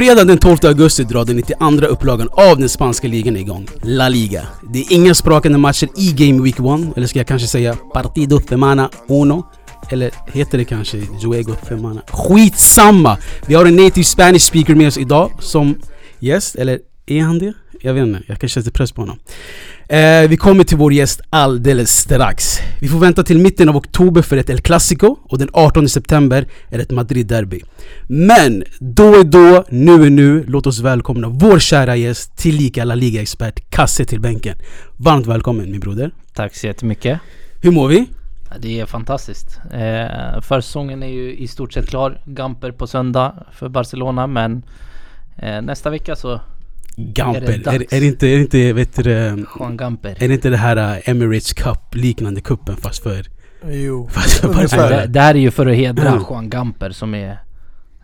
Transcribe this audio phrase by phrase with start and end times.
[0.00, 4.46] Fredag den 12 augusti drar den 92 upplagan av den spanska ligan igång, La Liga.
[4.72, 8.40] Det är inga sprakande matcher i Game Week 1, eller ska jag kanske säga Partido
[8.40, 9.46] Femana Uno?
[9.90, 12.02] Eller heter det kanske Juego Femana?
[12.06, 13.18] Skitsamma!
[13.46, 15.74] Vi har en native Spanish speaker med oss idag som
[16.18, 17.52] gäst, eller är han det?
[17.82, 19.18] Jag vet inte, jag kanske sätter press på honom.
[19.88, 22.58] Eh, vi kommer till vår gäst alldeles strax.
[22.80, 26.46] Vi får vänta till mitten av oktober för ett El Clasico och den 18 september
[26.68, 27.62] är det ett Madrid-derby.
[28.06, 30.44] Men då är då, nu är nu.
[30.48, 34.58] Låt oss välkomna vår kära gäst, tillika La Liga-expert, Kasse till bänken.
[34.96, 36.10] Varmt välkommen min broder.
[36.34, 37.20] Tack så jättemycket.
[37.62, 38.06] Hur mår vi?
[38.58, 39.60] Det är fantastiskt.
[39.72, 42.20] Eh, försäsongen är ju i stort sett klar.
[42.24, 44.62] Gamper på söndag för Barcelona men
[45.36, 46.40] eh, nästa vecka så
[47.12, 47.42] Gamper.
[47.42, 49.10] Är det Är, är, det inte, är det inte, vet du,
[49.58, 50.16] Juan Gamper.
[50.22, 53.26] är det inte det här uh, Emirates Cup liknande kuppen fast för...
[53.70, 54.08] Jo.
[54.12, 54.88] Fast för Barcelona?
[54.88, 56.24] det, det här är ju för att hedra Mm.
[56.30, 57.30] Juan Gamper som är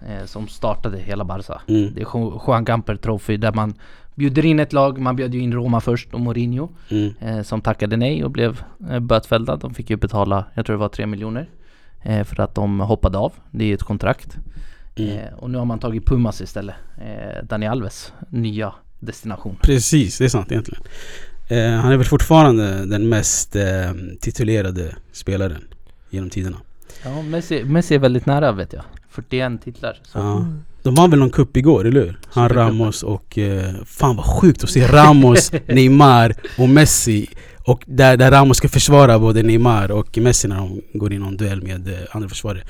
[0.08, 1.60] eh, som startade hela Barca.
[1.68, 1.94] Mm.
[1.94, 3.74] Det är Ju- Juan Gamper Trophy där man
[4.14, 4.98] bjuder in ett lag.
[4.98, 7.14] Man bjöd ju in Roma först och Mourinho Mm.
[7.20, 9.56] eh, som tackade nej och blev eh, bötfällda.
[9.56, 11.48] De fick ju betala, jag tror det var 3 miljoner
[12.02, 13.32] eh, för att de hoppade av.
[13.50, 14.36] Det är ju ett kontrakt.
[14.96, 15.10] Mm.
[15.18, 16.74] Eh, och nu har man tagit Pumas istället.
[16.98, 19.56] Eh, Dani Alves nya destination.
[19.62, 20.82] Precis, det är sant egentligen.
[21.48, 23.64] Eh, han är väl fortfarande den mest eh,
[24.20, 25.64] titulerade spelaren
[26.10, 26.56] genom tiderna.
[27.04, 28.82] Ja, Messi, Messi är väldigt nära vet jag.
[29.10, 29.98] 41 titlar.
[30.02, 30.18] Så.
[30.18, 30.46] Ja.
[30.82, 32.18] De vann väl någon cup igår, eller hur?
[32.30, 32.48] Han.
[32.48, 33.38] Ramos och...
[33.38, 37.26] Eh, fan vad sjukt att se Ramos, Neymar och Messi.
[37.66, 41.24] Och där, där Ramos ska försvara både Neymar och Messi när de går in i
[41.24, 42.62] någon duell med eh, andra försvarare.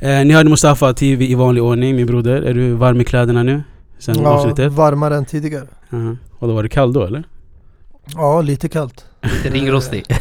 [0.00, 2.42] Eh, ni hörde Mustafa TV i vanlig ordning, min broder.
[2.42, 3.62] Är du varm i kläderna nu?
[3.98, 4.72] Sen Ja, avsnittet?
[4.72, 5.66] varmare än tidigare.
[5.92, 7.24] Uh Och då var det kall då eller?
[8.14, 9.04] Ja, lite kallt.
[9.22, 10.04] Lite ringrostig.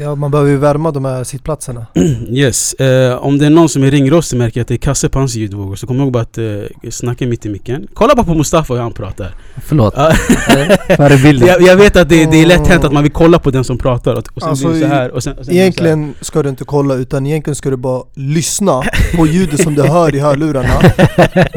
[0.00, 1.86] Ja, man behöver ju värma de här sittplatserna.
[2.30, 5.08] Yes, eh, om det är någon som är ringrostig märker jag att det är Kasse
[5.08, 6.44] på hans ljudvågor Så kom ihåg bara att eh,
[6.90, 9.34] snacka mitt i micken Kolla bara på Mustafa hur han pratar
[9.66, 9.94] Förlåt.
[10.96, 11.48] Förebilden.
[11.48, 13.64] jag, jag vet att det, det är lätt hänt att man vill kolla på den
[13.64, 15.64] som pratar och, och sen Alltså, blir det så här och sen, och sen blir
[15.64, 15.90] det så här.
[15.90, 18.82] Egentligen ska du inte kolla utan egentligen ska du bara lyssna
[19.16, 20.80] på ljudet som du hör i hörlurarna.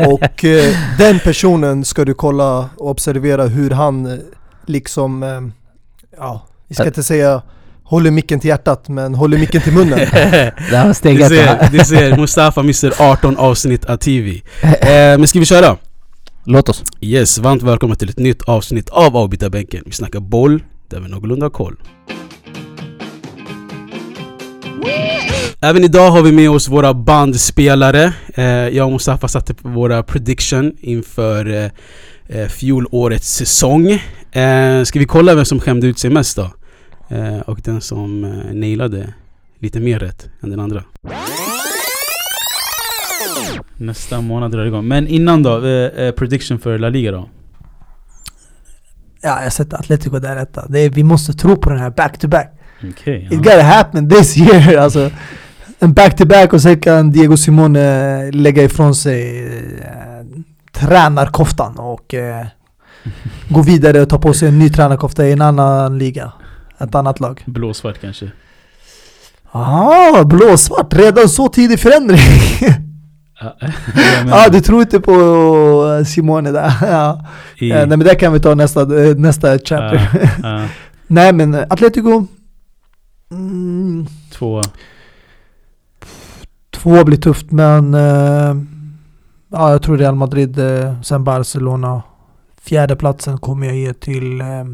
[0.13, 4.13] Och eh, den personen ska du kolla och observera hur han eh,
[4.69, 5.41] liksom, eh,
[6.17, 7.41] ja, vi ska inte säga
[7.88, 10.00] håller micken till hjärtat men håller micken till munnen.
[10.69, 15.27] Det här var Du ser, du ser Mustafa missar 18 avsnitt av TV eh, Men
[15.27, 15.77] ska vi köra?
[16.44, 16.83] Låt oss.
[17.01, 21.45] Yes, varmt välkomna till ett nytt avsnitt av Avbytarbänken Vi snackar boll, där vi någorlunda
[21.45, 21.75] har koll
[25.61, 30.03] Även idag har vi med oss våra bandspelare eh, Jag och Mustafa satte på våra
[30.03, 31.72] prediction inför eh,
[32.39, 34.03] eh, fjolårets säsong
[34.37, 36.51] eh, Ska vi kolla vem som skämde ut sig mest då?
[37.09, 39.13] Eh, och den som eh, nailade
[39.59, 40.83] lite mer rätt än den andra
[43.77, 44.87] Nästa månad drar det igång.
[44.87, 47.29] Men innan då, eh, eh, prediction för La Liga då?
[49.21, 50.65] Ja, jag sätter Atletico där etta.
[50.67, 52.53] Det är, vi måste tro på den här back-to-back.
[52.91, 53.25] Okej.
[53.25, 53.37] It ja.
[53.37, 55.11] gotta happen this year alltså.
[55.79, 59.47] En back-to-back och sen kan Diego Simone lägga ifrån sig
[59.81, 62.45] eh, tränarkoftan och eh,
[63.50, 66.31] gå vidare och ta på sig en ny tränarkofta i en annan liga.
[66.79, 67.44] Ett annat lag.
[67.45, 68.31] Blåsvart kanske?
[69.51, 70.94] Ah, blåsvart!
[70.94, 72.19] Redan så tidig förändring!
[73.40, 73.56] Ja,
[74.31, 75.13] ah, du tror inte på
[76.00, 76.73] eh, Simone där.
[76.81, 77.25] ja.
[77.57, 80.29] i, Eh, nej men det kan vi ta nästa, eh, nästa chapter.
[80.44, 80.68] ja,
[81.07, 82.25] nej men Atletico...
[83.31, 84.62] Mm, två.
[86.72, 87.94] Två blir tufft men
[89.51, 90.59] ja, jag tror Real Madrid,
[91.03, 92.01] sen Barcelona.
[92.67, 94.66] Fjärdeplatsen kommer jag ge till eh,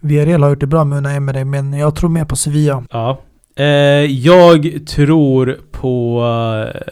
[0.00, 2.84] Villarreal har gjort det bra med Unai Emery men jag tror mer på Sevilla.
[2.90, 3.20] Ja.
[3.56, 3.64] Eh,
[4.04, 6.22] jag tror på...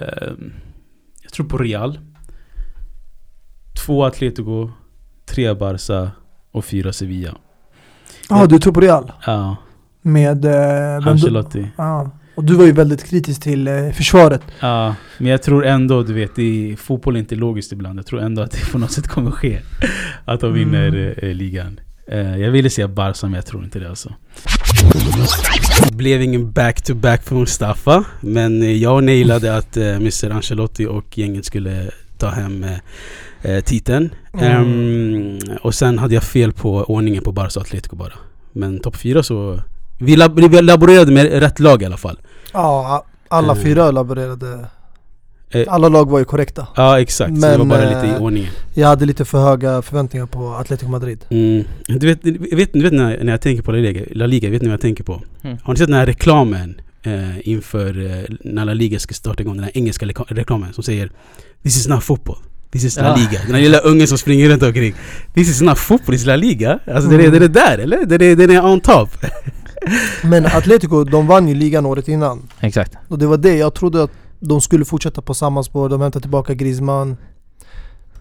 [0.01, 0.31] Eh,
[1.23, 1.99] jag tror på Real.
[3.87, 4.71] Två Atletico,
[5.27, 6.11] tre Barca
[6.53, 7.35] och fyra Sevilla.
[8.29, 9.13] Ja, ah, du tror på Real?
[9.27, 9.57] Ja,
[10.03, 10.45] Med...
[10.45, 11.71] Eh, Ancelotti.
[11.77, 12.11] Ja.
[12.39, 14.43] Och du var ju väldigt kritisk till eh, försvaret.
[14.61, 17.99] Ja, men jag tror ändå, du vet, i, fotboll är inte logiskt ibland.
[17.99, 19.59] Jag tror ändå att det på något sätt kommer ske.
[20.25, 21.15] Att de vinner Mm.
[21.23, 21.81] eh, ligan.
[22.11, 24.15] Eh, jag ville säga Barca, men jag tror inte det alltså.
[25.89, 28.05] Det blev ingen back-to-back för Mustafa.
[28.21, 32.67] Men jag nailade att Mr Ancelotti och gänget skulle ta hem
[33.65, 34.11] titeln.
[34.33, 34.53] Mm.
[34.53, 38.13] Ehm, och sen hade jag fel på ordningen på Barca och Atletico bara.
[38.53, 39.61] Men topp fyra så...
[40.01, 42.19] Vi, lab vi laborerade med rätt lag i alla fall.
[42.53, 43.65] Ja, alla Mm.
[43.65, 44.67] fyra laborerade.
[45.51, 46.67] Eh, Alla lag var ju korrekta.
[46.77, 48.51] Ja exakt, så det var Men, bara lite i eh, ordningen.
[48.75, 51.25] Jag hade lite för höga förväntningar på Atletico Madrid.
[51.31, 51.65] Mm.
[51.87, 54.51] Du vet, du vet, du vet när, när jag tänker på La Liga, La Liga,
[54.51, 55.23] vet ni vad jag tänker på?
[55.43, 55.57] Mm.
[55.63, 56.81] Har ni sett den här reklamen?
[57.03, 61.11] Eh, inför eh, när La Liga ska starta igång den här engelska reklamen som säger
[61.63, 62.37] This is not football,
[62.71, 63.17] this is La Ja.
[63.17, 63.41] Liga.
[63.47, 64.95] Den här lilla ungen som springer runt omkring.
[65.35, 66.79] This is not football, this is La Liga.
[66.95, 67.33] Alltså den, är, Mm.
[67.33, 68.07] den är där eller?
[68.07, 69.11] Den är, den är on top.
[70.25, 72.49] Men Atletico, de vann ju ligan året innan.
[72.61, 72.97] Exakt.
[73.09, 74.11] Och det var det, jag trodde att
[74.41, 77.17] de skulle fortsätta på samma spår, de hämtade tillbaka Griezmann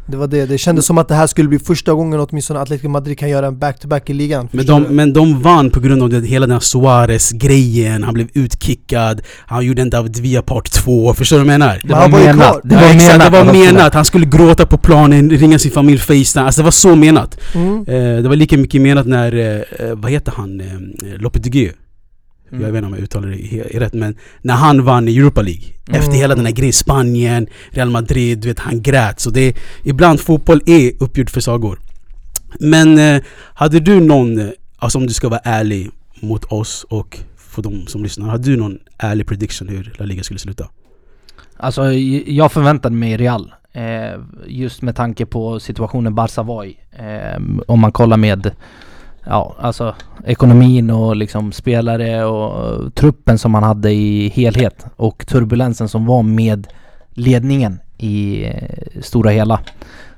[0.07, 2.89] Det var det, det kändes som att det här skulle bli första gången åtminstone Atletico
[2.89, 6.09] Madrid kan göra en back-to-back i ligan Men de, men de vann på grund av
[6.09, 11.13] det, hela den här Suarez-grejen, han blev utkickad, han gjorde en David Villa part 2,
[11.13, 11.81] förstår du vad jag menar?
[11.83, 12.61] Men han var ju kvar.
[12.63, 13.31] Det ja, var exakt, menat.
[13.31, 16.71] det var menat, han skulle gråta på planen, ringa sin familj, facetime, alltså det var
[16.71, 17.39] så menat.
[17.55, 17.85] mm.
[17.87, 20.65] Eh, det var lika mycket menat när, eh, vad heter han, eh,
[21.21, 21.71] Lopetegui?
[22.51, 22.63] Mm.
[22.63, 25.63] Jag vet inte om jag uttalar det rätt men när han vann i Europa League
[25.89, 26.01] Mm.
[26.01, 30.19] Efter hela den här grejen, Spanien, Real Madrid, du vet han grät så det Ibland
[30.19, 31.79] fotboll är uppgjord för sagor
[32.59, 33.21] Men eh,
[33.53, 35.89] hade du någon, eh, alltså om du ska vara ärlig
[36.21, 40.23] mot oss och för de som lyssnar Hade du någon ärlig prediction hur La Liga
[40.23, 40.67] skulle sluta?
[41.57, 41.91] Alltså
[42.25, 43.53] jag förväntade mig Real.
[43.71, 46.77] Eh, just med tanke på situationen Barca var i.
[46.91, 48.51] Eh, om man kollar med
[49.29, 49.95] Ja, alltså
[50.25, 56.05] ekonomin och liksom spelare och eh, truppen som man hade i helhet och turbulensen som
[56.05, 56.67] var med
[57.09, 59.59] ledningen i eh, stora hela.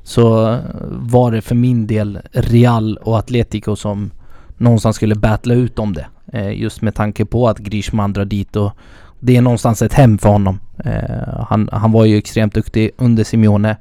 [0.03, 0.59] Så eh,
[0.89, 4.11] var det för min del Real och Atletico som
[4.57, 6.05] någonstans skulle battla ut om det.
[6.53, 8.71] Just med tanke på att Griezmann drar dit och
[9.19, 10.59] det är någonstans ett hem för honom.
[11.49, 13.77] Han, han var ju extremt duktig under Simeone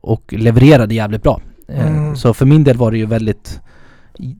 [0.00, 1.40] och levererade jävligt bra.
[1.68, 2.16] Mm.
[2.16, 3.60] Så för min del var det ju väldigt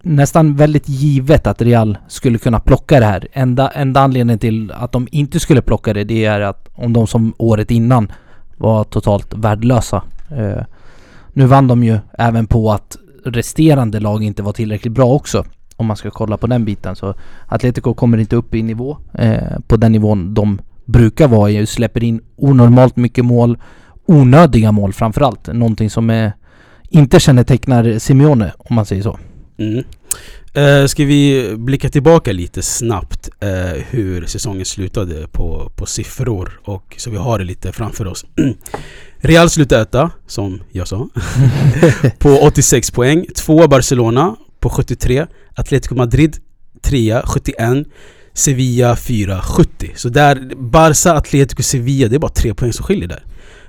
[0.02, 3.28] nästan väldigt givet att Real skulle kunna plocka det här.
[3.32, 7.06] Enda, enda anledningen till att de inte skulle plocka det, det är att om de
[7.06, 8.12] som året innan
[8.56, 10.02] var totalt värdelösa.
[10.30, 10.62] Eh,
[11.32, 15.44] nu vann de ju även på att resterande lag inte var tillräckligt bra också.
[15.76, 16.96] Om man ska kolla på den biten.
[16.96, 17.14] Så
[17.46, 21.66] Atletico kommer inte upp i nivå eh, på den nivån de brukar vara i.
[21.66, 23.58] Släpper in onormalt mycket mål.
[24.06, 25.46] Onödiga mål framförallt.
[25.46, 26.32] Någonting som är,
[26.88, 29.18] inte kännetecknar Simeone om man säger så.
[29.58, 29.84] Mm.
[30.54, 36.94] Eh, ska vi blicka tillbaka lite snabbt eh, hur säsongen slutade på, på siffror och
[36.98, 38.24] så vi har det lite framför oss.
[39.18, 41.08] Real slutade etta, som jag sa,
[42.18, 43.26] på 86 poäng.
[43.36, 45.26] Tvåa Barcelona på 73.
[45.54, 46.36] Atletico Madrid
[46.82, 47.86] trea, 71.
[48.34, 49.92] Sevilla 4, 70.
[49.96, 53.22] Så där, Barca, Atletico, Sevilla, det är bara tre poäng som skiljer där.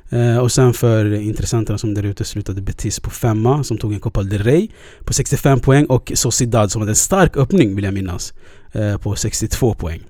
[0.09, 3.99] Eh, och sen för intressenterna som där ute slutade Betis på femma som tog en
[3.99, 4.69] Copa del Rey
[5.05, 8.33] på 65 poäng och Sociedad som hade en stark öppning vill jag minnas
[8.71, 10.01] eh, på 62 poäng.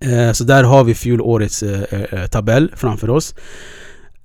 [0.00, 3.34] Eh, så där har vi fjolårets eh, eh, tabell framför oss.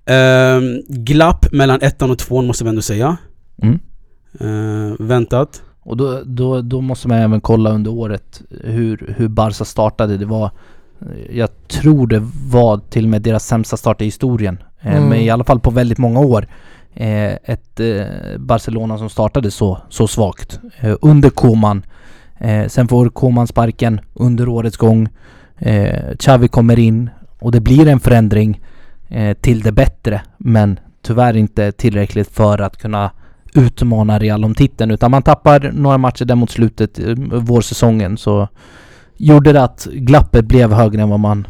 [0.05, 3.17] Eh, glapp mellan ettan och tvåan måste vi ändå säga.
[3.61, 3.79] Mm.
[4.39, 5.61] Eh, väntat.
[5.79, 10.17] Och då, då, då måste man även kolla under året hur, hur Barca startade.
[10.17, 10.51] Det var
[11.29, 14.57] jag tror det var till och med deras sämsta start i historien.
[14.85, 15.09] Eh, Mm.
[15.09, 16.47] Men i alla fall på väldigt många år.
[16.93, 20.59] Eh, ett eh, Barcelona som startade så, så svagt.
[20.79, 21.85] Eh, under Koman.
[22.39, 25.09] Eh, sen får Koman sparken under årets gång.
[25.57, 27.09] Eh, Xavi kommer in
[27.39, 28.61] och det blir en förändring
[29.09, 30.21] eh, till det bättre.
[30.37, 33.11] Men tyvärr inte tillräckligt för att kunna
[33.53, 34.91] utmana Real om titeln.
[34.91, 38.17] Utan man tappar några matcher där mot slutet, eh, vårsäsongen.
[38.17, 38.47] Så
[39.17, 41.47] gjorde det att glappet blev högre än vad man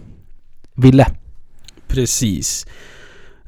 [0.75, 1.05] ville.
[1.87, 2.67] Precis.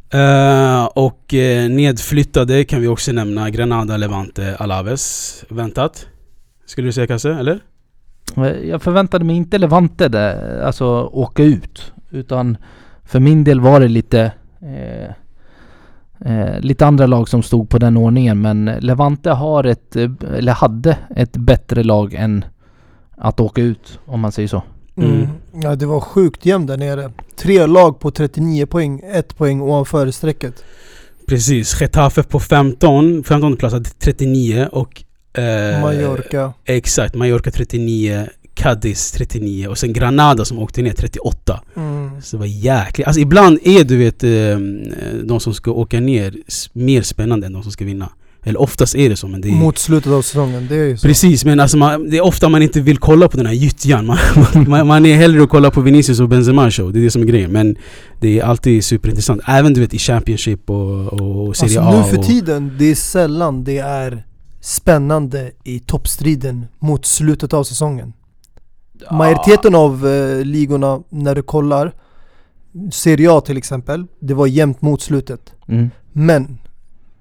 [0.09, 5.43] Eh, och eh, nedflyttade kan vi också nämna Granada, Levante, Alaves.
[5.49, 6.07] Väntat.
[6.65, 7.59] Skulle du säga Kasse, eller?
[8.37, 11.93] Eh, jag förväntade mig inte Levante där, alltså åka ut.
[12.09, 12.57] Utan
[13.03, 15.11] för min del var det lite eh,
[16.31, 18.41] eh, lite andra lag som stod på den ordningen.
[18.41, 22.45] Men Levante har ett, eller hade ett bättre lag än
[23.17, 24.63] att åka ut om man säger så.
[24.97, 25.11] Mm.
[25.13, 25.27] Mm.
[25.63, 30.11] Ja det var sjukt jämnt där nere Tre lag på 39 poäng, ett poäng ovanför
[30.11, 30.63] strecket
[31.27, 31.81] Precis.
[31.81, 35.03] Getafe på 15, 15 plats hade 39 och...
[35.33, 41.61] eh, Mallorca Exakt, Mallorca 39, Cadiz 39 och sen Granada som åkte ner 38.
[41.75, 42.21] mm.
[42.21, 43.07] Så det var jäkligt.
[43.07, 44.29] Alltså ibland är du vet eh,
[45.23, 46.35] de som ska åka ner
[46.73, 48.09] mer spännande än de som ska vinna.
[48.47, 49.51] Eller oftast är det så men det är...
[49.51, 52.49] Mot slutet av säsongen, det är ju så Precis, men alltså man, det är ofta
[52.49, 54.05] man inte vill kolla på den här gyttjan.
[54.05, 54.17] Man,
[54.67, 56.93] man, man är hellre att kolla på Vinicius och Benzema show.
[56.93, 57.51] Det är det som är grejen.
[57.51, 57.77] Men
[58.19, 59.41] det är alltid superintressant.
[59.47, 62.03] Även du vet i Championship och, och Serie Alltså A.
[62.03, 64.23] nu för och, tiden, det är sällan det är
[64.61, 68.13] spännande i toppstriden mot slutet av säsongen
[69.11, 71.93] Majoriteten av eh, ligorna när du kollar
[72.91, 75.89] Serie A till exempel, det var jämnt mot slutet Mm.
[76.11, 76.57] Men,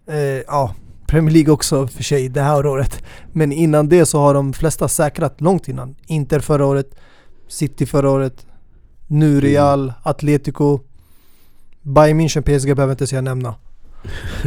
[0.08, 0.74] eh, ja,
[1.08, 4.88] Premier League också för sig det här året Men innan det så har de flesta
[4.88, 6.90] säkrat långt innan Inter förra året
[7.48, 8.46] City förra året.
[9.06, 10.80] Nu Real, Atletico.
[11.82, 13.54] Bayern München, PSG behöver inte jag nämna.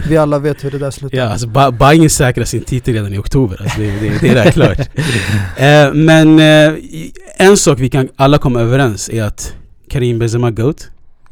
[0.09, 1.17] Vi alla vet hur det där slutar.
[1.17, 3.61] Ja, alltså Ba- Bayern säkrar sin titel redan i oktober.
[3.61, 4.79] Alltså, det, det, det är rätt klart.
[5.57, 6.79] Eh, men eh,
[7.37, 9.53] en sak vi kan alla komma överens är att
[9.89, 10.87] Karim Benzema GOAT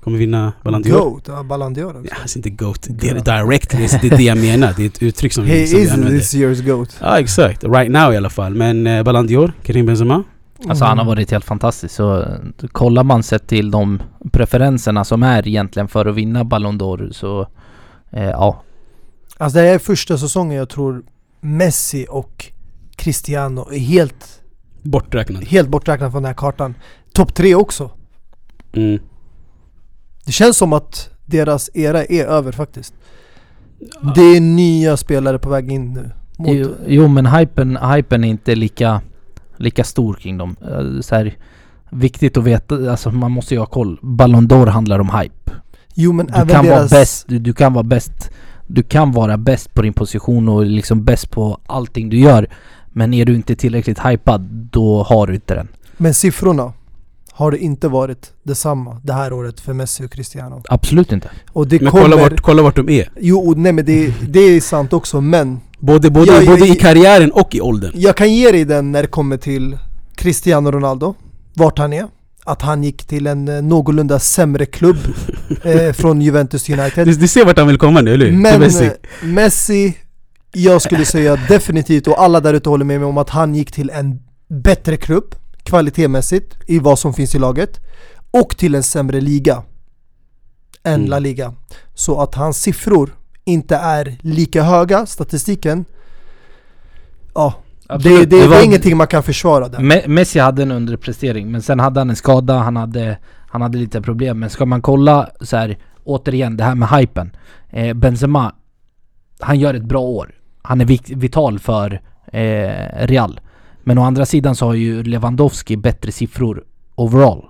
[0.08, 1.00] kommer vinna Ballon d'Or.
[1.00, 2.08] Goat, ja, Ballon d'Or också.
[2.12, 4.74] Ja, alltså inte GOAT, det är direct, det är det, jag menar.
[4.78, 6.18] Det är ett uttryck som He vi, som vi is använder.
[6.20, 6.98] this year's Goat.
[7.02, 8.56] Ja exakt, right now i alla fall.
[8.56, 10.24] Men eh, Ballon d'Or, Karim Benzema.
[10.70, 11.16] Alltså han har Mm.
[11.16, 11.96] varit helt fantastisk.
[11.96, 12.26] Så
[12.72, 17.48] kollar man sett till de preferenserna som är egentligen för att vinna Ballon d'Or så
[18.12, 18.64] eh, ja.
[19.38, 21.04] Alltså det här är första säsongen jag tror
[21.42, 22.46] Messi och
[22.96, 24.42] Cristiano är helt,
[24.82, 25.44] Borträknad.
[25.44, 26.76] helt borträknade från den här kartan.
[27.14, 27.92] Topp tre också.
[28.74, 29.00] Mm.
[30.28, 32.94] Det känns som att deras era är över faktiskt.
[34.16, 36.12] Det är nya spelare på väg in nu.
[36.38, 39.02] Mot, Jo, jo men hypen, hypen är inte lika,
[39.58, 40.56] lika stor kring dem.
[40.62, 41.36] Eh, Så här,
[41.90, 44.00] viktigt att veta, alltså man måste ju ha koll.
[44.02, 45.52] Ballon d'Or handlar om hype.
[45.96, 46.92] jo men Du även kan deras...
[46.92, 48.30] vara bäst, du, du kan vara bäst
[48.68, 52.48] Du kan vara bäst på din position och liksom bäst på allting du gör
[52.94, 54.42] Men är du inte tillräckligt hypad,
[54.72, 55.68] då har du inte den
[55.98, 56.74] Men siffrorna
[57.38, 60.64] har det inte varit detsamma det här året för Messi och Cristiano.
[60.70, 62.04] Absolut inte Och det Men kommer...
[62.04, 63.10] kolla vart, kolla vart de är.
[63.20, 66.70] Jo, nej men det, det är sant också men Både, både, Ja, ja, både i
[66.70, 66.76] ja.
[66.80, 67.92] karriären och i åldern.
[67.96, 69.78] jag kan ge dig den när det kommer till
[70.16, 71.16] Cristiano Ronaldo,
[71.54, 72.08] vart han är.
[72.46, 74.98] Att han gick till en eh, någorlunda sämre klubb
[75.64, 77.08] eh, från Juventus United.
[77.08, 78.38] Du, du ser vart han vill komma nu, eller hur?
[78.38, 78.86] Men Messi.
[78.86, 78.92] eh,
[79.24, 79.98] Messi,
[80.54, 83.72] jag skulle säga definitivt, och alla där ute håller med mig om att han gick
[83.72, 85.36] till en bättre klubb
[85.68, 87.80] kvalitetmässigt i vad som finns i laget
[88.32, 89.64] och till en sämre liga
[90.84, 91.10] än Mm.
[91.10, 91.54] La Liga.
[91.94, 93.10] Så att hans siffror
[93.46, 95.86] inte är lika höga, statistiken,
[97.34, 97.54] ja,
[97.88, 99.80] det, det, det, var- är ingenting man kan försvara där.
[99.80, 103.18] Me- Messi hade en underprestering men sen hade han en skada, han hade,
[103.50, 107.32] han hade lite problem Men ska man kolla så här återigen det här med hypen
[107.70, 108.56] eh, Benzema
[109.40, 112.02] Han gör ett bra år Han är vital för
[112.34, 113.40] eh, Real
[113.88, 116.64] Men å andra sidan så har ju Lewandowski bättre siffror
[116.96, 117.46] overall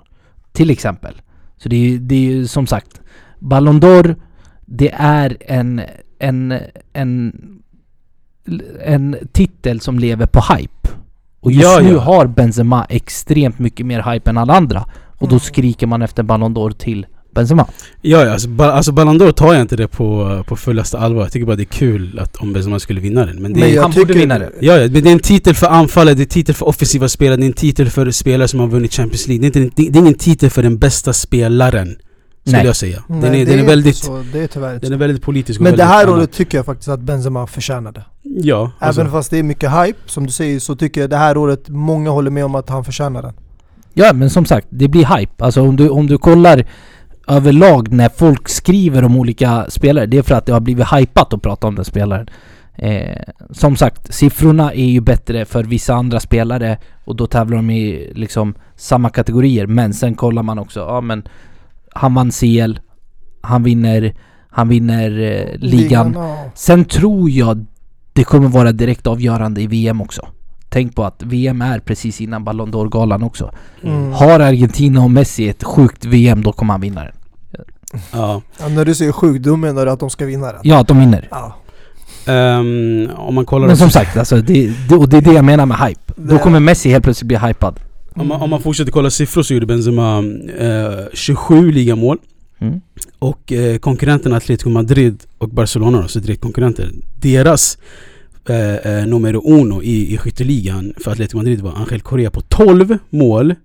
[0.53, 1.21] Till exempel
[1.57, 3.01] Så det är ju det är ju som sagt
[3.39, 4.15] Ballon d'Or
[4.65, 5.81] Det är en,
[6.19, 6.53] en,
[6.93, 7.33] en
[8.85, 10.89] en titel som lever på hype
[11.39, 11.99] och just Ja, nu ja.
[11.99, 14.85] har Benzema extremt mycket mer hype än alla andra
[15.17, 15.39] Och då Mm.
[15.39, 17.05] skriker man efter Ballon d'Or till
[17.37, 17.65] Benzema
[18.01, 21.21] Ja, ja alltså, ba, alltså Ballon d'Or tar jag inte det på, på fullaste allvar.
[21.21, 23.41] Jag tycker bara det är kul att om Benzema skulle vinna den.
[23.41, 25.55] Men det Men är, Han borde vinna det ja, ja, men det är en titel
[25.55, 28.47] för anfallare, det är en titel för offensiva spelare, det är en titel för spelare
[28.47, 29.49] som har vunnit Champions League.
[29.49, 31.95] Det är, inte, det, det är ingen titel för den bästa spelaren,
[32.41, 32.65] skulle Nej.
[32.65, 33.03] jag säga.
[33.07, 34.09] Den Nej, är, det den är inte väldigt...
[34.33, 36.99] det är tyvärr Den är väldigt politisk Men det här året tycker jag faktiskt att
[36.99, 38.03] Benzema förtjänade.
[38.23, 41.17] Ja, alltså, Även fast det är mycket hype, som du säger, så tycker jag det
[41.17, 43.33] här året många håller med om att han förtjänar den.
[43.93, 45.45] Ja men som sagt, det blir hype.
[45.45, 46.65] Alltså om du, om du kollar
[47.27, 51.33] överlag när folk skriver om olika spelare, det är för att det har blivit hypat
[51.33, 52.29] att prata om den spelaren.
[52.75, 57.69] Eh, som sagt, siffrorna är ju bättre för vissa andra spelare och då tävlar de
[57.69, 59.67] i liksom samma kategorier.
[59.67, 61.27] Men sen kollar man också, ja men
[61.93, 62.79] han vann CL,
[63.41, 64.15] han vinner,
[64.49, 66.13] han vinner eh, ligan.
[66.15, 66.51] ja.
[66.55, 67.65] Sen tror jag
[68.13, 70.27] det kommer vara direkt avgörande i VM också.
[70.69, 73.51] Tänk på att VM är precis innan Ballon d'Or-galan också.
[73.83, 74.11] Mm.
[74.11, 77.13] Har Argentina och Messi ett sjukt VM, då kommer han vinna den.
[78.11, 78.41] ja.
[78.59, 80.61] Ja, när du säger sjuk, då menar du att de ska vinna den?
[80.63, 81.27] Ja, att de vinner.
[81.31, 81.55] Ja.
[82.33, 83.67] Ehm, om man kollar...
[83.67, 86.13] Men som sagt, alltså, det, det, och det är det jag menar med hype.
[86.15, 87.79] Då kommer Messi helt plötsligt bli hypad.
[88.15, 90.17] Om man, om man fortsätter kolla siffror så gjorde Benzema
[90.59, 92.17] eh, 27 ligamål
[92.59, 92.81] Mm.
[93.19, 97.77] och eh, konkurrenterna Atletico Madrid och Barcelona, alltså direktkonkurrenter, deras
[98.49, 102.97] eh, eh, numero uno i, i skytteligan för Atletico Madrid var Angel Correa på 12
[103.09, 103.55] mål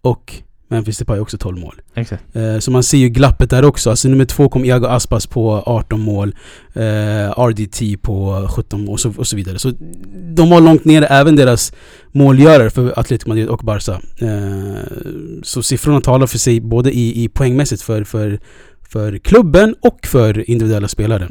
[0.00, 0.42] och
[0.72, 1.80] Memphis Depay också 12 mål.
[1.94, 2.36] Exakt.
[2.36, 3.90] Eh, så man ser ju glappet där också.
[3.90, 6.34] Alltså nummer två kom Iago Aspas på 18 mål,
[6.72, 6.82] eh,
[7.38, 9.58] RDT på 17 mål och så, och så vidare.
[9.58, 9.72] Så
[10.34, 11.72] de var långt nere, även deras
[12.12, 14.00] målgörare för Atletico Madrid och Barca.
[14.18, 14.82] Eh,
[15.42, 18.38] så siffrorna talar för sig både i, i poängmässigt för, för,
[18.88, 21.28] för klubben och för individuella spelare.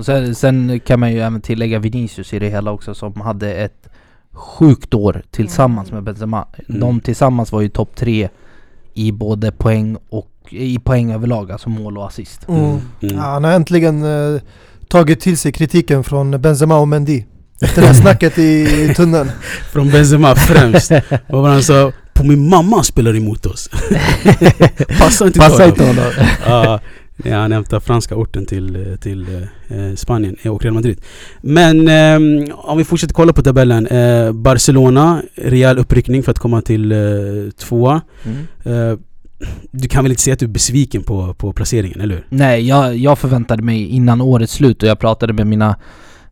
[0.00, 3.54] Och sen, sen kan man ju även tillägga Vinicius i det hela också som hade
[3.54, 3.88] ett
[4.32, 6.46] sjukt år tillsammans med Benzema.
[6.68, 6.80] Mm.
[6.80, 8.28] De tillsammans var ju topp tre
[8.94, 12.48] i både poäng och i poäng överlag, alltså mål och assist.
[12.48, 12.62] Mm.
[12.62, 12.80] Mm.
[13.00, 14.40] Ja, han har äntligen eh,
[14.88, 17.24] tagit till sig kritiken från Benzema och Mendy.
[17.60, 19.30] Efter det här snacket i, tunneln.
[19.72, 20.92] Från Benzema främst.
[21.28, 21.92] Vad var han sa?
[22.12, 23.68] På min mamma spelar emot oss.
[24.98, 26.78] Passa inte Passa inte honom.
[27.24, 31.00] Ja, han hämtar franska orten till, till eh, Spanien och Real Madrid.
[31.40, 33.86] Men eh, om vi fortsätter kolla på tabellen.
[33.86, 36.98] Eh, Barcelona, rejäl uppryckning för att komma till eh,
[37.58, 38.00] tvåa.
[38.24, 38.46] Mm.
[38.64, 38.98] Eh,
[39.70, 42.26] du kan väl inte säga att du är besviken på, på placeringen, eller hur?
[42.28, 45.76] Nej, jag, jag förväntade mig innan årets slut och jag pratade med mina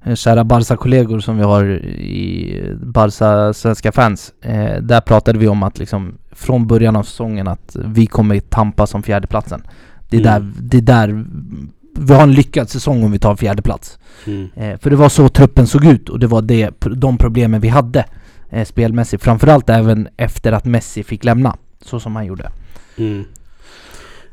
[0.05, 4.33] eh, kära Barca-kollegor som vi har i Barca svenska fans.
[4.43, 8.87] Eh, där pratade vi om att liksom från början av säsongen att vi kommer tampa
[8.87, 9.63] som fjärdeplatsen.
[10.09, 10.33] Det är, Mm.
[10.33, 11.25] där, det är där
[12.01, 13.99] vi har en lyckad säsong om vi tar fjärde plats.
[14.27, 14.49] Mm.
[14.57, 17.69] Eh, för det var så truppen såg ut och det var det, de problemen vi
[17.69, 18.05] hade
[18.51, 19.23] eh, spelmässigt.
[19.25, 22.51] Framförallt även efter att Messi fick lämna, så som han gjorde.
[22.97, 23.25] Mm.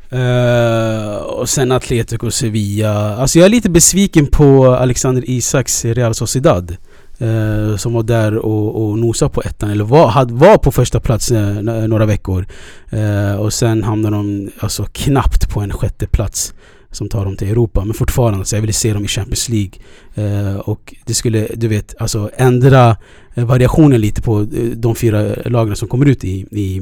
[0.09, 3.15] Eh, och sen Atletico Sevilla.
[3.17, 6.77] Alltså jag är lite besviken på Alexander Isaks Real Sociedad.
[7.17, 10.99] Eh, som var där och, och nosade på ettan, eller var, had, var på första
[10.99, 12.45] plats eh, n- några veckor.
[12.89, 16.53] Eh, och sen hamnade de alltså knappt på en sjätte plats
[16.91, 17.85] som tar dem till Europa.
[17.85, 19.71] Men fortfarande, så jag ville se dem i Champions League.
[20.15, 22.97] Eh, och det skulle, du vet, alltså ändra
[23.33, 24.45] eh, variationen lite på eh,
[24.75, 26.81] de fyra lagen som kommer ut i, i,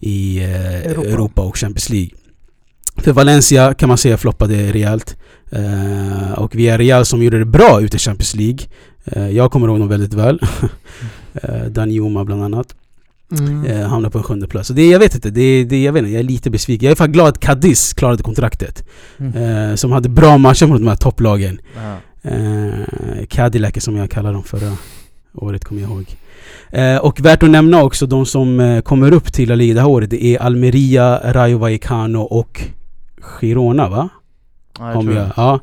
[0.00, 1.08] i eh, Europa.
[1.08, 1.42] Europa.
[1.42, 2.10] och Champions League.
[2.96, 5.16] För Valencia kan man säga floppade rejält.
[5.50, 8.58] Eh, och Villarreal som gjorde det bra ute i Champions League.
[9.12, 10.40] Eh, jag kommer ihåg dem väldigt väl.
[11.42, 12.74] eh, Danjuma bland annat.
[13.38, 13.64] Mm.
[13.64, 14.68] Eh, hamnade på en sjunde plats.
[14.68, 16.86] Så det, jag vet inte, det, det, jag vet inte, jag är lite besviken.
[16.86, 18.84] Jag är faktiskt glad att Cadiz klarade kontraktet.
[19.34, 21.60] Eh, som hade bra matcher mot de här topplagen.
[22.22, 24.72] Eh, Cadillac som jag kallar dem förra
[25.34, 26.16] året, kommer jag ihåg.
[26.70, 29.88] Eh, och värt att nämna också de som kommer upp till La Liga det här
[29.88, 30.10] året.
[30.10, 32.60] Det är Almeria, Rayo Vallecano och
[33.20, 34.08] Girona va?
[34.78, 35.32] Ja, jag Om tror jag, det.
[35.36, 35.60] ja.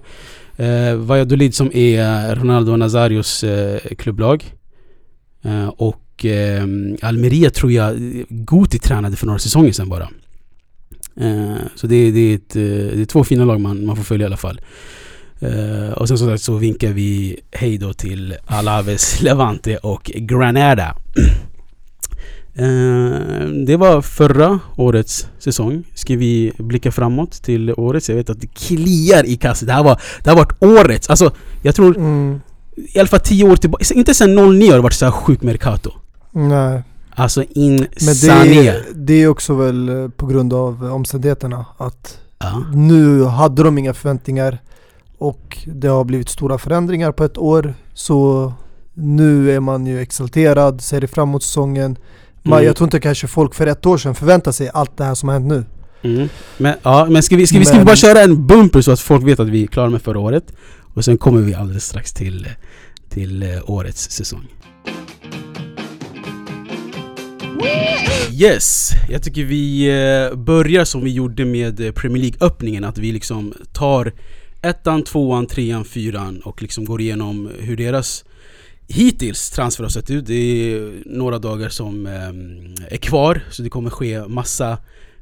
[0.58, 4.46] Eh, Valladolid som är Ronaldo Nazarios eh, klubblag.
[5.44, 6.64] Eh, och eh,
[7.02, 7.96] Almeria tror jag
[8.30, 10.10] Guti tränade för några säsonger sedan bara.
[11.20, 12.62] Eh, så det, det, är ett, eh,
[12.96, 14.62] det är två fina lag man, man får följa i alla fall.
[15.40, 20.96] Eh, och sen som sagt så vinkar vi hej då till Alaves, Levante och Granada.
[22.58, 25.84] Eh, det var förra årets säsong.
[25.94, 28.10] Ska vi blicka framåt till årets?
[28.10, 29.68] Jag vet att det kliar i kassan.
[29.68, 31.10] Det här var, det här har varit årets.
[31.10, 32.42] Alltså, jag tror Mm.
[32.94, 33.86] i alla fall tio år tillbaka.
[33.94, 35.92] Inte sen 09 har det varit så här sjukt Mercato.
[36.32, 36.84] Nej.
[37.18, 37.78] Alltså Men
[38.24, 42.64] det det är också väl eh, på grund av omständigheterna att Ja.
[42.74, 44.58] nu hade de inga förväntningar
[45.18, 48.54] och det har blivit stora förändringar på ett år så
[48.94, 51.98] nu är man ju exalterad, ser fram emot säsongen.
[52.46, 52.66] Man, Mm.
[52.66, 55.30] Jag tror inte kanske folk för ett år sedan förväntar sig allt det här som
[55.30, 55.66] har hänt nu.
[56.02, 56.30] Mm.
[56.58, 59.00] Men, ja, men ska vi, ska, vi, ska vi bara köra en bumper så att
[59.00, 60.54] folk vet att vi är klara med förra året?
[60.94, 62.48] Och sen kommer vi alldeles strax till,
[63.10, 64.48] till eh, årets säsong.
[68.32, 68.90] Yes!
[69.10, 72.84] Jag tycker vi eh, börjar som vi gjorde med eh, Premier League-öppningen.
[72.84, 74.14] Att vi liksom tar
[74.62, 78.25] ettan, tvåan, trean, fyran och liksom går igenom hur deras
[78.88, 80.26] hittills transfer har sett ut.
[80.26, 84.78] Det är några dagar som ehm, är kvar, så det kommer ske massa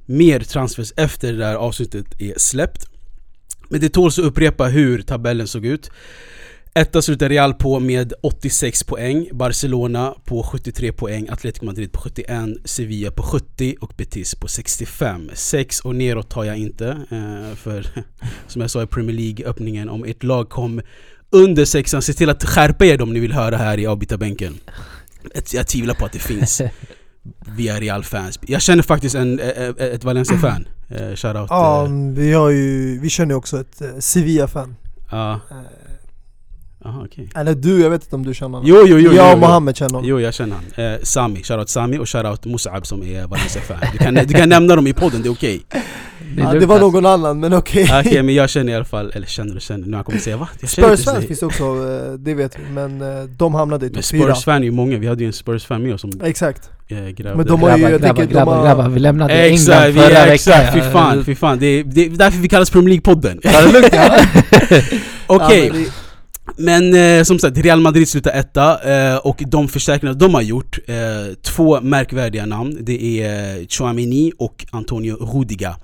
[0.05, 2.87] mer transfers efter det där avsnittet är släppt.
[3.69, 5.91] Men det tåls att upprepa hur tabellen såg ut.
[6.75, 12.29] Etta slutar Real på med 86 poäng, Barcelona på 73 poäng, Atletico Madrid på 71,
[12.65, 15.29] Sevilla på 70 och Betis på 65.
[15.33, 17.87] 6 och neråt tar jag inte, eh, för
[18.47, 20.81] som jag sa i Premier League-öppningen, om ert lag kom
[21.33, 24.57] under sexan, se till att skärpa er om ni vill höra här i avbytarbänken.
[25.33, 26.61] Ett- Jag tvivlar på att det finns
[27.57, 28.39] via Real-fans.
[28.47, 30.67] Jag känner faktiskt en, ett, ett Valencia-fan.
[30.89, 31.47] Eh, Shoutout.
[31.49, 34.75] Ja, eh, vi har ju, vi känner ju också ett eh, Sevilla-fan.
[35.11, 37.29] Ja, Eh, aha okej.
[37.35, 38.63] Eller du, jag vet inte om du känner honom?
[38.69, 39.13] Jo, jo, jo.
[39.13, 40.09] jag jo, och Mohammed känner honom.
[40.09, 40.85] Jo, jag känner han.
[40.93, 43.77] Eh, Sami, shoutout Sami och shoutout Musab som är Valencia-fan.
[43.91, 45.61] Du kan, du kan nämna dem i podden, det är okej.
[46.35, 46.91] Det Ja, det var alltså.
[46.91, 47.89] någon annan, men okej.
[47.99, 50.37] Okej, men jag känner i alla fall, eller känner och känner, nu han kommer säga
[50.37, 50.47] va?
[50.67, 52.73] Spurs-fans finns också, eh, det vet vi.
[52.73, 54.23] Men eh, de hamnade i topp fyra.
[54.35, 56.69] Spurs-fan är ju många, vi hade ju en Spurs-fan med oss som Exakt.
[56.87, 57.35] eh, grävde.
[57.35, 59.81] Men de har ju- Grabbar, jag grabbar, tänker, de grabbar, har- grabbar, vi lämnade Exakt,
[59.85, 60.91] England förra exakt, fy veckan.
[60.93, 61.59] fan, fy fan.
[61.59, 63.39] Det är, det är därför vi kallas Premier League-podden.
[63.43, 64.17] Ja, det är lugnt, ja.
[65.27, 65.89] Okej, Ja,
[66.57, 70.79] men eh, som sagt, Real Madrid slutar etta eh, och de förstärkningar de har gjort,
[70.87, 70.95] eh,
[71.41, 72.77] två märkvärdiga namn.
[72.81, 75.75] Det är eh, Chouameni och Antonio Rudiga.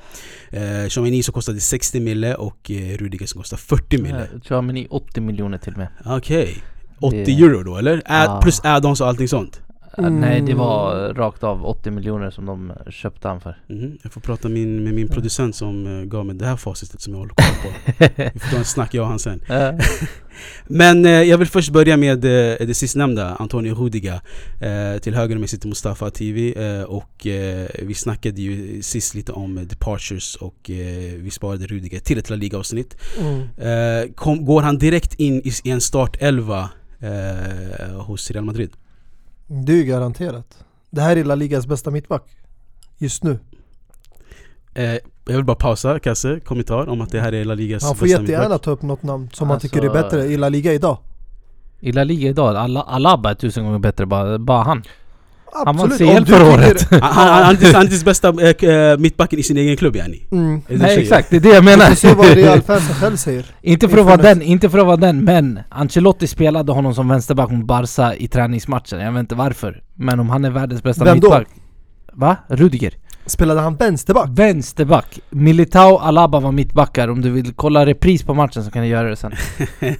[0.52, 4.28] Eh, Chouameni som kostade 60 mille och eh, Rudiga som kostar 40 mille.
[4.44, 5.88] Chouameni 80 miljoner till och med.
[6.06, 6.58] Okej.
[7.02, 7.94] 80 Det- euro då eller?
[7.94, 8.40] Ad, Ja.
[8.44, 9.62] Plus add-ons och allting sånt?
[10.08, 10.20] Mm.
[10.20, 13.58] Nej det var rakt av 80 miljoner som de köpte han för.
[13.68, 13.98] Mhm.
[14.04, 17.14] Jag får prata min, med min producent som eh, gav mig det här facitet som
[17.14, 18.08] jag håller koll på.
[18.34, 19.42] Vi får ta en snack jag och han sen.
[20.68, 24.22] Men eh, jag vill först börja med eh, det sistnämnda, Antonio Rudiga.
[24.62, 29.16] Eh, till höger om mig sitter Mustafa TV eh, och eh, vi snackade ju sist
[29.16, 30.56] lite om departures och
[31.18, 32.98] vi sparade Rudiga till ett La Liga-avsnitt.
[33.20, 34.46] Mm.
[34.46, 36.70] Går han direkt in i, i en startelva
[38.06, 38.70] hos Real Madrid?
[39.52, 40.64] Det är ju garanterat.
[40.90, 42.24] Det här är La Ligas bästa mittback.
[42.98, 43.40] Just nu.
[44.74, 44.84] Eh,
[45.26, 48.06] jag vill bara pausa, Kasse, kommentar om att det här är La Ligas Han får
[48.06, 48.62] bästa jättegärna mittback.
[48.62, 50.98] ta upp något namn som han Alltså- tycker är bättre i La Liga idag.
[51.80, 54.84] I La Liga idag, alla, Alaba är tusen gånger bättre, bara, bara han.
[55.66, 56.88] Han var du förra året.
[57.02, 60.28] Han, är den bästa eh, eh, mittbacken i sin egen klubb yani.
[60.32, 60.62] Mm.
[60.68, 61.86] Nej exakt, det är det jag Vi menar.
[61.86, 63.46] får se vad Real-fansen själv säger.
[63.62, 67.08] Inte för att vara den, inte för att vara den, men Ancelotti spelade honom som
[67.08, 69.00] vänsterback mot Barca i träningsmatchen.
[69.00, 69.82] Jag vet inte varför.
[69.96, 71.28] Men om han är världens bästa Vem då?
[71.30, 71.48] mittback.
[72.14, 72.36] Va?
[72.48, 72.94] Rudiger?
[73.26, 74.30] Spelade han vänsterback?
[74.30, 75.20] Vänsterback.
[75.30, 77.08] Militao, Alaba var mittbackar.
[77.08, 79.32] Om du vill kolla repris på matchen så kan du göra det sen.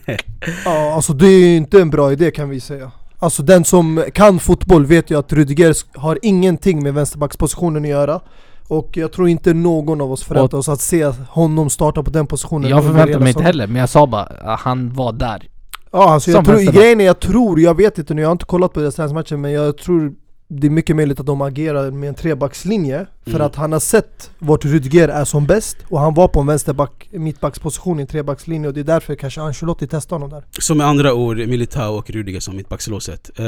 [0.66, 2.92] Ja, alltså det är ju inte en bra idé kan vi säga.
[3.20, 8.22] Alltså den som kan fotboll vet ju att Rudiger har ingenting med vänsterbackspositionen att göra.
[8.68, 12.28] Och jag tror inte någon av oss förväntar oss att se honom starta på den
[12.28, 12.70] positionen.
[12.70, 15.50] Jag förväntar mig inte heller, men jag sa bara att han var där.
[15.92, 18.46] Ja alltså jag tror, grejen är jag tror, jag vet inte nu, jag har inte
[18.46, 20.14] kollat på deras träningsmatcher men jag tror
[20.52, 23.42] det är mycket möjligt att de agerar med en trebackslinje För Mm.
[23.42, 27.10] att han har sett vart Rudiger är som bäst och han var på en vänsterback,
[27.12, 30.88] mittbacksposition i en trebackslinje och det är därför kanske Ancelotti testar honom där Så med
[30.88, 33.32] andra ord, Militao och Rudiger som mittbackslåset.
[33.40, 33.46] Eh,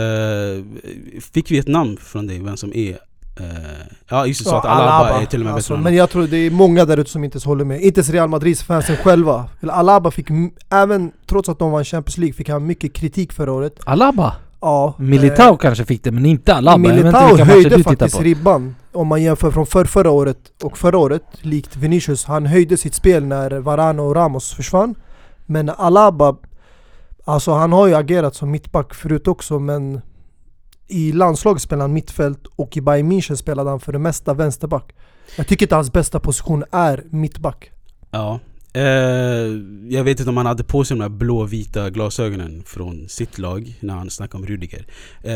[1.34, 2.90] fick vi ett namn från dig, vem som är...
[3.40, 3.46] Eh,
[4.10, 6.28] ja just det, så att Alaba, är till och med alltså, bättre Men jag tror
[6.28, 9.50] det är många där ute som inte håller med, inte ens Real Madrids fansen själva
[9.70, 10.28] Alaba fick,
[10.70, 14.36] även trots att de vann Champions League, fick han mycket kritik förra året Alaba?
[14.62, 18.24] Ja Militao kanske fick det, men inte inte Militao matcher höjde faktiskt på.
[18.24, 22.26] ribban om man jämför från för förra året och förra året, likt Vinicius.
[22.26, 24.96] Han höjde sitt spel när Varane och Ramos försvann.
[25.46, 26.36] Men Alaba,
[27.26, 30.02] alltså han har ju agerat som mittback förut också men
[30.88, 34.96] i landslaget spelade han mittfält och i Bayern München spelade han för det mesta vänsterback.
[35.36, 37.72] Jag tycker inte hans bästa position är mittback.
[38.12, 38.40] Ja.
[38.74, 38.84] Eh,
[39.90, 43.74] jag vet inte om han hade på sig de där blåvita glasögonen från sitt lag
[43.80, 44.86] när han snackade om Rudiger.
[45.24, 45.34] Eh,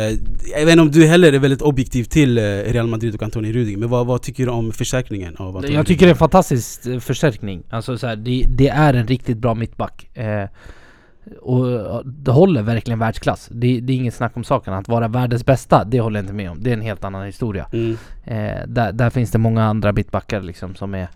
[0.57, 3.53] jag vet inte om du heller är väldigt objektiv till eh, Real Madrid och Antonio
[3.53, 6.17] Rudiger, men vad, vad tycker du om förstärkningen av Antonio Jag tycker det är en
[6.17, 7.63] fantastisk eh, förstärkning.
[7.69, 10.17] Alltså så här, det, det är en riktigt bra mittback.
[10.17, 10.49] Eh,
[11.41, 13.49] och det håller verkligen världsklass.
[13.51, 14.73] Det, det är inget snack om saken.
[14.73, 16.63] Att vara världens bästa, det håller jag inte med om.
[16.63, 17.67] Det är en helt annan historia.
[17.73, 17.97] Mm.
[18.23, 21.07] Eh, där, där finns det många andra mittbackar liksom som är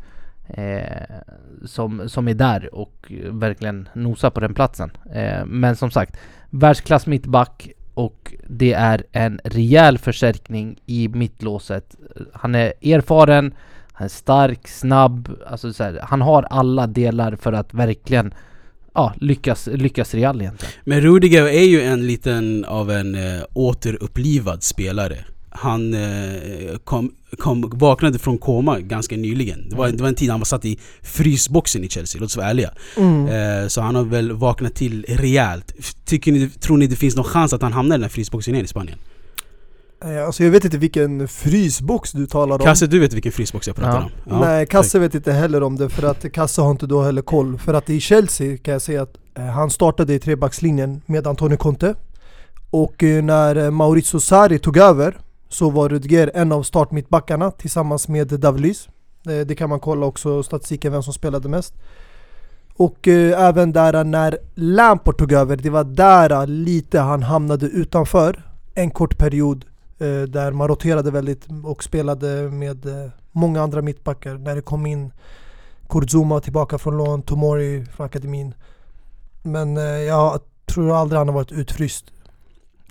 [0.49, 1.15] eh,
[1.65, 4.91] som, som är där och verkligen nosar på den platsen.
[5.13, 6.17] Eh, men som sagt,
[6.49, 11.95] världsklass mittback och det är en rejäl förstärkning i mittlåset.
[12.33, 13.53] Han är erfaren,
[13.91, 18.33] han är stark, snabb, alltså så här, han har alla delar för att verkligen
[18.93, 20.73] ja, lyckas, lyckas Real egentligen.
[20.83, 25.17] Men Rudiger är ju en liten av en eh, återupplivad spelare.
[25.61, 29.69] Han eh, kom, kom, vaknade från koma ganska nyligen.
[29.69, 32.37] Det var, det var en tid han var satt i frysboxen i Chelsea, låt oss
[32.37, 32.71] vara ärliga.
[32.97, 35.73] Eh, så han har väl vaknat till rejält.
[36.05, 38.53] Tycker ni, tror ni det finns någon chans att han hamnar i den här frysboxen
[38.53, 38.97] igen i Spanien?
[40.05, 42.61] Eh, Alltså jag vet inte vilken frysbox du talar om.
[42.61, 44.03] Kasse, du vet vilken frysbox jag pratar Ja.
[44.03, 44.11] om?
[44.25, 47.21] Ja, Nej, Kasse vet inte heller om det för att Kasse har inte då heller
[47.21, 47.57] koll.
[47.57, 49.15] För att i Chelsea kan jag säga att
[49.53, 51.95] han startade i trebackslinjen med Antonio Conte.
[52.71, 55.17] Och när Maurizio Sarri tog över
[55.49, 58.89] så var Rudger en av startmittbackarna tillsammans med Davlys
[59.27, 61.73] eh, det kan man kolla också statistiken vem som spelade mest.
[62.79, 67.65] Och eh, även där när Lampard tog över, det var där eh, lite han hamnade
[67.65, 68.43] utanför.
[68.75, 69.65] En kort period
[69.97, 74.37] eh, där man roterade väldigt och spelade med eh, många andra mittbackar.
[74.37, 75.11] När det kom in
[75.89, 78.53] Kurzuma tillbaka från lån, Tomori från akademin.
[79.43, 82.05] Men eh, jag tror aldrig han har varit utfryst.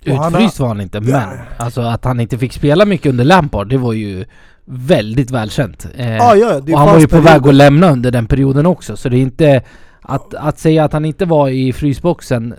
[0.03, 3.77] Utfryst var han inte, men alltså att han inte fick spela mycket under Lampard, det
[3.77, 4.25] var ju
[4.65, 5.87] väldigt välkänt.
[5.95, 7.31] Eh, Ah, ja, och han var ju på perioder.
[7.33, 9.61] väg att lämna under den perioden också, så det är inte...
[10.01, 12.53] Att, att säga att han inte var i frysboxen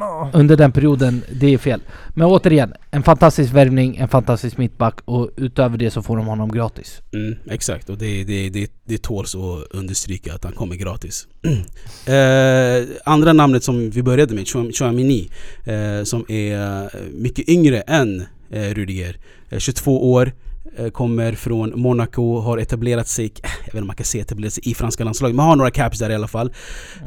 [0.00, 0.30] Ja.
[0.34, 1.80] under den perioden, det är fel.
[2.14, 6.52] Men återigen, en fantastisk värvning, en fantastisk mittback och utöver det så får de honom
[6.52, 7.00] gratis.
[7.14, 11.26] Mm, exakt, och det, det, det, det tåls att understryka att han kommer gratis.
[12.06, 15.30] eh, andra namnet som vi började med, Chouam- Chouamini,
[15.64, 19.16] eh, som är eh, mycket yngre än eh, Rudiger.
[19.50, 20.32] Eh, 22 år,
[20.76, 24.22] eh, kommer från Monaco, har etablerat sig, eh, jag vet inte om man kan säga
[24.22, 26.52] etablerat sig i franska landslaget, men har några caps där i alla fall.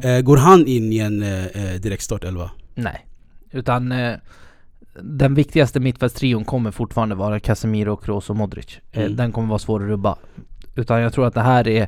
[0.03, 2.51] Eh, går han in i en eh, eh, direkt startelva?
[2.75, 3.05] Nej.
[3.51, 4.13] Utan eh,
[5.01, 8.79] den viktigaste mittfältstrion kommer fortfarande vara Casemiro, Kroos och Modric.
[8.91, 9.15] Eh, Mm.
[9.15, 10.17] Den kommer vara svår att rubba.
[10.75, 11.87] Utan jag tror att det här är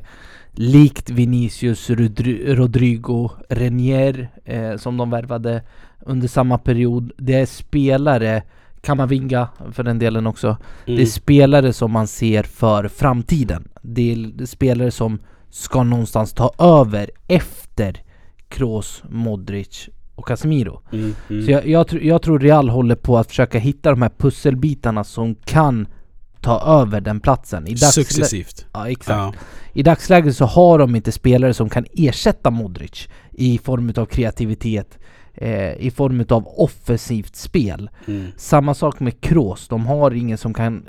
[0.52, 5.62] likt Vinicius, Rodri- Rodrigo, Renier eh, som de värvade
[6.00, 7.12] under samma period.
[7.16, 8.42] Det är spelare,
[8.80, 10.56] Kamavinga för den delen också.
[10.86, 11.06] Det är Mm.
[11.06, 13.68] spelare som man ser för framtiden.
[13.82, 15.18] Det är spelare som
[15.50, 18.02] ska någonstans ta över efter
[18.48, 19.88] Kroos, Modric
[20.18, 20.80] och Casemiro.
[20.92, 21.44] Mm, mm.
[21.44, 25.04] Så jag, jag, tr- jag tror Real håller på att försöka hitta de här pusselbitarna
[25.04, 25.86] som kan
[26.40, 27.66] ta över den platsen.
[27.66, 28.66] I Successivt.
[28.72, 29.08] ja, exakt.
[29.18, 29.32] Ja.
[29.72, 34.98] I dagsläget så har de inte spelare som kan ersätta Modric i form av kreativitet,
[35.34, 37.90] eh, i form av offensivt spel.
[38.06, 38.26] Mm.
[38.36, 40.86] Samma sak med Kroos, de har ingen som kan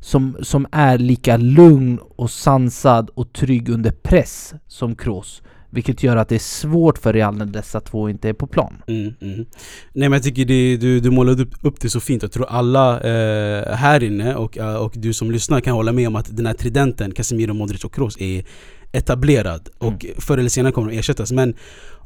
[0.00, 5.42] som, som är lika lugn och sansad och trygg under press som Kroos.
[5.70, 8.82] Vilket gör att det är svårt för Real när dessa två inte är på plan.
[8.86, 9.46] Mm, mm.
[9.92, 12.22] Nej men jag tycker det, du, du målade upp, upp det så fint.
[12.22, 16.08] Jag tror alla eh, här inne och, eh, och du som lyssnar kan hålla med
[16.08, 18.44] om att den här tridenten, Casemiro, Modric och Kroos är
[18.92, 19.68] etablerad.
[19.78, 21.32] Och förr eller senare kommer de ersättas.
[21.32, 21.54] Men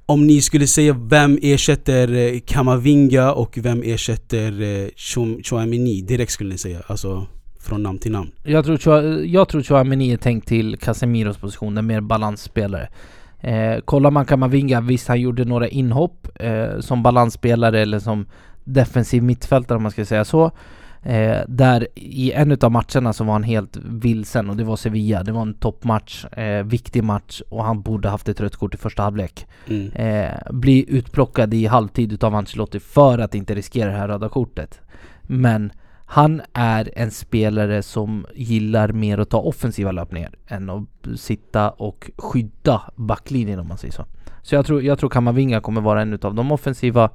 [0.07, 6.33] om ni skulle säga vem ersätter eh, Kamavinga och vem ersätter eh, Chou- Chouamini direkt
[6.33, 6.83] skulle ni säga?
[6.87, 7.27] Alltså
[7.61, 8.31] från namn till namn.
[8.43, 12.89] Jag tror, jag tror Chouameni är tänkt till Casemiros position, en mer balansspelare.
[13.45, 18.27] Eh, kollar man Kamavinga, visst han gjorde några inhopp eh, som balansspelare eller som
[18.65, 20.51] defensiv mittfältare om man ska säga så.
[21.03, 25.23] Eh, där i en utav matcherna så var han helt vilsen och det var Sevilla.
[25.23, 28.79] Det var en toppmatch, eh, viktig match och han borde haft ett rött kort i
[28.79, 29.47] första halvlek.
[29.69, 29.93] Mm.
[29.93, 34.81] Eh, bli utplockad i halvtid utav Ancelotti för att inte riskera det här röda kortet.
[35.23, 35.73] Men
[36.07, 42.11] han är en spelare som gillar mer att ta offensiva löpningar än att sitta och
[42.19, 44.05] skydda backlinjen om man säger så.
[44.43, 47.11] Så jag tror, jag tror Kamavinga kommer vara en utav de offensiva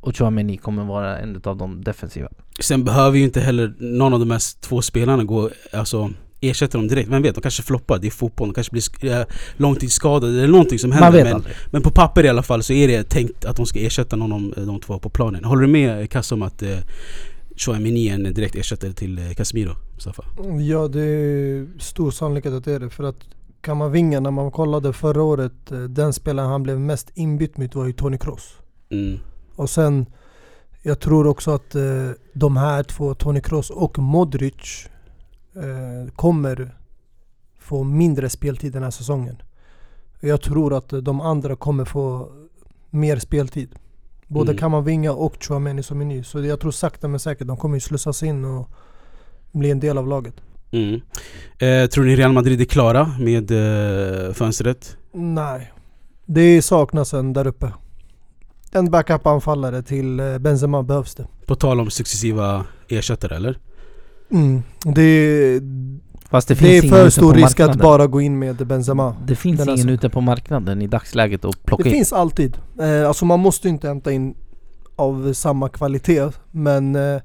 [0.00, 2.28] och Chouameni kommer vara en utav de defensiva.
[2.60, 6.88] Sen behöver ju inte heller någon av de här två spelarna gå, alltså ersätta dem
[6.88, 7.08] direkt.
[7.08, 9.24] Vem vet, de kanske floppar, det är fotboll, de kanske blir eh,
[9.56, 11.24] långtidsskadade eller någonting som händer.
[11.24, 13.66] Man vet men, men på papper i alla fall så är det tänkt att de
[13.66, 15.44] ska ersätta någon av de, två på planen.
[15.44, 16.78] Håller du med Kasse om att eh,
[17.56, 20.24] Chouamini är en direkt ersättare till eh, Casemiro, Mustafa?
[20.68, 22.90] Ja, det är stor sannolikhet att det är det.
[22.90, 23.16] För att
[23.60, 27.86] Kamavinga, när man kollade förra året, eh, den spelaren han blev mest inbytt mot var
[27.86, 28.56] ju Toni Kroos.
[28.90, 29.18] Mm.
[29.56, 30.06] Och sen,
[30.82, 34.88] jag tror också att eh, de här två, Toni Kroos och Modric,
[35.54, 36.74] eh, kommer
[37.58, 39.36] få mindre speltid den här säsongen.
[40.20, 42.32] Jag tror att de andra kommer få
[42.90, 43.68] mer speltid.
[44.28, 44.60] Både Mm.
[44.60, 46.22] Kamavinga och Chouameni som är ny.
[46.22, 48.70] Så jag tror sakta men säkert de kommer ju slussas in och
[49.52, 50.34] bli en del av laget.
[50.72, 51.00] Mm.
[51.58, 54.96] Eh, tror ni Real Madrid är klara med eh, fönstret?
[55.12, 55.72] Nej.
[56.26, 57.72] Det saknas en där uppe.
[58.72, 61.26] En backup-anfallare till eh, Benzema behövs det.
[61.46, 63.58] På tal om successiva ersättare eller?
[64.30, 64.62] Mm.
[64.84, 65.60] Det,
[66.34, 69.16] Fast det, det, är för stor risk att bara gå in med Benzema.
[69.26, 71.94] Det finns ingen alltså- ute på marknaden i dagsläget att plocka Det in.
[71.94, 72.58] finns alltid.
[72.80, 74.34] Eh, alltså man måste inte hämta in
[74.96, 76.30] av samma kvalitet.
[76.50, 77.20] Men eh,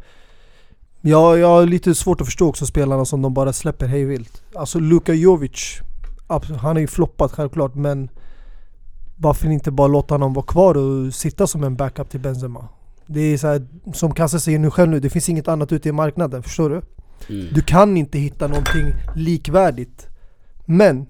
[1.02, 4.43] ja, jag har lite svårt att förstå också spelarna som de bara släpper hej vilt.
[4.56, 5.80] Alltså Luka Jovic,
[6.62, 8.10] han är ju floppat självklart men
[9.17, 12.67] varför inte bara låta honom vara kvar och sitta som en backup till Benzema?
[13.08, 15.89] Det är så här, som Kasse säger nu själv nu, det finns inget annat ute
[15.89, 16.82] i marknaden, förstår du?
[17.29, 17.47] Mm.
[17.53, 20.08] Du kan inte hitta någonting likvärdigt.
[20.65, 21.05] Men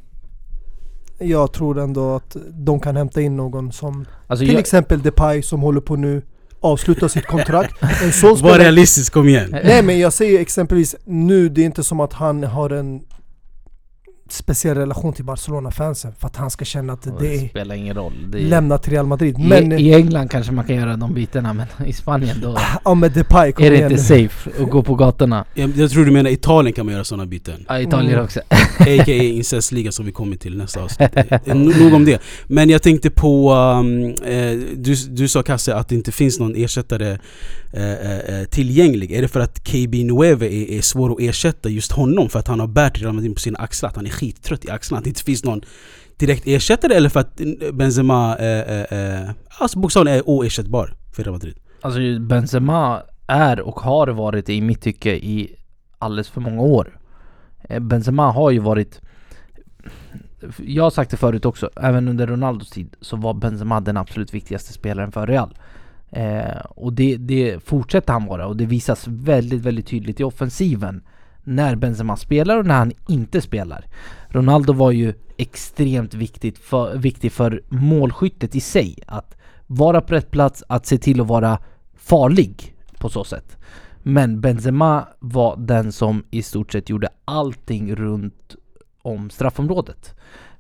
[1.19, 5.41] jag tror ändå att de kan hämta in någon som Alltså till jag, exempel Depay
[5.41, 6.21] som håller på nu
[6.59, 7.75] avsluta sitt kontrakt.
[8.03, 9.49] En sån Var realistisk, kom igen!
[9.63, 13.01] Nej men jag säger exempelvis nu, det är inte som att han har en
[14.33, 18.13] speciell relation till Barcelona-fansen för att han ska känna att det är spelar ingen roll.
[18.31, 19.39] Det är, lämnat till Real Madrid.
[19.39, 22.93] Men I, I England kanske man kan göra de bitarna men i Spanien då ja
[22.95, 25.45] med Depay, är det igen inte safe att gå på gatorna.
[25.53, 27.65] Jag, jag tror du menar Italien kan man göra sådana byten.
[27.67, 28.23] Ja, Italien Mm.
[28.25, 28.39] också.
[28.79, 29.11] A.k.a.
[29.13, 31.09] incestligan som vi kommer till nästa avsnitt.
[31.15, 32.21] Eh, no- Nog om det.
[32.47, 36.55] Men jag tänkte på, um, eh, du, du sa Kasse att det inte finns någon
[36.55, 37.17] ersättare
[37.73, 39.11] eh, eh, tillgänglig.
[39.11, 42.29] Är det för att KB Nueve är, är svår att ersätta just honom?
[42.29, 43.89] För att han har bärt Real Madrid på sina axlar?
[43.89, 44.97] Att han är skittrött i axlarna?
[44.97, 45.61] Att det inte finns någon
[46.17, 46.93] direkt ersättare?
[46.93, 47.41] Eller för att
[47.73, 51.55] Benzema eh, eh, eh, alltså bokstavligen är oersättbar för Real Madrid?
[51.81, 55.55] Alltså Benzema är och har varit i mitt tycke i
[55.97, 56.99] alldeles för många år.
[57.69, 59.01] Eh, Benzema har ju varit
[60.57, 64.33] Jag har sagt det förut också, även under Ronaldos tid så var Benzema den absolut
[64.33, 65.57] viktigaste spelaren för Real.
[66.11, 71.03] Eh, och det, det fortsätter han vara och det visas väldigt, väldigt tydligt i offensiven
[71.43, 73.85] när Benzema spelar och när han inte spelar.
[74.27, 78.95] Ronaldo var ju extremt viktigt för, viktig för målskyttet i sig.
[79.07, 81.59] Att vara på rätt plats, att se till att vara
[81.93, 83.57] farlig på så sätt.
[84.03, 88.55] Men Benzema var den som i stort sett gjorde allting runt
[89.01, 90.15] om straffområdet.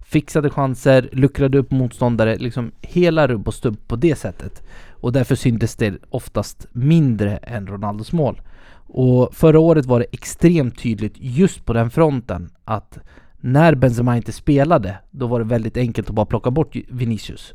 [0.09, 4.63] Fixade chanser, luckrade upp motståndare, liksom hela rubb och stubb på det sättet.
[4.91, 8.41] Och därför syntes det oftast mindre än Ronaldos mål.
[8.87, 12.99] Och förra året var det extremt tydligt just på den fronten att
[13.37, 17.53] när Benzema inte spelade, då var det väldigt enkelt att bara plocka bort Vinicius.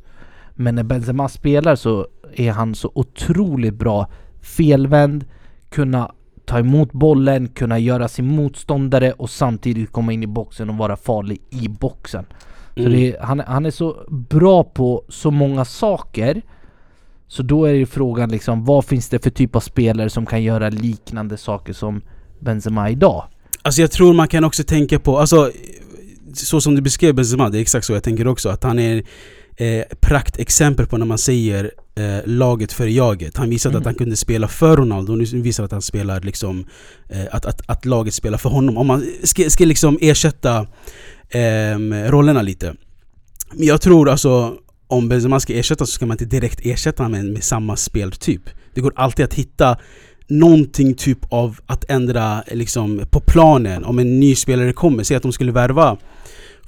[0.55, 5.25] Men när Benzema spelar så är han så otroligt bra felvänd,
[5.69, 6.13] kunna
[6.45, 10.97] ta emot bollen, kunna göra sin motståndare och samtidigt komma in i boxen och vara
[10.97, 12.25] farlig i boxen.
[12.75, 12.93] Så Mm.
[12.93, 16.43] det är, han, han är så bra på så många saker
[17.29, 20.43] Så då är ju frågan liksom, vad finns det för typ av spelare som kan
[20.43, 22.03] göra liknande saker som
[22.41, 23.25] Benzema idag?
[23.63, 25.51] Alltså jag tror man kan också tänka på, alltså
[26.35, 28.49] så som du beskrev Benzema, det är exakt så jag tänker också.
[28.49, 29.03] Att han är
[29.57, 33.37] eh, praktexempel på när man säger eh, laget för jaget.
[33.37, 33.81] Han visade Mm.
[33.81, 36.65] att han kunde spela för Ronaldo, nu visar att han spelar liksom
[37.09, 38.79] eh, att, att, att laget spelar för honom.
[38.79, 40.67] Om man ska, ska liksom ersätta
[41.31, 42.75] ehm, rollerna lite.
[43.53, 44.55] Men jag tror alltså
[44.87, 48.43] om Benzema ska ersättas så ska man inte direkt ersätta honom med, med samma speltyp.
[48.75, 49.77] Det går alltid att hitta
[50.29, 55.03] någonting typ av att ändra liksom på planen om en ny spelare kommer.
[55.03, 55.97] Säg att de skulle värva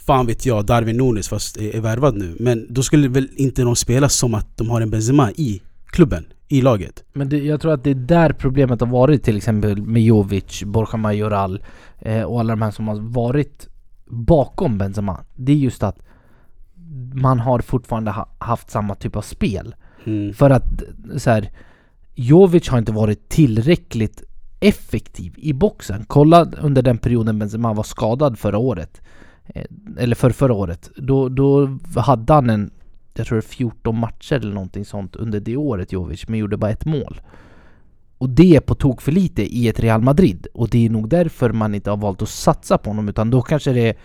[0.06, 2.36] Fan vet jag, Darwin Nunes fast är, är värvad nu.
[2.40, 6.24] Men då skulle väl inte de spela som att de har en Benzema i klubben,
[6.48, 7.04] i laget.
[7.12, 10.62] Men det, jag tror att det är där problemet har varit till exempel med Jovic,
[10.62, 11.62] Borja Majoral
[11.98, 13.68] eh, och alla de här som har varit
[14.06, 15.24] bakom Benzema.
[15.34, 15.98] Det är just att
[17.14, 19.74] man har fortfarande ha, haft samma typ av spel.
[20.04, 20.34] Mm.
[20.34, 20.82] För att
[21.16, 21.50] så här,
[22.14, 24.22] Jovic har inte varit tillräckligt
[24.60, 26.04] effektiv i boxen.
[26.08, 29.00] Kolla under den perioden Benzema var skadad förra året.
[29.46, 29.64] Eh,
[29.98, 30.90] Eller för förra året.
[30.96, 32.70] Då, då hade han en,
[33.14, 36.56] jag tror det är 14 matcher eller någonting sånt under det året Jovic, men gjorde
[36.56, 37.20] bara ett mål.
[38.18, 40.46] Och det är på tok för lite i ett Real Madrid.
[40.54, 43.42] Och det är nog därför man inte har valt att satsa på honom, utan då
[43.42, 43.96] kanske det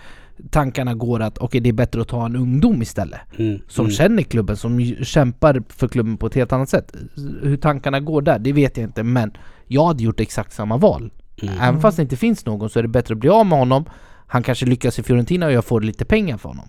[0.49, 3.60] tankarna går att okej, det är bättre att ta en ungdom istället Mm.
[3.67, 3.91] som mm.
[3.95, 6.95] känner klubben, som kämpar för klubben på ett helt annat sätt.
[7.41, 9.32] Hur tankarna går där, det vet jag inte, men
[9.67, 11.12] jag hade gjort exakt samma val.
[11.41, 11.54] Mm.
[11.62, 13.86] Även fast det inte finns någon så är det bättre att bli av med honom.
[14.31, 16.67] Han kanske lyckas i Fiorentina och jag får lite pengar för honom.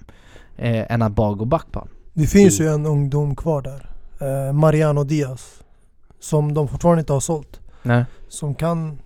[0.57, 1.95] Eh, än att bara gå back på honom.
[2.13, 2.69] Det finns Mm.
[2.73, 3.91] ju en ungdom kvar där.
[4.21, 5.63] Eh, Mariano Diaz.
[6.21, 7.61] Som de fortfarande inte har sålt.
[7.83, 8.05] Nej.
[8.29, 8.99] Som kan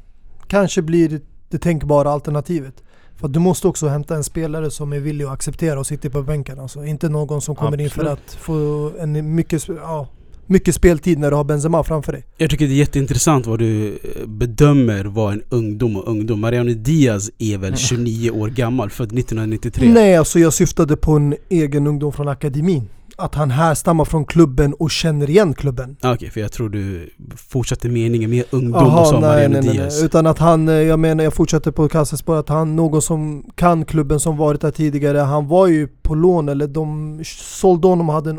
[0.46, 2.82] kanske bli det, det tänkbara alternativet.
[3.16, 6.22] För du måste också hämta en spelare som är villig att acceptera och sitta på
[6.22, 6.60] bänken.
[6.60, 8.18] Alltså inte någon som kommer in för Absolut.
[8.28, 10.08] att få en mycket, ja,
[10.46, 12.24] mycket speltid när du har Benzema framför dig.
[12.36, 16.40] Jag tycker det är jätteintressant vad du eh, bedömer vad en ungdom och ungdom.
[16.40, 19.88] Mariano Diaz är väl 29 år gammal, född 1993.
[19.92, 22.88] Nej, alltså jag syftade på en egen ungdom från akademin.
[23.18, 25.96] Att han härstammar från klubben och känner igen klubben.
[26.00, 29.52] Ah, Okej, för jag tror du fortsatte meningen med ungdom Jaha, och sa nej, Mariano
[29.52, 29.96] nej, nej, Diaz.
[29.96, 30.04] nej.
[30.06, 33.84] Utan att han, eh, jag menar jag fortsätter på kassaspår att han, någon som kan
[33.84, 38.14] klubben som varit där tidigare, han var ju på lån eller de sålde honom och
[38.14, 38.38] hade en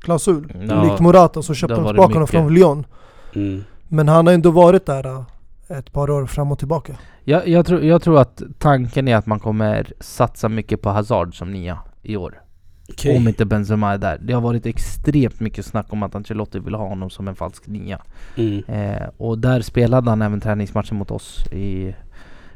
[0.00, 0.52] återköpsklausul.
[0.68, 2.86] Ja, likt Morata så köpte de tillbaka honom från Lyon.
[3.34, 3.64] Mm.
[3.88, 6.96] Men han har ändå varit där eh, ett par år fram och tillbaka.
[7.24, 11.38] Jag, jag, tror, jag tror att tanken är att man kommer satsa mycket på Hazard
[11.38, 12.42] som nia i år.
[12.88, 13.16] Okej.
[13.16, 14.18] Om inte Benzema är där.
[14.22, 17.66] Det har varit extremt mycket snack om att Ancelotti vill ha honom som en falsk
[17.66, 18.00] nia.
[18.36, 18.64] Mm.
[18.66, 21.94] Eh, och där spelade han även träningsmatchen mot oss i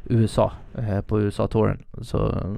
[0.03, 1.83] USA, eh, på USA-touren.
[2.01, 2.55] Så eh,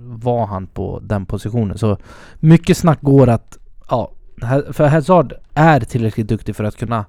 [0.00, 1.78] var han på den positionen.
[1.78, 1.96] Så
[2.40, 3.58] mycket snack går att,
[3.90, 4.12] ja,
[4.72, 7.04] för Hazard är tillräckligt duktig för att kunna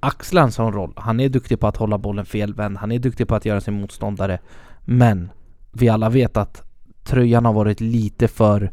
[0.00, 0.92] axla en sån roll.
[0.96, 3.74] Han är duktig på att hålla bollen felvänd, han är duktig på att göra sin
[3.80, 4.38] motståndare.
[4.84, 5.30] Men
[5.72, 6.62] vi alla vet att
[7.04, 8.70] tröjan har varit lite för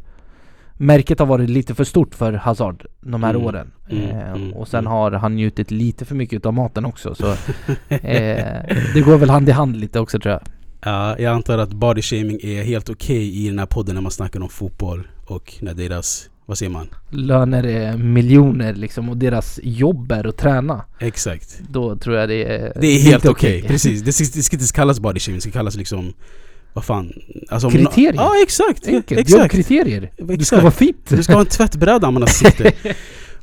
[0.73, 3.71] Märket har varit lite för stort för Hazard de här Mm, åren.
[3.89, 4.91] mm, eh, mm, och sen mm.
[4.91, 7.31] har han njutit lite för mycket av maten också så
[7.89, 8.45] eh,
[8.93, 10.41] Det går väl hand i hand lite också tror jag.
[10.83, 14.11] Ja, jag antar att body shaming är helt okej i den här podden när man
[14.11, 16.87] snackar om fotboll och när deras, vad säger man?
[17.09, 20.85] Löner är miljoner liksom och deras jobb är att träna.
[20.99, 21.59] Exakt.
[21.69, 24.01] Då tror jag det är Det är helt okej, precis.
[24.01, 26.13] Det ska, det ska inte kallas body shaming, det ska kallas liksom
[26.73, 27.13] vad fan?
[27.49, 28.13] Alltså, Kriterier.
[28.13, 28.87] Ja exakt!
[28.87, 29.41] Enkelt, exakt.
[29.41, 30.11] jobbkriterier.
[30.17, 31.09] Du ska vara fit.
[31.09, 32.71] Du ska ha en tvättbräda om man har sikte.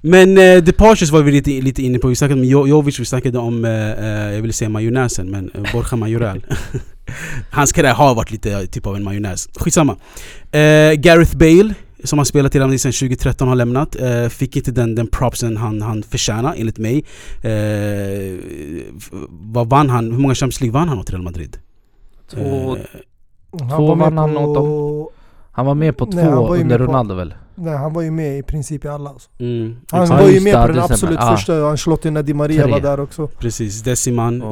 [0.01, 3.05] Men eh, Departures var vi lite, lite inne på, vi snackade om Jo- Jovic, vi
[3.05, 6.47] snackade om, eh, eh, jag ville säga majonnäsen men eh, Borja Majoral
[7.51, 9.97] Hans karriär har varit lite typ av en majonnäs, skitsamma
[10.53, 11.75] eh, Gareth Bale,
[12.05, 15.07] som har spelat i Real Madrid sedan 2013 har lämnat eh, Fick inte den, den
[15.07, 17.05] propsen han, han förtjänar enligt mig
[17.43, 18.39] eh,
[19.31, 20.13] Vad vann han?
[20.13, 21.57] Hur många Champions League vann han åt Real Madrid?
[22.31, 22.83] Två, Eh,
[23.61, 25.11] Han Två var med vann han åt på...
[25.53, 27.35] han var med på två Nej, han under på- Ronaldo väl?
[27.61, 29.11] Nej, han var ju med i princip i alla.
[29.11, 29.29] Alltså.
[29.39, 30.23] Mm, Han exakt.
[30.23, 31.37] var ju med på den absolut Ja.
[31.37, 32.71] första, Ancelotti när Di Maria Tre.
[32.73, 33.27] var där också.
[33.27, 34.41] Precis, Deciman.
[34.41, 34.47] Ja.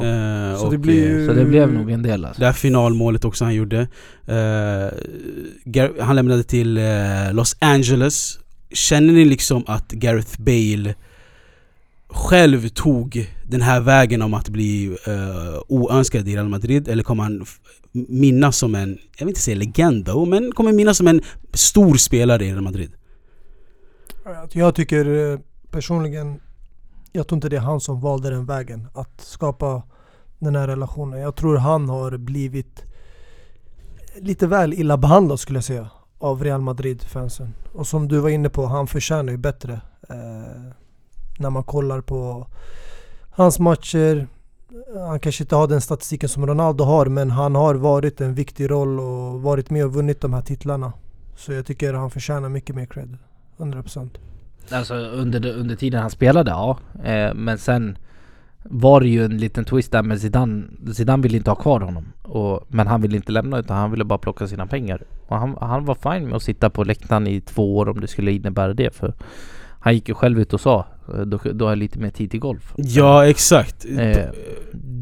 [0.52, 2.40] eh, Så och, det blir eh, ju- Så det blev nog en del alltså.
[2.40, 3.86] Det här finalmålet också han gjorde.
[4.26, 6.84] Eh, han lämnade till eh,
[7.32, 8.38] Los Angeles.
[8.72, 10.94] Känner ni liksom att Gareth Bale
[12.16, 16.88] själv tog den här vägen om att bli uh, oönskad i Real Madrid?
[16.88, 17.46] Eller kommer han
[17.92, 21.20] minnas som en, jag vill inte säga legend då, men kommer minnas som en
[21.52, 22.92] stor spelare i Real Madrid?
[24.52, 25.38] Jag tycker eh,
[25.70, 26.40] personligen,
[27.12, 28.88] jag tror inte det är han som valde den vägen.
[28.94, 29.82] Att skapa
[30.38, 31.20] den här relationen.
[31.20, 32.84] Jag tror han har blivit
[34.20, 35.90] lite väl illa behandlad skulle jag säga.
[36.18, 37.54] Av Real Madrid-fansen.
[37.72, 39.72] Och som du var inne på, han förtjänar ju bättre.
[40.10, 40.72] Uh,
[41.38, 42.46] när man kollar på
[43.30, 44.26] hans matcher.
[45.08, 48.70] Han kanske inte har den statistiken som Ronaldo har men han har varit en viktig
[48.70, 50.92] roll och varit med och vunnit de här titlarna.
[51.36, 53.18] Så jag tycker han förtjänar mycket mer cred.
[53.58, 54.10] 100%.
[54.70, 56.78] Alltså under, under tiden han spelade, ja.
[57.04, 57.98] Eh, men sen
[58.62, 60.64] var det ju en liten twist där med Zidane.
[60.94, 62.12] Zidane ville inte ha kvar honom.
[62.22, 65.02] Och, men han ville inte lämna utan han ville bara plocka sina pengar.
[65.26, 68.06] Och han, han var fine med att sitta på läktaren i två år om det
[68.06, 68.94] skulle innebära det.
[68.94, 69.14] För
[69.80, 70.86] han gick ju själv ut och sa
[71.26, 72.72] då, då har jag lite mer tid till golf.
[72.76, 73.86] Ja, exakt.
[73.98, 74.24] Eh,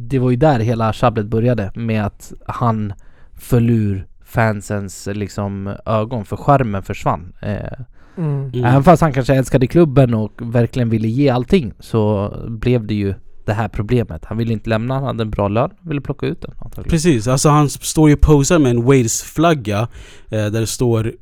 [0.09, 2.93] det var ju där hela tjabblet började med att han
[3.35, 7.33] föll ur fansens liksom ögon för skärmen försvann.
[7.43, 7.85] Eh,
[8.17, 8.49] Mm.
[8.49, 8.65] Mm.
[8.65, 13.15] Även fast han kanske älskade klubben och verkligen ville ge allting så blev det ju
[13.45, 14.25] det här problemet.
[14.25, 16.91] Han ville inte lämna, han hade en bra lön, ville plocka ut den antagligen.
[16.91, 19.89] Precis, alltså han står ju och posar med en Wales-flagga
[20.29, 21.13] eh, där det står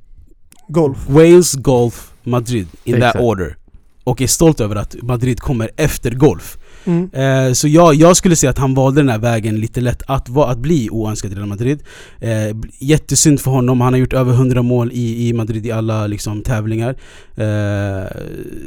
[0.68, 1.08] Golf.
[1.08, 3.12] Wales, Golf, Madrid in Exakt.
[3.12, 3.56] that order.
[4.04, 6.58] Och är stolt över att Madrid kommer efter golf.
[6.84, 7.10] Mm.
[7.12, 10.28] Eh, så jag, jag skulle säga att han valde den här vägen lite lätt att,
[10.28, 11.82] va, att bli oönskad i Real Madrid.
[12.20, 16.06] Eh, jättesynd för honom, han har gjort över 100 mål i, i Madrid i alla
[16.06, 16.90] liksom, tävlingar.
[17.36, 18.06] Eh,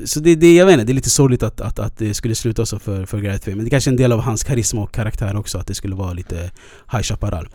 [0.05, 2.35] så det, det, jag vet inte, det är lite sorgligt att, att, att det skulle
[2.35, 3.55] sluta så för, för Gareth Bale.
[3.55, 5.75] Men det är kanske är en del av hans karisma och karaktär också, att det
[5.75, 6.51] skulle vara lite
[6.91, 7.47] High Chaparral.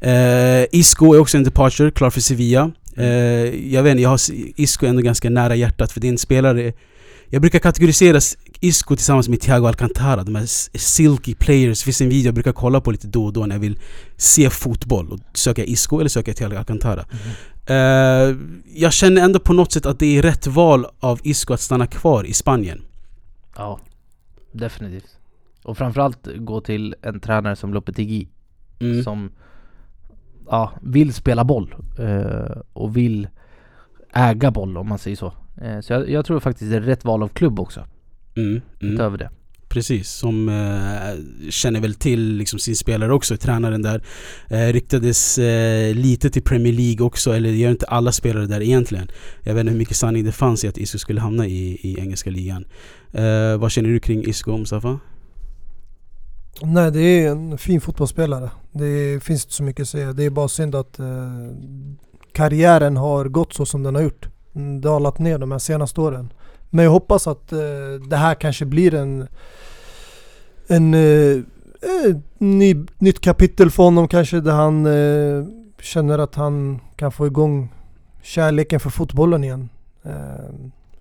[0.00, 2.70] Eh, Isco är också en departure, klar för Sevilla.
[2.96, 3.06] Eh,
[3.72, 4.20] jag vet inte, jag har
[4.56, 6.72] Isco ändå ganska nära hjärtat för det är en spelare
[7.30, 8.20] jag brukar kategorisera
[8.60, 10.46] Isco tillsammans med Thiago Alcantara, de här
[10.78, 11.78] silky players.
[11.80, 13.78] Det finns en video jag brukar kolla på lite då och då när jag vill
[14.16, 15.12] se fotboll.
[15.12, 17.04] Och söker jag Isco eller söker jag Thiago Alcantara?
[17.66, 18.36] Eh,
[18.74, 21.86] jag känner ändå på något sätt att det är rätt val av Isco att stanna
[21.86, 22.82] kvar i Spanien.
[23.56, 23.80] Ja,
[24.52, 25.18] definitivt.
[25.62, 28.28] Och framförallt gå till en tränare som Lopetegui
[28.80, 29.02] Mm.
[29.02, 29.30] som
[30.50, 33.28] ja, vill spela boll eh, och vill
[34.12, 35.32] äga boll om man säger så.
[35.62, 37.86] Eh, så jag, jag tror faktiskt det är rätt val av klubb också,
[38.36, 38.94] Mm, mm.
[38.94, 39.30] utöver det.
[39.68, 44.02] Precis, som eh, känner väl till liksom, sin spelare också, tränaren där.
[44.48, 49.08] Eh, riktades eh, lite till Premier League också, eller gör inte alla spelare där egentligen.
[49.42, 52.00] Jag vet inte hur mycket sanning det fanns i att Isco skulle hamna i, i
[52.00, 52.64] engelska ligan.
[53.12, 54.98] Eh, vad känner du kring Isco, Mustafa?
[56.62, 58.50] Nej, det är en fin fotbollsspelare.
[58.72, 60.12] Det finns inte så mycket att säga.
[60.12, 61.06] Det är bara synd att eh,
[62.32, 64.28] karriären har gått så som den har gjort
[64.80, 66.32] dalat ner de här senaste åren.
[66.70, 67.58] Men jag hoppas att eh,
[68.08, 69.28] det här kanske blir en,
[70.66, 71.36] en eh,
[71.82, 75.44] eh, ny, nytt kapitel för honom kanske där han eh,
[75.80, 77.72] känner att han kan få igång
[78.22, 79.68] kärleken för fotbollen igen.
[80.02, 80.54] Eh,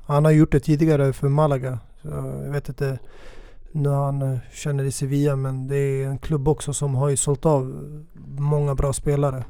[0.05, 1.79] han har gjort det tidigare för Malaga.
[2.01, 2.07] Så
[2.45, 2.99] jag vet inte
[3.71, 7.17] nu han eh, känner i Sevilla men det är en klubb också som har ju
[7.17, 7.93] sålt av
[8.37, 9.43] många bra spelare.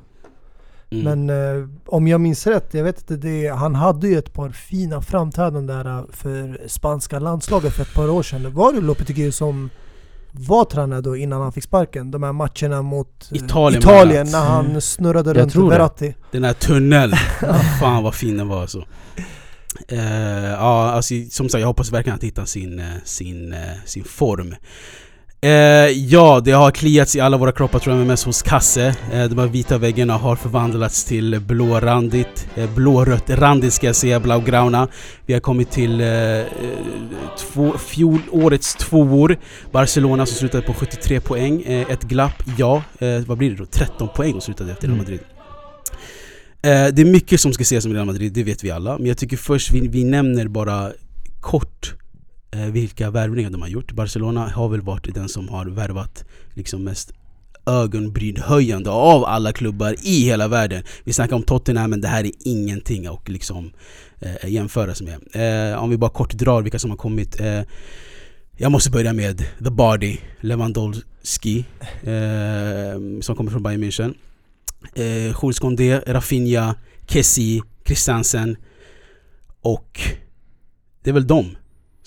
[0.89, 1.25] Mm.
[1.25, 1.29] Men
[1.59, 5.01] eh, om jag minns rätt, jag vet inte, det, han hade ju ett par fina
[5.01, 8.53] framträdanden där eh, för spanska landslaget för ett par år sedan.
[8.53, 9.69] Var det Lopetegui som
[10.31, 12.11] var tränare då innan han fick sparken?
[12.11, 14.81] De här matcherna mot eh, Italien Italien när han Mm.
[14.81, 15.77] snurrade Jag runt tror det.
[15.77, 16.15] Verratti.
[16.31, 17.13] Den här tunneln,
[17.79, 18.83] fan vad fin den var alltså.
[19.87, 24.03] Eh, ja, alltså, som sagt jag hoppas verkligen att hitta sin, eh, sin, eh, sin
[24.03, 24.55] form.
[25.47, 28.95] Eh, ja, det har kliats i alla våra kroppar tror jag, men mest hos Kasse.
[29.13, 34.19] Eh, de här vita väggarna har förvandlats till blårandigt, eh, blårött randigt ska jag säga,
[34.19, 34.87] blaugrauna.
[35.25, 36.45] Vi har kommit till eh, eh,
[37.39, 39.37] två, fjolårets tvåor.
[39.71, 42.83] Barcelona som slutade på 73 poäng, eh, ett glapp, ja.
[42.99, 43.65] Eh, vad blir det då?
[43.65, 45.03] 13 poäng och slutade efter Real Mm.
[45.05, 45.19] Madrid.
[46.61, 48.97] Eh, det är mycket som ska ses om Real Madrid, det vet vi alla.
[48.97, 50.91] Men jag tycker först vi, vi nämner bara
[51.41, 51.93] kort
[52.57, 53.91] Eh, vilka värvningar de har gjort.
[53.91, 57.11] Barcelona har väl varit den som har värvat liksom mest
[57.65, 60.83] ögonbrynhöjande av alla klubbar i hela världen.
[61.03, 63.71] Vi snackar om Tottenham men det här är ingenting att liksom
[64.19, 65.19] eh, jämföras med.
[65.71, 67.39] Eh, om vi bara kort drar vilka som har kommit.
[67.39, 67.61] Eh,
[68.57, 71.65] jag måste börja med The Body, Lewandowski,
[72.03, 74.13] eh, som kommer från Bayern München.
[74.95, 76.75] Eh, Jules Condé, Rafinha,
[77.07, 78.57] Kessie, Christensen
[79.61, 80.01] Och
[81.03, 81.55] det är väl dem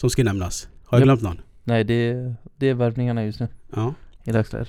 [0.00, 0.68] som ska nämnas.
[0.84, 1.20] Har jag Japp.
[1.20, 1.46] glömt någon?
[1.64, 3.94] Nej det, det är värvningarna just nu Ja.
[4.24, 4.68] i dagsläget.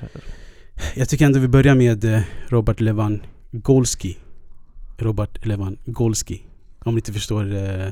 [0.96, 4.18] Jag tycker ändå vi börjar med eh, Robert Lewandowski.
[4.98, 6.46] Robert Lewandowski.
[6.80, 7.88] Om ni inte förstår eh,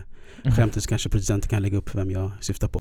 [0.56, 2.80] skämtet så kanske producenten kan lägga upp vem jag syftar på.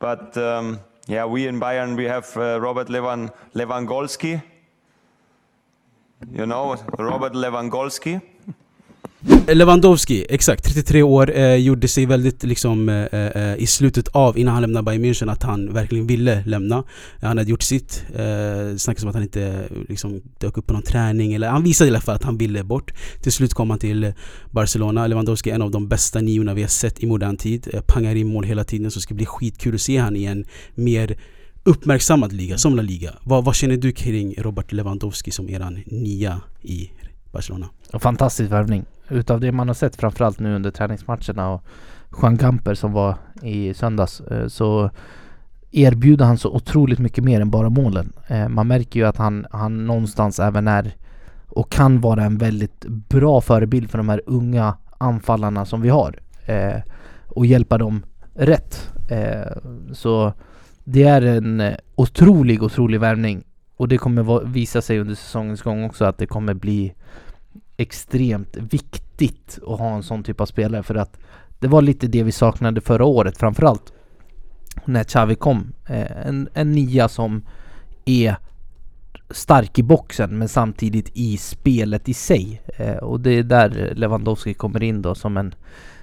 [0.00, 4.40] But um, yeah, we in Bayern we have uh, Robert Levan Lewandowski.
[6.36, 8.20] You know Robert Lewandowski.
[9.46, 10.64] Lewandowski, exakt.
[10.64, 14.84] 33 år, eh, gjorde sig väldigt liksom eh, eh, i slutet av, innan han lämnade
[14.84, 16.84] Bayern München, att han verkligen ville lämna.
[17.20, 18.04] Han hade gjort sitt.
[18.14, 21.88] Eh, snackas om att han inte liksom, dök upp på någon träning, eller han visade
[21.88, 22.92] i alla fall att han ville bort.
[23.22, 24.12] Till slut kom han till
[24.50, 25.06] Barcelona.
[25.06, 27.68] Lewandowski är en av de bästa niorna vi har sett i modern tid.
[27.72, 30.24] Eh, pangar in mål hela tiden, så det ska bli skitkul att se han i
[30.24, 30.44] en
[30.74, 31.16] mer
[31.64, 33.14] uppmärksammad liga, som La Liga.
[33.22, 36.90] Vad, vad känner du kring Robert Lewandowski som eran nia i
[37.34, 37.66] Barcelona?
[37.92, 38.84] Och fantastisk värvning.
[39.08, 41.62] Utav det man har sett framförallt nu under träningsmatcherna och
[42.22, 44.90] Juan Gamper som var i söndags eh, så
[45.70, 48.12] erbjuder han så otroligt mycket mer än bara målen.
[48.26, 50.94] Eh, man märker ju att han, han någonstans även är
[51.48, 56.18] och kan vara en väldigt bra förebild för de här unga anfallarna som vi har.
[56.46, 56.80] Eh,
[57.28, 58.02] och hjälpa dem
[58.34, 58.90] rätt.
[59.92, 60.32] Så
[60.84, 61.62] det är en
[61.94, 63.44] otrolig, otrolig värvning.
[63.76, 66.94] Och det kommer visa sig under säsongens gång också att det kommer bli
[67.76, 71.18] extremt viktigt att ha en sån typ av spelare för att
[71.58, 73.92] det var lite det vi saknade förra året framförallt
[74.84, 75.72] när Xavi kom.
[75.86, 77.42] Eh, en, en nia som
[78.04, 78.36] är
[79.30, 82.62] stark i boxen men samtidigt i spelet i sig.
[82.76, 85.54] Eh, och det är där Lewandowski kommer in då som en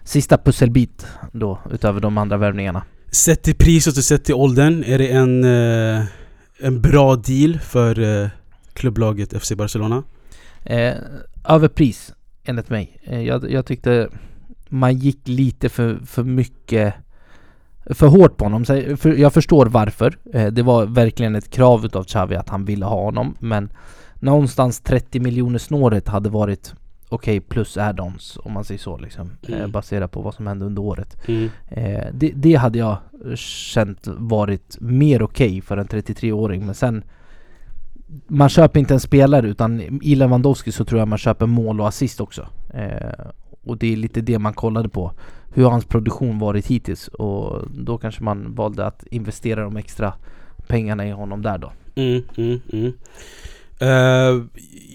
[0.04, 2.84] sista pusselbit då utöver de andra värvningarna.
[3.12, 6.06] Sett till priset och sett till åldern, är det en, eh,
[6.60, 8.30] en bra deal för
[8.74, 10.04] klubblaget FC Barcelona?
[10.64, 10.93] Eh,
[11.43, 12.99] överpris enligt mig.
[13.03, 14.09] Eh, jag, jag tyckte
[14.70, 16.93] man gick lite för, för mycket
[17.86, 18.66] för hårt på honom.
[18.66, 20.18] För, jag förstår varför.
[20.34, 23.36] Eh, det var verkligen ett krav utav Xavi att han ville ha honom.
[23.39, 23.70] Men
[24.16, 26.74] någonstans 30 miljoner snåret hade varit
[27.09, 29.32] okej plus add-ons om man säger så liksom.
[29.47, 29.72] Eh, Mm.
[29.72, 31.18] baserat på vad som hände under året.
[31.68, 32.97] Eh, det, det hade jag
[33.36, 37.03] känt varit mer okej för en 33-åring men sen
[38.28, 41.88] man köper inte en spelare utan i Lewandowski så tror jag man köper mål och
[41.88, 42.47] assist också.
[42.74, 43.26] Eh,
[43.64, 45.12] och det är lite det man kollade på.
[45.53, 47.07] Hur har hans produktion varit hittills?
[47.07, 50.14] Och då kanske man valde att investera de extra
[50.68, 51.72] pengarna i honom där då.
[51.95, 52.93] Mm, mm, mm.
[53.82, 54.44] Uh,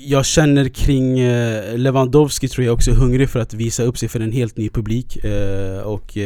[0.09, 4.09] jag känner kring eh, Lewandowski tror jag också är hungrig för att visa upp sig
[4.09, 6.17] för en helt ny publik Uh, och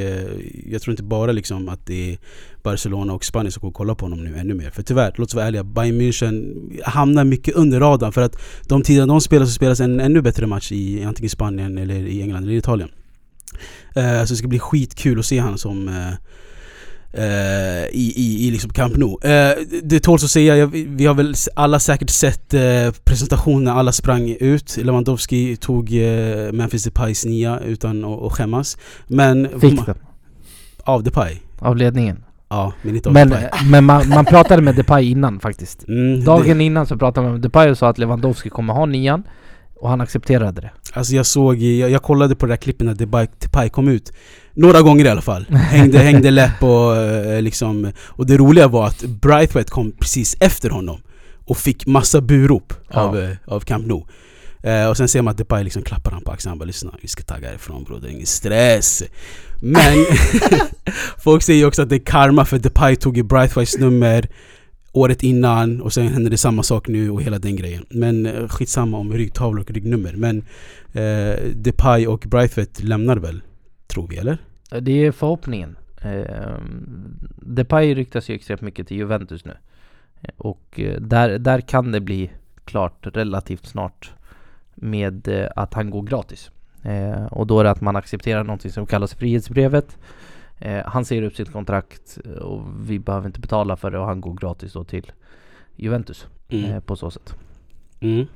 [0.67, 2.19] jag tror inte bara liksom att det är
[2.63, 4.71] Barcelona och Spanien som kommer kolla på honom nu ännu mer.
[4.71, 6.55] För tyvärr, låt oss vara ärliga, Bayern München
[6.85, 8.37] hamnar mycket under radarn för att
[8.69, 12.23] de tider de spelar så spelas en ännu bättre match i antingen Spanien eller i
[12.23, 12.89] England eller Italien.
[13.95, 14.01] Så
[14.33, 15.91] det ska bli skitkul att se honom som
[17.13, 19.17] eh, i, i, i liksom Camp Nou.
[19.23, 22.61] Eh, det tåls att säga, jag, vi har väl alla säkert sett eh,
[23.05, 24.77] presentationen när alla sprang ut.
[24.77, 28.77] Lewandowski tog eh, Memphis Depays nia utan att, att skämmas.
[29.07, 29.61] Men...
[29.61, 29.95] Fick den
[30.85, 31.37] Av Depay?
[31.59, 32.25] av ledningen.
[32.49, 33.49] Ja, men inte av Men, Depay.
[33.71, 35.89] men man, man pratade med Depay innan faktiskt.
[35.89, 39.23] Mm, Dagen innan så pratade man med Depay och sa att Lewandowski kommer ha nian.
[39.81, 40.71] Och han accepterade det.
[40.93, 44.13] Alltså jag såg, jag, jag kollade på det där klippet när Depay, Depay kom ut
[44.61, 48.87] Några gånger i alla fall Hängde, hängde läpp och eh, liksom Och det roliga var
[48.87, 51.01] att Brightweight kom precis efter honom
[51.47, 53.01] Och fick massa burop Ja.
[53.01, 54.05] av, eh, av Camp Nou
[54.63, 56.95] eh, Och sen ser man att Depay liksom klappar han på axeln Han bara lyssna,
[57.03, 59.03] vi ska tagga härifrån bror, det är ingen stress
[59.63, 60.05] Men
[61.25, 64.29] Folk säger också att det är karma för Depay tog ju Brightweights nummer
[64.93, 68.49] Året innan och sen hände det samma sak nu och hela den grejen Men eh,
[68.49, 70.39] skitsamma om ryggtavlor och ryggnummer Men
[70.93, 73.41] eh, Depay och Braithwaite lämnar väl?
[73.93, 74.39] Tror vi eller?
[74.81, 75.77] Det är förhoppningen.
[76.03, 76.59] Eh,
[77.37, 79.57] Depay ryktas ju extremt mycket till Juventus nu.
[80.37, 82.31] Och eh, där, där kan det bli
[82.65, 84.13] klart relativt snart
[84.75, 86.51] med eh, att han går gratis.
[86.83, 89.99] Eh, och då är det att man accepterar någonting som kallas frihetsbrevet.
[90.59, 94.07] Eh, han säger upp sitt kontrakt eh, och vi behöver inte betala för det och
[94.07, 95.13] han går gratis då till
[95.77, 96.71] Juventus Mm.
[96.73, 97.35] eh, på så sätt.
[98.01, 98.27] Mm.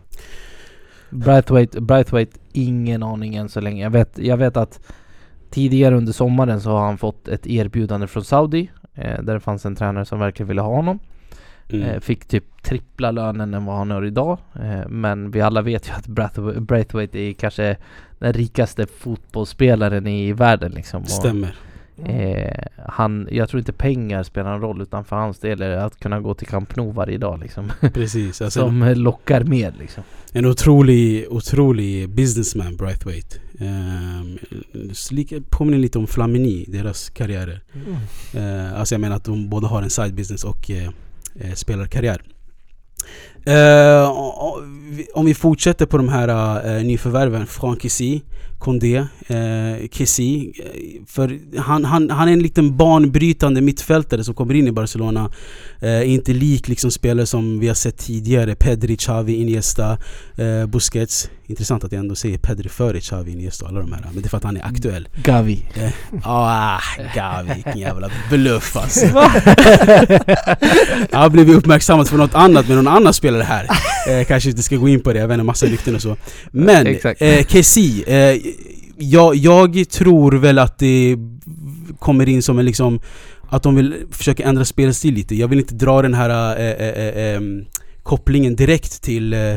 [1.11, 3.83] Braithwaite, Braithwaite, ingen aning än så länge.
[3.83, 4.81] Jag vet, jag vet att
[5.55, 9.67] tidigare under sommaren så har han fått ett erbjudande från Saudi eh, där det fanns
[9.67, 10.99] en tränare som verkligen ville ha honom.
[11.69, 11.89] Mm.
[11.89, 14.39] Eh, fick typ trippla lönen än vad han har idag.
[14.55, 16.07] Eh, men vi alla vet ju att
[16.61, 17.77] Braithwaite, är kanske
[18.19, 21.05] den rikaste fotbollsspelaren i världen liksom.
[21.05, 21.55] Stämmer
[22.07, 25.85] Eh, han, jag tror inte pengar spelar någon roll utan för hans del är det
[25.85, 27.73] att kunna gå till Camp Nou varje dag liksom.
[27.95, 28.43] Precis.
[28.43, 30.03] Alltså, Som eh, lockar mer liksom.
[30.33, 33.39] En otrolig, otrolig businessman, Braithwaite.
[35.11, 37.61] Lika, påminner lite om Flamini, deras karriärer.
[37.75, 38.47] Mm.
[38.47, 40.89] Uh, alltså jag menar att de båda har en side business och uh,
[41.45, 42.23] uh, spelarkarriär.
[43.49, 44.11] Uh,
[45.15, 46.29] om vi fortsätter på de här
[46.79, 48.21] uh, nyförvärven, Franck Kessy,
[48.65, 50.53] Condé, uh, Kessy.
[51.07, 55.31] För han, han, han är en liten banbrytande mittfältare som kommer in i Barcelona.
[55.83, 58.55] Uh, inte lik liksom spelare som vi har sett tidigare.
[58.55, 59.99] Pedri, Xavi, Iniesta,
[60.39, 61.31] uh, Busquets.
[61.47, 64.01] Intressant att jag ändå säger Pedri före Xavi, Iniesta och alla de här.
[64.13, 65.09] Men det är för att han är aktuell.
[65.23, 65.65] Gavi.
[66.23, 66.81] Ah,
[67.15, 69.07] Gavi, vilken jävla bluff alltså.
[71.13, 73.69] Han blev uppmärksammad för något annat med någon annan spelare här.
[74.09, 76.17] Eh, kanske inte ska gå in på det, jag vet inte, massa rykten och så.
[76.51, 76.87] Men,
[77.19, 78.41] eh, Kessie, eh,
[78.97, 81.17] jag, jag tror väl att det
[81.99, 83.01] kommer in som en liksom
[83.49, 85.35] att de vill försöka ändra spelstil lite.
[85.35, 87.65] Jag vill inte dra den här eh, eh, eh, em,
[88.03, 89.55] kopplingen direkt till eh,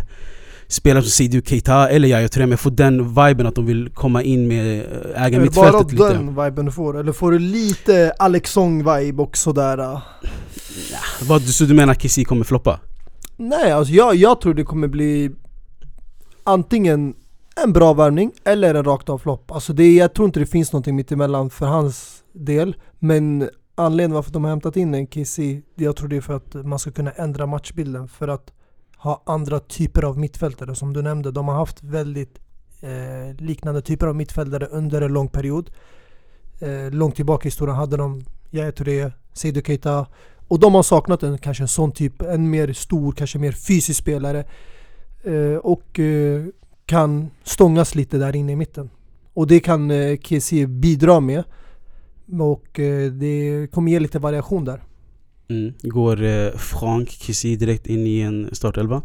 [0.67, 3.89] spelare som Seydou Keita eller Yahya Touré, men jag får den viben att de vill
[3.93, 6.13] komma in med eh, äga Är det bara mittfältet lite.
[6.13, 6.99] den viben du får?
[6.99, 9.77] Eller får du lite Alex Song-vibe och sådär?
[9.77, 9.99] äh?
[11.27, 12.79] Vad, så du menar att Kessie kommer floppa?
[13.37, 15.31] Nej, alltså jag, jag tror det kommer bli
[16.43, 17.13] antingen
[17.64, 19.51] en bra värvning eller en rakt av flopp.
[19.51, 22.76] Alltså det, jag tror inte det finns någonting mittemellan för hans del.
[22.99, 26.53] Men anledningen varför de har hämtat in en KC, jag tror det är för att
[26.53, 28.08] man ska kunna ändra matchbilden.
[28.08, 28.53] För att
[28.97, 30.76] ha andra typer av mittfältare.
[30.76, 32.39] Som du nämnde, de har haft väldigt
[32.82, 35.70] eh, liknande typer av mittfältare under en lång period.
[36.60, 40.05] Eh, långt tillbaka i historien hade de Yahya Touré, Seydou Keita
[40.47, 43.99] och de har saknat en, kanske en sån typ, en mer stor, kanske mer fysisk
[43.99, 44.43] spelare.
[45.24, 46.45] Eh, och eh,
[46.88, 48.89] kan stångas lite där inne i mitten.
[49.33, 51.43] Och det kan eh, Kessie bidra med.
[52.39, 54.83] Och eh, det kommer ge lite variation där.
[55.49, 55.73] Mm.
[55.81, 59.01] Går eh, Frank Kessie direkt in i en startelva?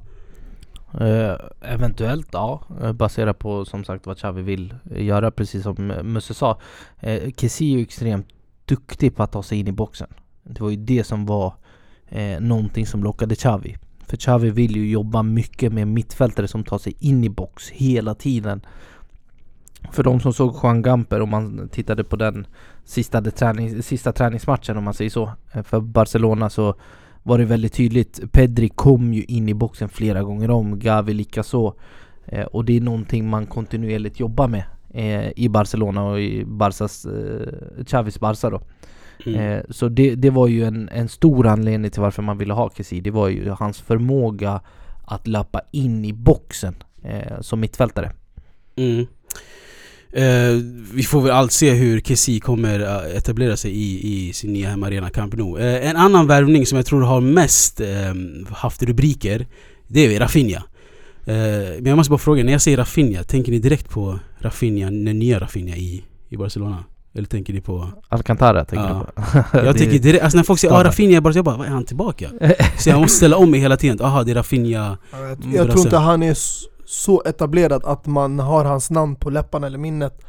[1.01, 6.35] Eh, eventuellt ja, eh, baserat på som sagt vad Xavi vill göra precis som Musse
[6.35, 6.61] sa.
[7.01, 8.27] Eh, Kessie är ju extremt
[8.65, 10.09] duktig på att ta sig in i boxen.
[10.43, 11.55] Det var ju det som var
[12.09, 13.77] eh, någonting som lockade Xavi.
[14.13, 18.15] För Xavi vill ju jobba mycket med mittfältare som tar sig in i box hela
[18.15, 18.61] tiden.
[19.93, 22.47] För de som såg Juan Gamper, om man tittade på den
[22.85, 26.75] sista, träning, sista träningsmatchen om man säger så, eh, för Barcelona så
[27.23, 28.33] var det väldigt tydligt.
[28.33, 31.75] Pedri kom ju in i boxen flera gånger om, Gavi likaså.
[32.27, 37.07] Eh, och det är någonting man kontinuerligt jobbar med eh, i Barcelona och i Barsas,
[37.07, 38.61] eh, Xavis Barca då.
[39.27, 39.41] Mm.
[39.41, 42.71] Eh, så det, det var ju en, en stor anledning till varför man ville ha
[42.77, 43.01] Kessie.
[43.01, 44.61] Det var ju hans förmåga
[45.05, 48.13] att löpa in i boxen eh, som mittfältare.
[48.77, 49.07] Mm.
[50.15, 50.63] Eh,
[50.95, 54.69] vi får väl allt se hur Kessie kommer eh, etablera sig i, i sin nya
[54.69, 55.59] hemmaarena Camp Nou.
[55.59, 57.89] Eh, en annan värvning som jag tror har mest eh,
[58.49, 59.47] haft rubriker,
[59.89, 60.63] det är Rafinha.
[61.27, 61.35] Eh,
[61.81, 65.19] men jag måste bara fråga, när jag säger Rafinha, tänker ni direkt på Rafinha, den
[65.19, 66.85] nya Rafinha i, i Barcelona?
[67.15, 67.89] Eller tänker ni på...
[68.09, 69.07] Alcantara tänker Ja.
[69.17, 69.59] du på?
[69.67, 70.85] Jag tänker direkt, alltså när folk säger ah.
[70.85, 72.29] Rafinha, jag bara, jag bara, vad är han tillbaka?
[72.79, 75.85] Så jag måste ställa om mig hela tiden, aha det är Rafinha Jag, jag tror
[75.85, 76.37] inte han är
[76.87, 80.21] så etablerad att man har hans namn på läpparna eller minnet.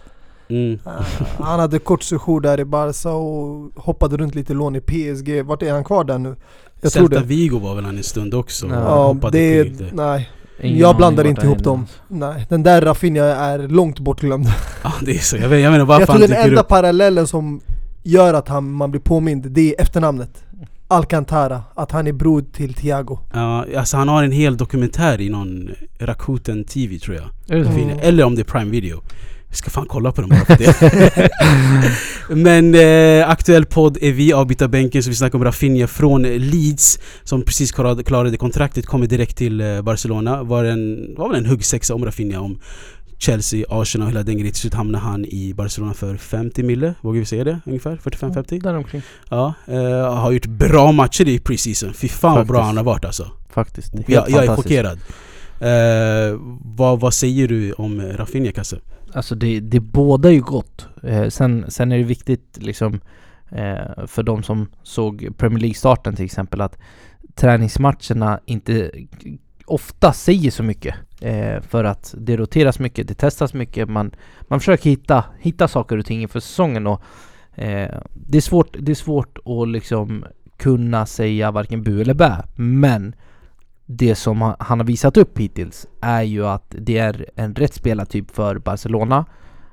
[0.47, 0.79] mm.
[0.85, 0.91] Eh,
[1.39, 5.43] han hade kort sejour där i Barca och hoppade runt lite lån i PSG.
[5.45, 6.35] Vart är han kvar där nu?
[6.81, 7.25] Jag tror Celta det.
[7.25, 8.67] Vigo var väl han en stund också?
[8.67, 10.29] Ja, det nej,
[10.61, 11.85] Ingen jag blandar inte ihop dem.
[12.07, 12.45] nej.
[12.49, 14.47] Den där Rafinha är långt bortglömd.
[14.83, 16.67] Ja det är så, jag, vet, jag menar varför jag tror han den enda upp
[16.67, 17.61] parallellen som
[18.03, 20.43] gör att han, man blir påmind, det är efternamnet.
[20.87, 23.19] Alcantara, att han är bror till Thiago.
[23.33, 27.59] Ja, alltså han har en hel dokumentär i någon Rakuten TV tror jag.
[27.59, 27.99] Mm.
[28.01, 29.01] Eller om det är Prime Video.
[29.53, 31.29] Jag ska fan kolla på dem bara för det.
[32.35, 36.99] Men eh, aktuell podd är vi avbyta bänken så vi snackar om Rafinha från Leeds
[37.23, 40.43] som precis klarade, kontraktet, kommer direkt till eh, Barcelona.
[40.43, 42.59] Var, en, var väl en huggsexa om Rafinha om
[43.17, 44.51] Chelsea, Arsenal och hela den grejen.
[44.51, 47.59] Till slut hamnade han i Barcelona för 50 mille, vågar vi säga det?
[47.65, 47.97] Ungefär?
[48.03, 48.61] 45-50?
[48.63, 49.01] Däromkring.
[49.29, 51.93] Ja, eh, har gjort bra matcher i preseason.
[51.93, 52.67] Fy fan vad bra Faktiskt.
[52.67, 53.31] han har varit alltså.
[53.49, 53.93] Faktiskt.
[53.93, 54.99] Helt Jag, jag är chockerad.
[55.59, 56.39] Eh,
[56.75, 58.79] vad, vad säger du om Rafinha Kasse?
[59.13, 60.87] Alltså det, det båda ju gott.
[61.03, 62.99] Eh, sen, sen är det viktigt liksom
[63.51, 66.77] eh, för de som såg Premier League-starten till exempel att
[67.35, 68.91] träningsmatcherna inte
[69.65, 70.95] ofta säger så mycket.
[71.21, 74.11] Eh, för att det roteras mycket, det testas mycket, man,
[74.41, 77.01] man försöker hitta, hitta saker och ting inför säsongen och
[77.55, 80.25] eh, det, är svårt, det är svårt att liksom
[80.57, 82.43] kunna säga varken bu eller bä.
[82.55, 83.15] Men
[83.85, 88.31] det som han- har visat upp hittills är ju att det är en rätt spelartyp
[88.31, 89.25] för Barcelona.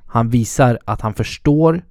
[0.07, 1.83] Han visar att han förstår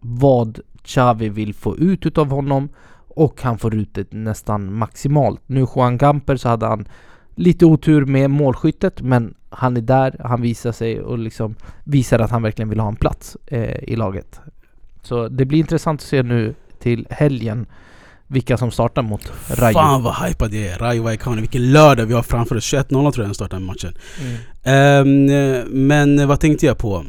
[0.00, 2.68] vad Xavi vill få ut utav honom
[3.08, 5.40] och han får ut det nästan maximalt.
[5.46, 6.88] Nu Juan Gamper så hade han
[7.34, 11.54] lite otur med målskyttet men han är där, han visar sig och liksom
[11.84, 14.40] visar att han verkligen vill ha en plats eh, i laget.
[15.02, 17.66] Så det blir intressant att se nu till helgen
[18.30, 19.72] vilka som startar mot Rayo.
[19.72, 20.78] Fan vad hypad jag är!
[20.78, 22.72] Rayo Vallecano, vilken lördag vi har framför oss.
[22.72, 23.94] 21.00 tror jag den startar matchen.
[24.20, 24.38] Mm.
[24.62, 27.04] Ehm, men vad tänkte jag på?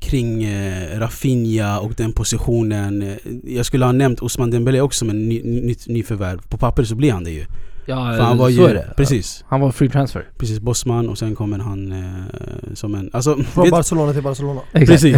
[0.00, 3.18] Kring uh, Rafinha och den positionen.
[3.44, 6.40] Jag skulle ha nämnt Osman Dembélé också som en ny, nytt nyförvärv.
[6.48, 7.46] På papper så blir han det ju.
[7.86, 8.92] Ja, För han var så ju, är det.
[8.96, 9.44] Precis.
[9.48, 10.24] Han var free transfer.
[10.38, 13.10] Precis, Bosman och sen kommer han eh, som en...
[13.12, 14.60] Alltså, Från vet- Barcelona till Barcelona.
[14.72, 15.16] Precis.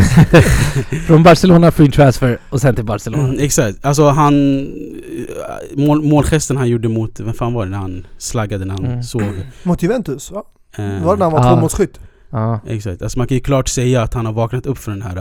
[1.06, 3.24] Från Barcelona free transfer och sen till Barcelona.
[3.24, 3.84] Mm, exakt.
[3.84, 4.60] Alltså han...
[4.62, 4.66] eh,
[5.76, 7.20] Mål, målgesten han gjorde mot...
[7.20, 9.02] Vem fan var det när han slaggade när han Mm.
[9.02, 9.22] såg?
[9.62, 10.42] Mot Juventus va?
[10.76, 11.50] Eh, Det var när han var Ah.
[11.52, 12.00] tvåmålsskytt.
[12.32, 12.60] Ja.
[12.66, 13.02] Exakt.
[13.02, 15.16] Alltså man kan ju klart säga att han har vaknat upp från den här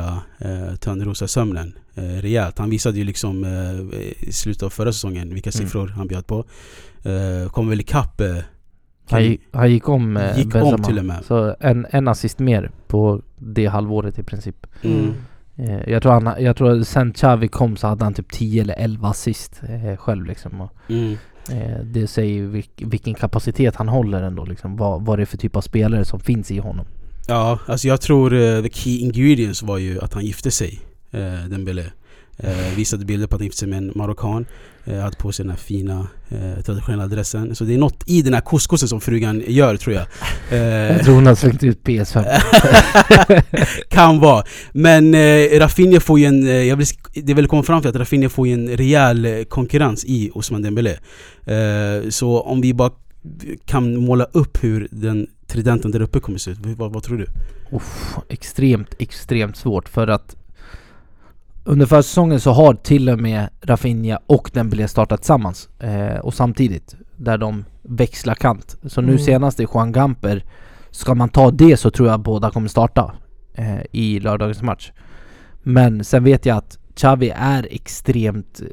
[0.46, 2.58] uh, Törnrosa-sömnen uh, rejält.
[2.60, 5.66] Han visade ju liksom eh, i slutet av förra säsongen vilka Mm.
[5.68, 6.46] siffror han bjöd på.
[7.06, 8.22] Uh, kom väl ikapp...
[8.22, 8.38] Uh,
[9.10, 10.76] Han, gick, han gick om eh, gick Benzema.
[10.76, 11.26] om till och med.
[11.26, 14.68] Så en, en assist mer på det halvåret i princip.
[14.82, 15.14] Mm.
[15.58, 18.76] Eh, jag, tror han, jag tror sen Xavi kom så hade han typ 10 eller
[18.78, 20.62] 11 assist eh, själv liksom.
[20.62, 21.18] Och, Mm.
[21.52, 24.78] eh, det säger ju vilk, vilken kapacitet han håller ändå liksom.
[24.78, 26.86] Vad, vad det är för typ av spelare som finns i honom.
[27.28, 30.80] Ja, alltså jag tror uh, the key ingredients var ju att han gifte sig,
[31.16, 31.86] uh, Dembélé.
[32.44, 34.46] Uh, visade bilder på att han gifte sig med en marockan.
[34.88, 37.56] Uh, hade på sig den här fina uh, traditionella dressen.
[37.56, 40.06] Så det är något i den här couscousen som frugan gör tror jag.
[40.52, 40.58] Uh,
[40.96, 42.42] Jag tror hon har slängt ut PS5.
[43.90, 44.44] kan vara.
[44.72, 47.96] Men eh, Rafinha får ju en, eh, jag vill, det vill komma fram till att
[47.96, 50.98] Rafinha får ju en rejäl konkurrens i Osman Dembélé.
[52.10, 52.92] Så om vi bara
[53.66, 57.28] kan måla upp hur den tridenten där uppe kommer se ut, vad, vad tror du?
[57.76, 60.36] Uff, extremt, extremt svårt för att
[61.64, 66.96] under försäsongen så har till och med Rafinha och Dembélé startat tillsammans eh, och samtidigt
[67.18, 68.78] där de växlar kant.
[68.84, 69.20] Så nu Mm.
[69.20, 70.44] senast i Juan Gamper
[70.92, 73.14] Ska man ta det så tror jag båda kommer starta
[73.54, 74.92] eh, i lördagens match.
[75.64, 78.68] Men sen vet jag att Xavi är extremt eh,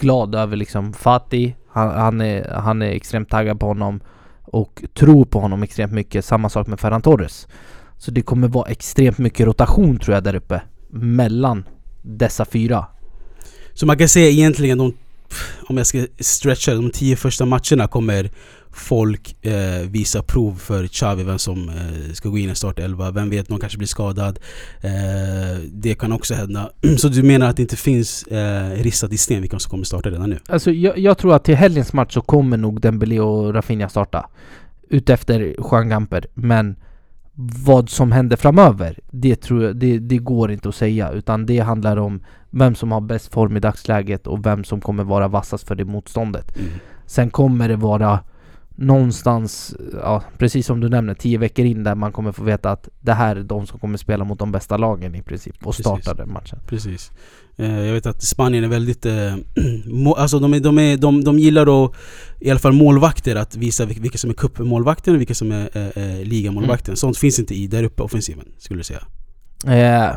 [0.00, 1.52] glad över liksom Fatih.
[1.68, 4.00] Han, han, är, han är extremt taggad på honom
[4.42, 6.24] och tror på honom extremt mycket.
[6.24, 7.48] Samma sak med Ferran Torres.
[7.98, 11.64] Så det kommer vara extremt mycket rotation tror jag där uppe mellan
[12.02, 12.86] dessa fyra.
[13.74, 14.94] Så man kan säga egentligen de,
[15.68, 18.30] om jag ska stretcha de tio första matcherna kommer
[18.78, 23.10] folk eh, visa prov för Xavi vem som eh, ska gå in i startelva.
[23.10, 24.38] Vem vet, någon kanske blir skadad.
[24.80, 26.70] Eh, det kan också hända.
[26.98, 30.10] Så du menar att det inte finns eh, ristat i sten vilka som kommer starta
[30.10, 30.38] redan nu?
[30.48, 34.28] Alltså jag, jag tror att till helgens match så kommer nog Dembélé och Rafinha starta.
[34.88, 36.26] Utefter Juan Gamper.
[36.34, 36.76] Men
[37.64, 41.10] vad som händer framöver, det tror jag, det, det går inte att säga.
[41.12, 42.20] Utan det handlar om
[42.50, 45.84] vem som har bäst form i dagsläget och vem som kommer vara vassast för det
[45.84, 46.56] motståndet.
[46.56, 46.70] Mm.
[47.06, 48.20] Sen kommer det vara
[48.80, 52.88] någonstans, ja, precis som du nämner, tio veckor in där man kommer få veta att
[53.00, 55.86] det här är de som kommer spela mot de bästa lagen i princip och Precis.
[55.86, 56.58] starta den matchen.
[56.66, 57.10] Precis.
[57.56, 59.06] Eh, jag vet att Spanien är väldigt...
[59.86, 61.92] Må, alltså de, är, de, är, de, de gillar att,
[62.40, 65.68] i alla fall målvakter, att visa vil- vilka som är cupmålvakten och vilka som är
[65.98, 66.96] eh, ligamålvakten.
[66.96, 69.02] Sånt finns inte i där uppe offensiven, skulle du säga.
[69.66, 70.14] Eh,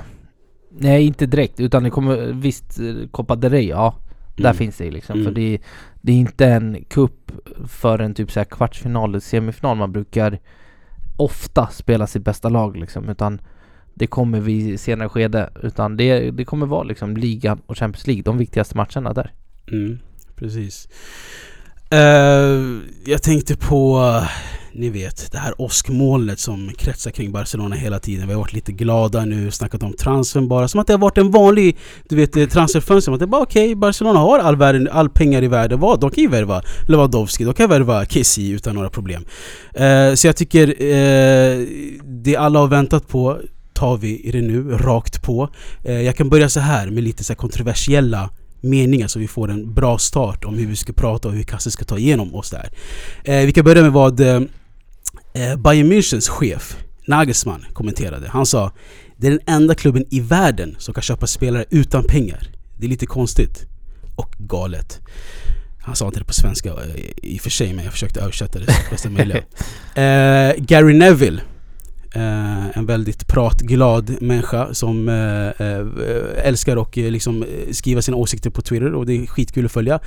[0.79, 2.79] nej, inte direkt, utan det kommer visst
[3.11, 3.95] Copa del Rey, ja.
[4.35, 4.55] Där Mm.
[4.57, 5.13] finns det liksom.
[5.13, 5.25] Mm.
[5.25, 5.59] För det,
[6.01, 7.31] det är inte en kupp
[7.67, 10.39] för en typ så kvartsfinal eller semifinal man brukar
[11.17, 13.09] ofta spela sitt bästa lag liksom.
[13.09, 13.41] Utan
[13.93, 15.49] det kommer vi senare skede.
[15.63, 19.33] Utan det, det kommer vara liksom ligan och Champions League, de viktigaste matcherna där.
[19.71, 19.99] Mm,
[20.35, 20.87] precis.
[21.89, 23.99] Eh, jag tänkte på,
[24.73, 28.27] ni vet, det här åskmolnet som kretsar kring Barcelona hela tiden.
[28.27, 30.67] Vi har varit lite glada nu, snackat om transfern bara.
[30.67, 31.77] Som att det har varit en vanlig,
[32.09, 33.05] du vet, eh, transferfönster.
[33.05, 35.79] Som att det är bara okej, Barcelona har all, världen, all pengar i världen.
[35.79, 35.99] Vad?
[35.99, 39.25] De kan ju värva Lewandowski, de kan värva Kessie utan några problem.
[39.73, 41.67] Eh, så jag tycker eh,
[42.03, 43.37] det alla har väntat på
[43.73, 45.49] tar vi i det nu, rakt på.
[45.83, 48.29] Eh, jag kan börja så här med lite så här kontroversiella
[48.61, 51.71] meningar så vi får en bra start om hur vi ska prata och hur Kasse
[51.71, 52.69] ska ta igenom oss där.
[53.23, 54.41] Eh, vi kan börja med vad eh,
[55.33, 56.77] eh, Bayern Münchens chef
[57.07, 58.27] Nagelsmann kommenterade.
[58.29, 58.71] Han sa
[59.17, 62.47] Det är den enda klubben i världen som kan köpa spelare utan pengar.
[62.77, 63.65] Det är lite konstigt
[64.15, 64.99] och galet.
[65.81, 68.59] Han sa inte det på svenska eh, i och för sig men jag försökte översätta
[68.59, 69.43] det så bästa möjliga.
[69.95, 71.41] Eh, Gary Neville
[72.15, 75.87] Eh, en väldigt pratglad människa som eh, eh,
[76.47, 79.99] älskar att eh, liksom, skriva sina åsikter på Twitter och det är skitkul att följa.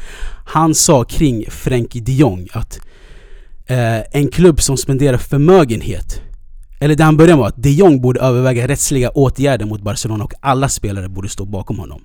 [0.46, 2.80] Han sa kring Frenkie de Jong att
[3.66, 6.20] eh, en klubb som spenderar förmögenhet
[6.84, 10.24] eller det han började med var att de Jong borde överväga rättsliga åtgärder mot Barcelona
[10.24, 12.02] och alla spelare borde stå bakom honom.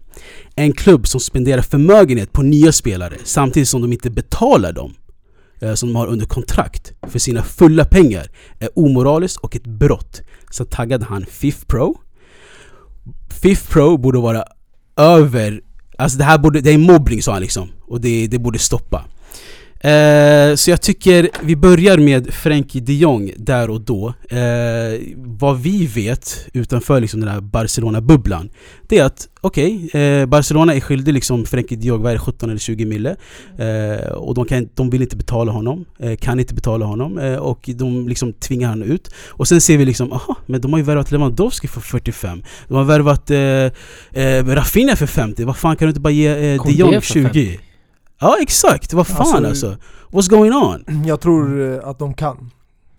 [0.55, 4.93] En klubb som spenderar förmögenhet på nya spelare samtidigt som de inte betalar dem
[5.61, 10.21] eh, som de har under kontrakt för sina fulla pengar är omoraliskt och ett brott.
[10.49, 11.97] Så taggade han FIF Pro.
[13.29, 14.43] FIF Pro borde vara
[14.97, 15.61] över,
[15.97, 19.05] alltså det här borde, det är mobbning sa han liksom och det, det borde stoppa.
[19.81, 24.13] Eh, så jag tycker vi börjar med Frenkie de Jong där och då.
[24.29, 28.49] Eh, vad vi vet utanför liksom den här Barcelona-bubblan
[28.87, 32.15] Det är att okej, okay, eh, Barcelona är skyldig liksom Frenkie de Jong, vad är
[32.15, 33.15] det, 17 eller 20 mille?
[33.57, 37.35] Eh, och de, kan, de vill inte betala honom, eh, kan inte betala honom eh,
[37.35, 39.09] och de liksom tvingar honom ut.
[39.27, 42.73] Och sen ser vi liksom, aha, men de har ju värvat Lewandowski för 45 De
[42.73, 43.31] har värvat
[44.55, 47.59] Rafinha för 50, vad fan kan du inte bara ge de Jong 20?
[48.19, 49.77] Ja exakt, vad fan alltså, alltså,
[50.11, 51.03] What's going on?
[51.05, 52.51] Jag tror eh, att de kan.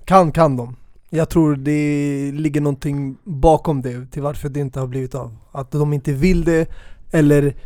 [0.05, 0.77] Kan kan de.
[1.11, 5.37] Jag tror det ligger någonting bakom det till varför det inte har blivit av.
[5.53, 6.71] Att de inte vill det
[7.11, 7.57] eller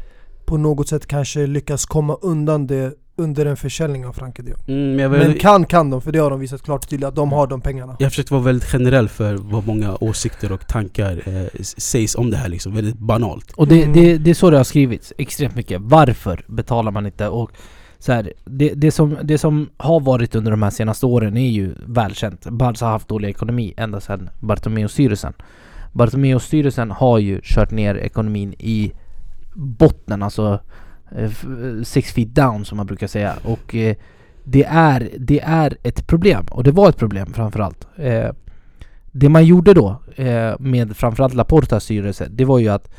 [0.45, 4.73] på något sätt kanske lyckas komma undan det under en försäljning av Frankie de.
[4.73, 7.33] Mm, men kan kan de, för det har de visat klart och tydligt att de
[7.33, 7.97] har de pengarna.
[7.99, 12.37] Jag försökte vara väldigt generell för vad många åsikter och tankar eh, sägs om det
[12.37, 13.53] här liksom, väldigt banalt.
[13.53, 14.23] Och det, det, mm.
[14.23, 15.81] det är så det har skrivits extremt mycket.
[15.81, 17.29] Varför betalar man inte?
[17.29, 17.51] Och
[17.99, 21.51] så här, det, det, som, det som har varit under de här senaste åren är
[21.51, 22.47] ju välkänt.
[22.47, 25.33] Barca har haft dålig ekonomi ända sedan Bartomeu-styrelsen.
[25.93, 28.93] Bartomeu-styrelsen har ju kört ner ekonomin i
[29.55, 30.61] botten, alltså
[31.15, 33.35] Eh, eh, six feet down som man brukar säga.
[33.45, 33.97] Och eh,
[34.45, 36.47] det, är, det är ett problem.
[36.51, 37.87] Och det var ett problem framförallt.
[37.97, 38.31] Eh,
[39.13, 42.95] det man gjorde då eh, med framförallt Laportas styrelse, det var ju att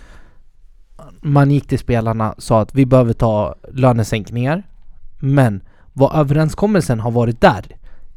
[1.21, 4.63] man gick till spelarna och sa att vi behöver ta lönesänkningar.
[5.19, 5.61] Men
[5.93, 7.65] vad överenskommelsen har varit där,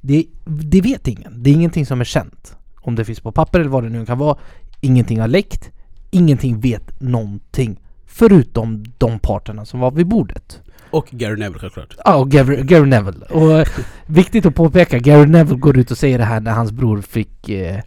[0.01, 1.43] det, det vet ingen.
[1.43, 2.57] Det är ingenting som är känt.
[2.81, 4.39] Om det finns på papper eller vad det nu kan vara.
[4.81, 5.71] Ingenting har läckt.
[6.11, 7.81] Ingenting vet någonting
[8.19, 10.61] Förutom de parterna som var vid bordet.
[10.91, 11.97] Och Gary Neville självklart.
[12.05, 13.27] Ja, och Gary, Gary Neville.
[13.27, 13.66] Och eh,
[14.07, 17.49] viktigt att påpeka, Gary Neville går ut och säger det här när hans bror fick
[17.49, 17.81] eh,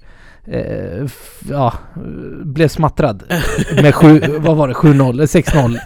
[0.45, 1.07] eh,
[1.49, 1.73] ja,
[2.43, 3.23] blev smattrad
[3.82, 5.77] med sju, vad var det, 7-0, 6-0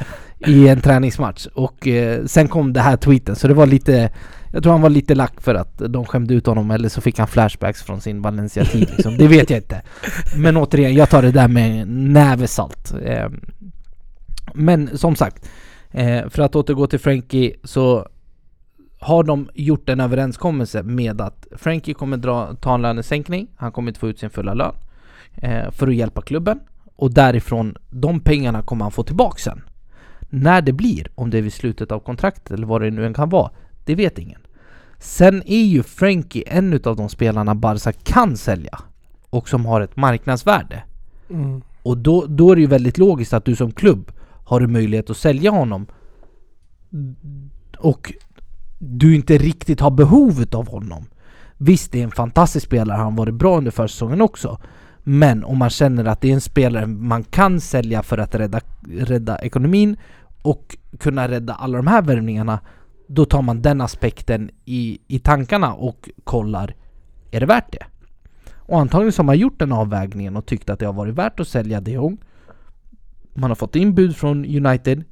[0.48, 1.48] i en träningsmatch.
[1.54, 4.10] Och eh, sen kom det här tweeten, så det var lite
[4.54, 7.20] jag tror han var lite lack för att de skämde ut honom eller så fick
[7.20, 9.18] han flashbacks från sin Valencia-tid liksom.
[9.18, 9.82] Det vet jag inte.
[10.36, 12.93] Men återigen, jag tar det där med en näve salt.
[14.56, 15.49] Men som sagt,
[15.91, 18.08] eh, för att återgå till Frankie så
[18.99, 23.89] har de gjort en överenskommelse med att Frankie kommer dra, ta en lönesänkning, han kommer
[23.89, 24.76] inte få ut sin fulla lön
[25.36, 26.60] eh, för att hjälpa klubben
[26.95, 29.62] och därifrån, de pengarna kommer han få tillbaka sen.
[30.30, 33.14] När det blir, om det är vid slutet av kontraktet eller vad det nu än
[33.14, 33.51] kan vara,
[33.86, 34.39] det vet ingen.
[34.99, 38.80] Sen är ju Frankie en av de spelarna Barca kan sälja
[39.30, 40.84] och som har ett marknadsvärde.
[41.30, 41.62] Mm.
[41.84, 44.12] Och då, då är det ju väldigt logiskt att du som klubb
[44.46, 45.86] har du möjlighet att sälja honom
[47.78, 48.14] och
[48.80, 51.06] du inte riktigt har behovet av honom.
[51.58, 54.60] Visst, det är en fantastisk spelare, han har varit bra under försäsongen också.
[55.04, 58.62] Men om man känner att det är en spelare man kan sälja för att rädda,
[58.89, 59.98] rädda ekonomin
[60.41, 62.60] och kunna rädda alla de här värvningarna
[63.08, 66.76] då tar man den aspekten i, i tankarna och kollar,
[67.32, 67.86] är det värt det?
[68.56, 71.39] Och antagligen så har man gjort den avvägningen och tyckt att det har varit värt
[71.39, 72.18] att sälja de Jong
[73.36, 75.04] man har fått in bud från United.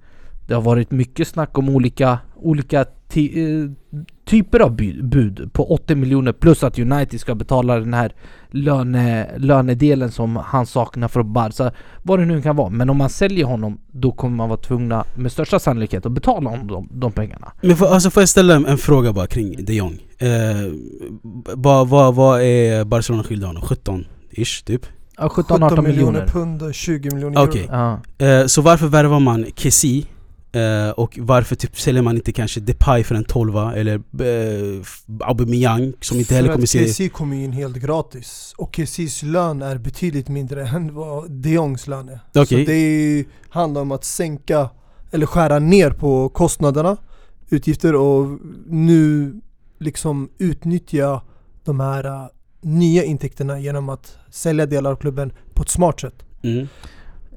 [0.47, 3.69] Det har varit mycket snack om olika, olika ty eh,
[4.25, 8.13] typer av bud, bud, på 80 miljoner plus att United ska betala den här
[8.51, 11.71] löne, lönedelen som han saknar för Barca.
[12.03, 12.69] Vad det nu kan vara.
[12.69, 16.49] Men om man säljer honom då kommer man vara tvungna med största sannolikhet att betala
[16.49, 17.51] honom de, de pengarna.
[17.61, 19.99] Men för, alltså får jag ställa en, en fråga bara kring de Jong?
[20.17, 20.29] Eh,
[21.53, 23.63] vad, vad, vad är Barcelona skyldiga honom?
[23.63, 24.85] 17-ish typ?
[25.17, 26.27] Ja, 17-18 miljoner.
[26.27, 27.41] pund, 20 miljoner.
[27.41, 27.67] Okay.
[27.69, 27.99] Ja.
[28.21, 30.05] Uh, så varför värvar man Kessie?
[30.55, 34.83] Uh, och varför typ säljer man inte kanske Depay för en 12 eller uh,
[35.19, 36.77] Aubameyang som inte heller kommer se...
[36.77, 41.31] För att Kessie kommer in helt gratis och Kessies lön är betydligt mindre än vad
[41.31, 42.41] de Jongs lön är.
[42.41, 42.65] Okay.
[42.65, 44.69] Så det handlar om att sänka
[45.11, 46.97] eller skära ner på kostnaderna,
[47.49, 49.33] utgifter och nu
[49.79, 51.21] liksom utnyttja
[51.63, 52.29] de här
[52.63, 56.25] nya intäkterna genom att sälja delar av klubben på ett smart sätt.
[56.41, 56.67] Mm.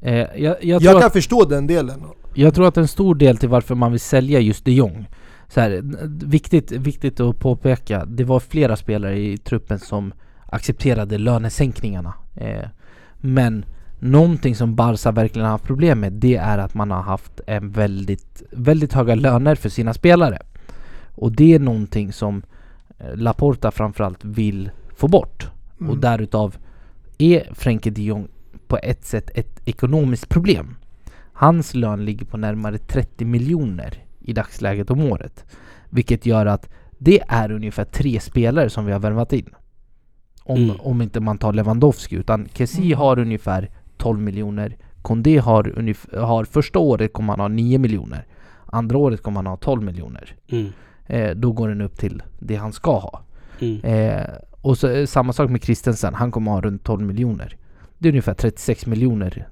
[0.03, 2.03] Eh, jag, jag, jag kan att, förstå den delen.
[2.35, 5.07] Jag tror att en stor del till varför man vill sälja just de Jong
[5.49, 5.81] så här,
[6.27, 10.13] viktigt, viktigt att påpeka, det var flera spelare i truppen som
[10.47, 12.15] accepterade lönesänkningarna.
[12.37, 12.69] Eh,
[13.17, 13.65] men
[13.99, 17.71] någonting som Barca verkligen har haft problem med, det är att man har haft en
[17.71, 20.39] väldigt, väldigt höga löner för sina spelare.
[21.15, 22.43] Och det är någonting som
[22.99, 25.51] eh, Laporta framförallt vill få bort.
[25.77, 26.01] Och Mm.
[26.01, 26.57] därutav
[27.19, 28.29] är Frenkie de Jong
[28.69, 30.77] på ett sätt ett ekonomiskt problem.
[31.33, 35.45] Hans lön ligger på närmare 30 miljoner i dagsläget om året.
[35.91, 36.69] Vilket gör att
[36.99, 39.49] det är ungefär tre spelare som vi har värvat in.
[40.45, 40.77] Om, Mm.
[40.81, 42.17] om inte man tar Lewandowski.
[42.17, 42.99] Utan Kessie Mm.
[42.99, 44.77] har ungefär 12 miljoner.
[45.03, 48.27] Kondé har, har första året kommer han ha 9 miljoner.
[48.67, 50.35] Andra året kommer han ha 12 miljoner.
[50.49, 50.67] Mm.
[51.07, 53.21] Eh, då går den upp till det han ska ha.
[53.61, 53.81] Mm.
[53.85, 54.23] Eh,
[54.61, 57.57] och så, eh, samma sak med Christensen, han kommer ha runt 12 miljoner.
[57.99, 59.49] Det är ungefär 36 miljoner.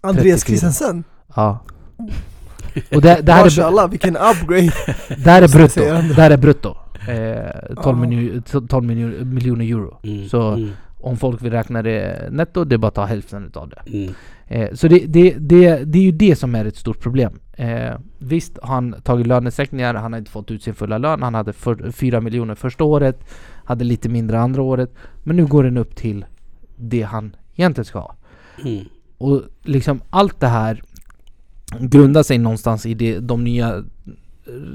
[0.00, 0.46] Andreas 34.
[0.46, 1.04] Christensen,
[1.36, 1.58] Ja.
[2.94, 4.72] Och det, det, här, är, mashallah vilken upgrade!
[5.24, 5.80] det här är brutto.
[6.14, 6.68] Det här är brutto.
[7.08, 8.04] Eh, 12, Ja.
[8.06, 10.00] miljo- 12 miljo- miljoner euro.
[10.02, 10.28] Mm.
[10.28, 10.70] Så- Mm.
[11.00, 13.82] Om folk vill räkna det netto, det är bara att ta hälften utav det.
[13.98, 14.14] Mm.
[14.46, 17.38] Eh, så det, det, det, det är ju det som är ett stort problem.
[17.58, 21.22] Eh, visst har han tagit lönesänkningar, han har inte fått ut sin fulla lön.
[21.22, 23.24] Han hade för, 4 miljoner första året,
[23.64, 24.94] hade lite mindre andra året.
[25.22, 26.24] Men nu går den upp till
[26.76, 28.14] det han egentligen ska ha.
[28.64, 28.84] Mm.
[29.18, 30.82] Och liksom allt det här
[31.80, 33.82] grundar sig någonstans i det, de nya eh,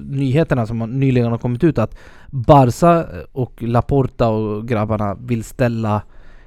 [0.05, 1.97] nyheterna som nyligen har kommit ut att
[2.29, 6.01] Barca och Laporta och grabbarna vill ställa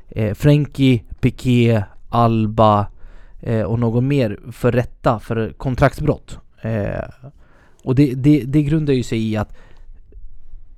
[0.09, 2.87] eh, Frenkie, Piqué, Alba
[3.47, 6.39] eh, och någon mer för rätta för kontraktsbrott.
[6.63, 7.09] Eh,
[7.85, 9.57] och det, det, det grundar ju sig i att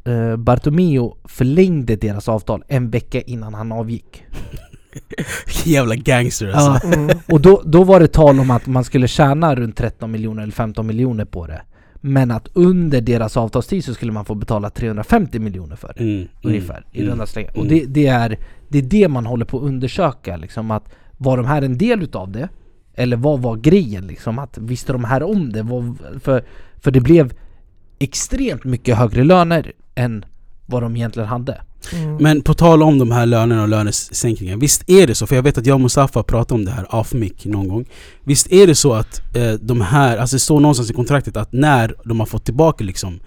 [0.04, 4.24] eh, Bartomeu förlängde deras avtal en vecka innan han avgick.
[5.64, 6.86] Jävla gangster alltså.
[6.88, 6.94] Ja.
[6.94, 7.18] Mm.
[7.28, 10.52] Och då, då var det tal om att man skulle tjäna runt 13 miljoner eller
[10.52, 11.62] 15 miljoner på det.
[12.00, 16.02] Men att under deras avtalstid så skulle man få betala 350 miljoner för det.
[16.04, 16.28] Mm.
[16.42, 17.10] Ungefär, i Mm.
[17.10, 17.50] runda slängar.
[17.50, 17.68] Och Mm.
[17.68, 18.38] det, det, är,
[18.68, 20.88] det är det man håller på att undersöka liksom att
[21.20, 22.48] Var de här en del utav det?
[22.99, 24.38] Eller vad var grejen liksom?
[24.38, 25.62] Att visste de här om det?
[25.62, 26.44] Vad, för,
[26.80, 27.32] för det blev
[27.99, 30.24] extremt mycket högre löner än
[30.66, 31.61] vad de egentligen hade.
[31.92, 32.16] Mm.
[32.16, 34.59] Men på tal om de här lönerna och lönesänkningen.
[34.59, 36.94] Visst är det så, för jag vet att jag och Mustafa pratade om det här
[36.94, 37.84] off mic någon gång.
[38.24, 41.53] Visst är det så att eh, de här, alltså det står någonstans i kontraktet att
[41.53, 43.20] när de har fått tillbaka liksom,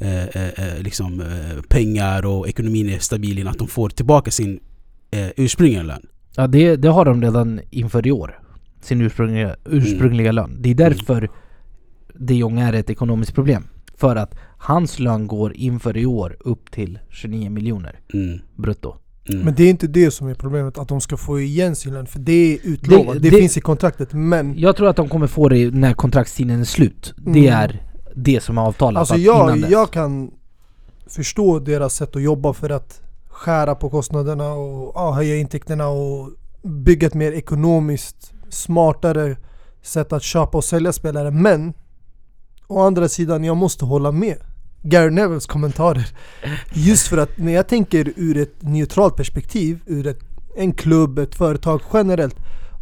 [0.00, 4.60] eh, eh, eh, liksom eh, pengar och ekonomin är stabil att de får tillbaka sin
[5.10, 6.06] eh, ursprungliga lön.
[6.36, 8.37] Ja det, det har de redan inför i år.
[8.80, 10.56] Sin ursprungliga, ursprungliga lön.
[10.60, 11.28] Det är därför
[12.14, 13.64] de Jong är ett ekonomiskt problem.
[13.96, 18.38] För att hans lön går inför i år upp till 29 miljoner Mm.
[18.56, 18.94] brutto.
[19.30, 19.40] Mm.
[19.44, 22.06] Men det är inte det som är problemet, att de ska få igen sin lön.
[22.06, 24.12] För det är utlovat, det, Det- det- finns i kontraktet.
[24.12, 27.14] Men Jag tror att de kommer få det när kontraktstiden är slut.
[27.16, 27.52] Det Mm.
[27.54, 27.82] är
[28.14, 29.00] det som är avtalat.
[29.00, 30.30] alltså jag, jag kan
[31.06, 36.30] förstå deras sätt att jobba för att skära på kostnaderna och ja, höja intäkterna och
[36.62, 39.36] bygga ett mer ekonomiskt smartare
[39.82, 41.30] sätt att köpa och sälja spelare.
[41.30, 41.72] Men
[42.66, 44.36] å andra sidan, jag måste hålla med
[44.82, 46.08] Gary Nevilles kommentarer.
[46.72, 50.20] Just för att när jag tänker ur ett neutralt perspektiv, ur ett,
[50.56, 52.36] en klubb, ett företag generellt.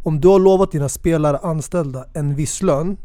[0.05, 2.97] Om du har lovat dina spelare anställda en viss lön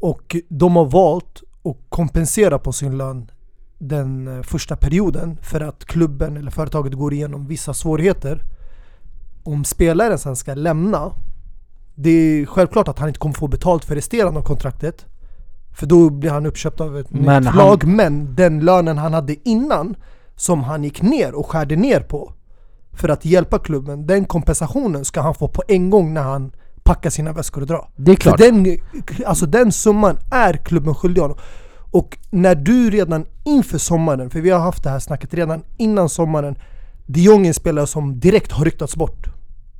[0.00, 3.30] och de har valt att kompensera på sin lön
[3.78, 8.42] den eh, första perioden för att klubben eller företaget går igenom vissa svårigheter.
[9.42, 11.12] Om spelaren sen ska lämna,
[11.94, 15.06] det är självklart att han inte kommer få betalt för resterande av kontraktet.
[15.74, 19.14] För då blir han uppköpt av ett Men nytt han- lag, men den lönen han
[19.14, 19.94] hade innan,
[20.36, 22.32] som han gick ner och skärde ner på
[22.92, 27.10] för att hjälpa klubben, den kompensationen ska han få på en gång när han packar
[27.10, 27.88] sina väskor och drar.
[27.96, 28.38] Det är För klart.
[28.38, 28.76] den,
[29.26, 31.36] alltså den summan är klubben skyldig honom.
[31.90, 36.08] Och när du redan inför sommaren, för vi har haft det här snacket redan innan
[36.08, 36.54] sommaren,
[37.06, 39.26] de Jong är en spelare som direkt har ryktats bort.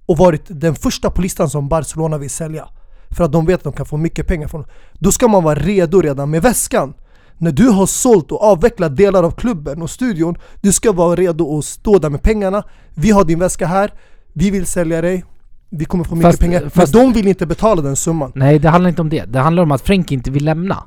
[0.06, 2.68] Och varit den första på listan som Barcelona vill sälja.
[3.10, 5.54] För att de vet att de kan få mycket pengar från Då ska man vara
[5.54, 6.94] redo redan med väskan.
[7.38, 11.58] När du har sålt och avvecklat delar av klubben och studion, du ska vara redo
[11.58, 12.62] att stå där med pengarna.
[12.94, 13.92] Vi har din väska här,
[14.32, 15.24] vi vill sälja dig,
[15.70, 16.68] vi kommer få mycket Fast- pengar.
[16.68, 18.32] fast- Men de vill inte betala den summan.
[18.34, 19.24] Nej det handlar inte om det.
[19.24, 20.84] Det handlar om att Frank inte vill lämna.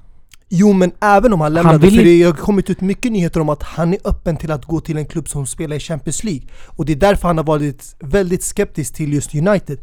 [0.50, 3.50] Jo men även om han lämnade, vill för det har kommit ut mycket nyheter om
[3.50, 6.42] att han är öppen till att gå till en klubb som spelar i Champions League.
[6.66, 9.80] Och det är därför han har varit väldigt skeptisk till just United.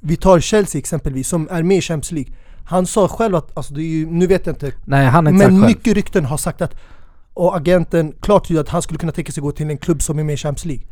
[0.00, 2.32] Vi tar Chelsea exempelvis, som är med i Champions League.
[2.64, 5.32] Han sa själv att, alltså det är ju, nu vet jag inte, Nej han har
[5.32, 5.76] inte men sagt själv.
[5.76, 6.74] mycket rykten har sagt att,
[7.34, 10.18] och agenten klart tydligt att han skulle kunna tänka sig gå till en klubb som
[10.18, 10.84] är med i Champions League.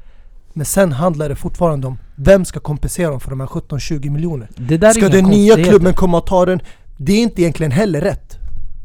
[0.53, 4.49] Men sen handlar det fortfarande om, vem ska kompensera dem för de här 17-20 miljoner?
[4.57, 6.61] Det är Ska den nya klubben komma och ta den?
[6.97, 8.39] Det är inte egentligen heller rätt.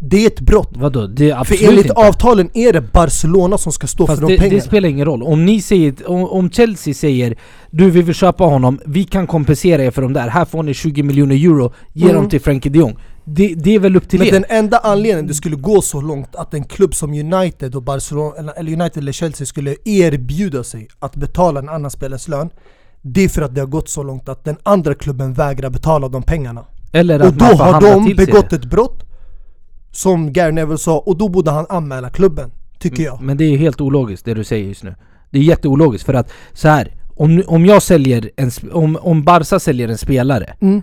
[0.03, 0.69] Det är ett brott.
[0.75, 1.07] Vadå?
[1.07, 1.93] Det är absolut För enligt inte.
[2.07, 4.55] avtalen är det Barcelona som ska stå Fast för de det, pengarna.
[4.55, 5.23] det spelar ingen roll.
[5.23, 7.35] Om ni säger, om, om Chelsea säger
[7.71, 10.73] Du vi vill köpa honom, vi kan kompensera er för de där, här får ni
[10.73, 12.15] 20 miljoner euro, ge Mm.
[12.15, 12.97] dem till Frankie de Jong.
[13.25, 14.31] det, det är väl upp till Men er.
[14.31, 18.51] den enda anledningen det skulle gå så långt att en klubb som United och Barcelona,
[18.51, 22.49] eller- United eller Chelsea skulle erbjuda sig att betala en annan spelares lön
[23.01, 26.07] Det är för att det har gått så långt att den andra klubben vägrar betala
[26.09, 29.03] de pengarna Eller att Och då har de begått ett brott
[29.91, 33.57] Som Gary Neville sa, och då borde han anmäla klubben Tycker jag Men det är
[33.57, 34.95] helt ologiskt det du säger just nu.
[35.29, 39.59] Det är jätteologiskt för att så här om, om jag säljer en, om, om Barca
[39.59, 40.81] säljer en spelare Mm.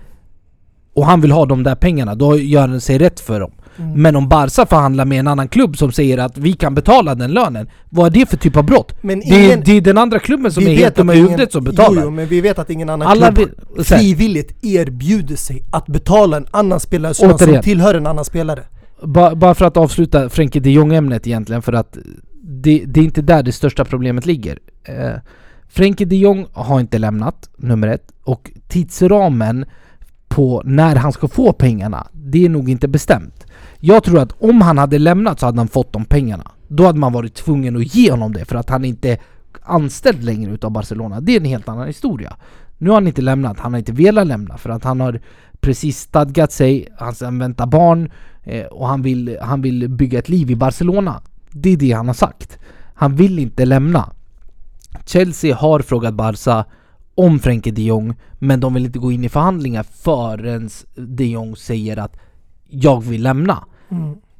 [0.95, 3.53] och han vill ha de där pengarna, då gör han sig rätt för dem.
[3.79, 4.03] Mm.
[4.03, 7.31] Men om Barca förhandlar med en annan klubb som säger att vi kan betala den
[7.33, 8.93] lönen, vad är det för typ av brott?
[9.01, 11.17] Men Det är, ingen, det är den andra klubben som är helt att i ingen-
[11.25, 11.95] huvudet som betalar.
[11.95, 15.87] Jo, jo, men vi vet att ingen annan Alla klubb vill, frivilligt erbjuder sig att
[15.87, 18.63] betala en annan spelare som, tillhör en annan spelare
[19.03, 21.99] bara, bara för att avsluta Frenkie de Jong-ämnet egentligen, för att
[22.43, 24.59] det, det är inte där det största problemet ligger.
[24.85, 25.15] Eh,
[25.69, 29.65] Frenkie de Jong har inte lämnat, nummer ett, och tidsramen
[30.29, 33.47] på när han ska få pengarna, det är nog inte bestämt.
[33.81, 36.51] Jag tror att om han hade lämnat så hade han fått de pengarna.
[36.69, 39.19] Då hade man varit tvungen att ge honom det för att han inte är
[39.63, 41.21] anställd längre utav Barcelona.
[41.21, 42.37] Det är en helt annan historia.
[42.79, 45.21] Nu har han inte lämnat, han har inte velat lämna för att han har
[45.61, 48.11] precis stadgat sig, han ska vänta barn
[48.71, 51.23] och han vill, han vill bygga ett liv i Barcelona.
[51.51, 52.59] Det är det han har sagt.
[52.95, 54.13] Han vill inte lämna.
[55.07, 56.65] Chelsea har frågat Barca
[57.15, 61.57] om Frenkie de Jong men de vill inte gå in i förhandlingar förrän de Jong
[61.57, 62.17] säger att
[62.69, 63.65] jag vill lämna.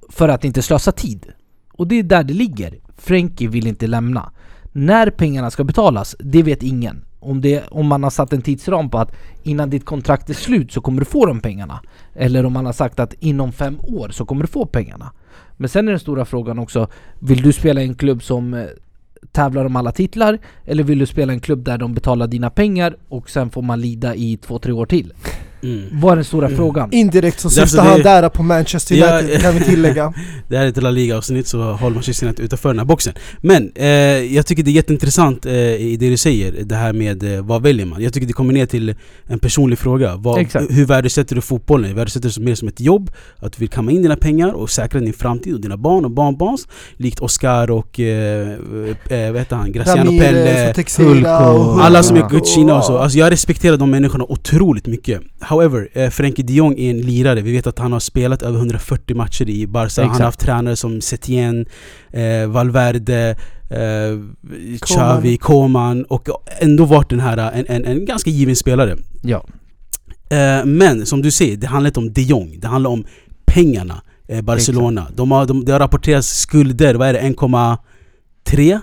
[0.09, 1.27] För att inte slösa tid.
[1.73, 2.79] Och det är där det ligger.
[2.97, 4.33] Frenkie vill inte lämna.
[4.73, 7.05] När pengarna ska betalas, det vet ingen.
[7.21, 9.13] Om, det, om man har satt en tidsram på att
[9.43, 11.81] innan ditt kontrakt är slut så kommer du få de pengarna.
[12.15, 15.13] Eller om man har sagt att inom fem år så kommer du få pengarna.
[15.57, 16.89] Men sen är den stora frågan också,
[17.19, 18.67] vill du spela i en klubb som eh,
[19.33, 20.39] tävlar om alla titlar?
[20.65, 23.63] Eller vill du spela i en klubb där de betalar dina pengar och sen får
[23.63, 25.13] man lida i två, tre år till?
[25.63, 25.83] Mm.
[25.93, 26.93] Vad är den stora frågan?
[26.93, 30.13] Indirekt så syftar han där på Manchester Ja, United, kan vi tillägga
[30.49, 33.15] Det här är ett La Liga-avsnitt så håller Manchester United utanför den här boxen.
[33.41, 33.87] Men eh,
[34.35, 37.63] jag tycker det är jätteintressant eh, i det du säger, det här med eh, vad
[37.63, 38.03] väljer man?
[38.03, 38.95] Jag tycker det kommer ner till
[39.27, 40.17] en personlig fråga.
[40.17, 40.67] Vad, Exakt.
[40.71, 41.95] hur värdesätter du fotbollen?
[41.95, 43.11] Värdesätter du det mer som ett jobb?
[43.39, 46.11] Att du vill kamma in dina pengar och säkra din framtid och dina barn och
[46.11, 46.69] barnbarns?
[46.97, 51.85] Likt Oscar och, eh, eh, vad heter han, Graciano Ramirez Pelle och Hulk och- Hulk
[51.85, 52.29] alla som är Ja.
[52.29, 56.79] Gucci och så, alltså jag respekterar de människorna otroligt mycket However, eh, Frenkie de Jong
[56.79, 60.01] är en lirare, vi vet att han har spelat över 140 matcher i Barca.
[60.01, 60.19] Han Exakt.
[60.19, 61.67] har haft tränare som Setien,
[62.11, 63.37] eh, Valverde,
[63.71, 66.29] eh, Xavi, Koman och
[66.59, 68.97] ändå varit den här, en, en, en ganska given spelare.
[69.23, 69.45] Ja.
[70.31, 73.05] Eh, Men som du säger, det handlar inte om de Jong, det handlar om
[73.47, 78.81] pengarna eh, Barcelona, de har, de, det har rapporterats skulder, vad är det, 1,3?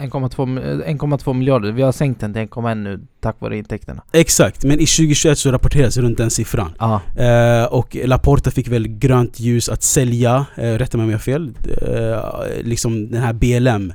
[0.00, 4.02] 1,2 1,2 miljarder, vi har sänkt den till 1,1 nu tack vare intäkterna.
[4.12, 8.88] Exakt, men i 2021 så rapporteras runt den siffran Ja, Eh, och Laporta fick väl
[8.88, 13.32] grönt ljus att sälja, uh, rätta mig om jag har fel, eh, liksom den här
[13.32, 13.92] BLM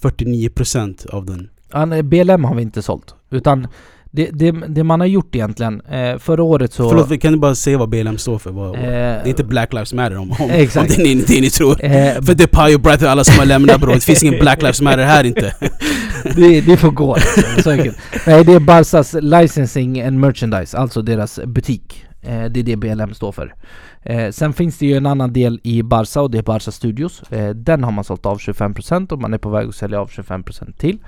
[0.00, 1.50] 49% av den.
[1.70, 3.14] Han, BLM har vi inte sålt.
[3.30, 3.68] Utan
[4.14, 6.88] det, det, det man har gjort egentligen, eh, förra året så...
[6.88, 8.50] Förlåt, kan du bara säga vad BLM står för?
[8.50, 10.90] Vad, eh, det är inte Black Lives Matter om, om, Exakt.
[10.98, 11.84] om det är det ni tror.
[11.84, 11.90] eh,
[12.22, 14.80] För det är Pio Brother alla som har lämnat bro, det finns ingen Black Lives
[14.80, 15.54] Matter här inte.
[16.36, 17.16] det, det får gå.
[17.62, 17.96] Så enkelt.
[18.26, 22.04] Nej, det är Barsas licensing and merchandise, alltså deras butik.
[22.22, 23.54] Eh, det är det BLM står för.
[24.02, 27.22] Eh, sen finns det ju en annan del i Barca och det är Barca Studios.
[27.30, 30.08] Eh, den har man sålt av 25% och man är på väg att sälja av
[30.10, 30.98] 25% till.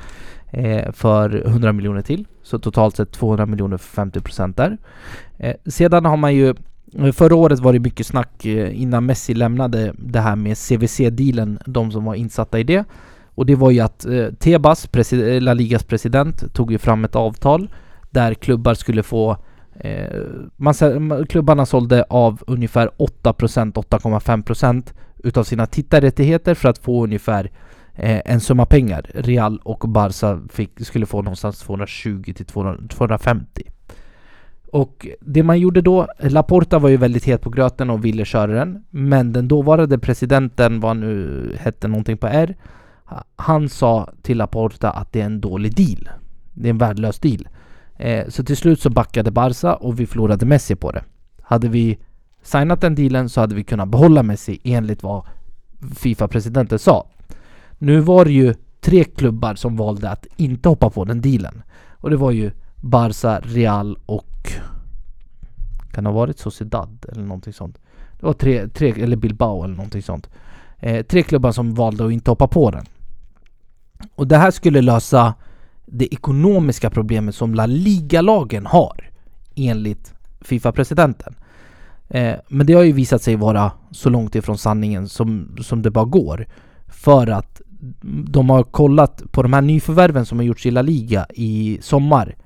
[0.51, 2.27] Eh, för 100 miljoner till.
[2.43, 4.79] Så totalt sett 200 miljoner för 50 procent där.
[5.39, 6.49] Eh, sedan har man ju
[6.99, 11.59] eh, Förra året var det mycket snack eh, innan Messi lämnade det här med CVC-dealen,
[11.67, 12.85] de som var insatta i det.
[13.35, 17.17] Och det var ju att eh, Tebas, eh, La Ligas president, tog ju fram ett
[17.17, 17.69] avtal
[18.11, 19.37] där klubbar skulle få
[19.81, 20.21] eh,
[20.57, 20.75] man,
[21.29, 27.51] klubbarna sålde av ungefär 8%, 8,5% utav sina tittarrättigheter för att få ungefär
[27.97, 29.11] eh, en summa pengar.
[29.15, 33.63] Real och Barca fick, skulle få någonstans 220 till 250.
[34.73, 38.53] Och det man gjorde då, Laporta var ju väldigt het på gröten och ville köra
[38.53, 38.85] den.
[38.91, 42.57] Men den dåvarande presidenten, vad nu hette någonting på R,
[43.37, 46.09] han sa till Laporta att det är en dålig deal.
[46.55, 47.49] Det är en värdelös deal.
[47.97, 51.05] Eh, så till slut så backade Barca och vi förlorade Messi på det.
[51.43, 51.99] Hade vi
[52.43, 55.27] signat den dealen så hade vi kunnat behålla Messi enligt vad
[55.95, 57.07] Fifa-presidenten sa.
[57.79, 61.63] Nu var det ju tre klubbar som valde att inte hoppa på den dealen.
[61.91, 64.53] Och det var ju Barca, Real och...
[65.93, 67.79] Kan det ha varit Sociedad eller någonting sånt?
[68.21, 70.31] Det var tre, tre eller Bilbao eller någonting sånt.
[70.79, 72.85] Eh, tre klubbar som valde att inte hoppa på den.
[74.15, 75.35] Och det här skulle lösa
[75.87, 79.11] det ekonomiska problemet som La Liga-lagen har
[79.55, 81.35] enligt Fifa-presidenten.
[82.09, 85.91] Eh, men det har ju visat sig vara så långt ifrån sanningen som, som det
[85.91, 86.47] bara går.
[86.87, 87.61] För att
[88.29, 92.37] de har kollat på de här nyförvärven som har gjorts i La Liga i sommar.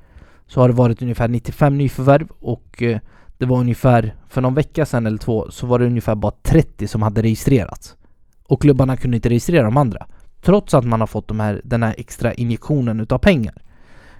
[0.46, 2.98] Så har det varit ungefär 95 nyförvärv och eh,
[3.38, 6.88] det var ungefär, för någon vecka sedan eller två, så var det ungefär bara 30
[6.88, 7.96] som hade registrerats.
[8.42, 10.06] Och klubbarna kunde inte registrera de andra.
[10.42, 13.54] Trots att man har fått de här, den här extra injektionen utav pengar.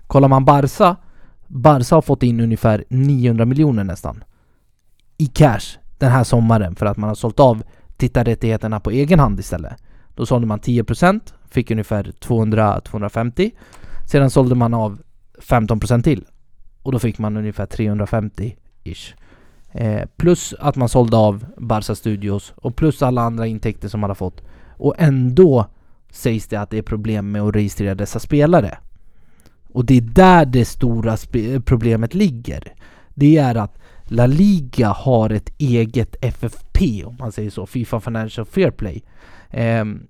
[0.06, 0.96] Kollar man Barca,
[1.46, 4.24] Barca har fått in ungefär 900 miljoner nästan.
[5.18, 7.62] I cash den här sommaren för att man har sålt av
[7.96, 9.72] tittarrättigheterna på egen hand istället.
[10.20, 11.20] Då sålde man 10%,
[11.50, 13.50] fick ungefär 200-250.
[14.06, 14.98] Sedan sålde man av
[15.38, 16.24] 15% till.
[16.82, 19.14] Och då fick man ungefär 350-ish.
[19.72, 24.10] Eh, plus att man sålde av Barca Studios och plus alla andra intäkter som man
[24.10, 24.42] har fått.
[24.76, 25.66] Och ändå
[26.10, 28.78] sägs det att det är problem med att registrera dessa spelare.
[29.72, 31.16] Och det är där det stora
[31.64, 32.74] problemet ligger.
[33.14, 38.46] Det är att La Liga har ett eget FFP om man säger så, Fifa Financial
[38.46, 39.02] Fair Play.
[39.50, 40.06] Ehm,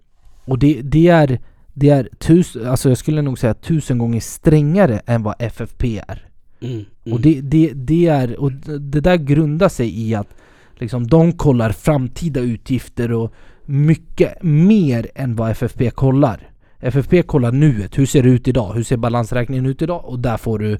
[0.51, 1.39] och det, det, är,
[1.73, 6.29] det är tusen, alltså jag skulle nog säga tusen gånger strängare än vad FFP är.
[6.61, 6.87] Mm, mm.
[7.13, 10.35] Och det, det, det, är, och det där grundar sig i att
[10.75, 16.51] liksom de kollar framtida utgifter och mycket mer än vad FFP kollar.
[16.81, 18.73] FFP kollar nuet, hur ser det ut idag?
[18.75, 20.05] Hur ser balansräkningen ut idag?
[20.05, 20.73] Och där får du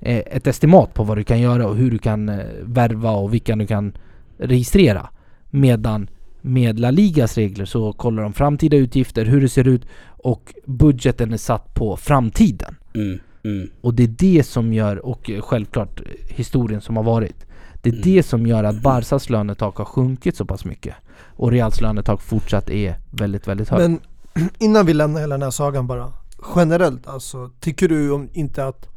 [0.00, 3.34] eh, ett estimat på vad du kan göra och hur du kan eh, värva och
[3.34, 3.92] vilka du kan
[4.38, 5.08] registrera.
[5.50, 6.08] Medan
[6.40, 11.32] med La Ligas regler så kollar de framtida utgifter, hur det ser ut och budgeten
[11.32, 12.76] är satt på framtiden.
[12.94, 13.70] Mm, mm.
[13.80, 17.46] Och det är det som gör, och självklart historien som har varit.
[17.82, 18.02] Det är mm.
[18.04, 20.94] det som gör att Barsas lönetak har sjunkit så pass mycket.
[21.20, 23.80] Och Reals lönetak fortsatt är väldigt, väldigt högt.
[23.80, 24.00] Men
[24.58, 26.12] innan vi lämnar hela den här sagan bara.
[26.56, 28.88] Generellt alltså, tycker du om inte att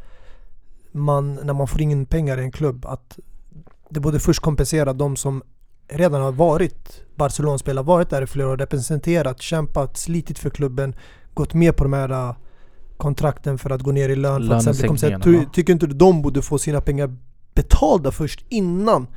[0.91, 3.19] man, när man får in pengar i en klubb, att
[3.89, 5.43] det borde först kompensera de som
[5.91, 10.95] redan har varit Barcelona-spelare, varit där i flera år, representerat, kämpat, slitit för klubben,
[11.33, 12.35] gått med på de här äh,
[12.97, 14.47] kontrakten för att gå ner i lön.
[14.47, 17.15] För att sen säga, ty, tycker inte du de borde få sina pengar
[17.53, 19.07] betalda först innan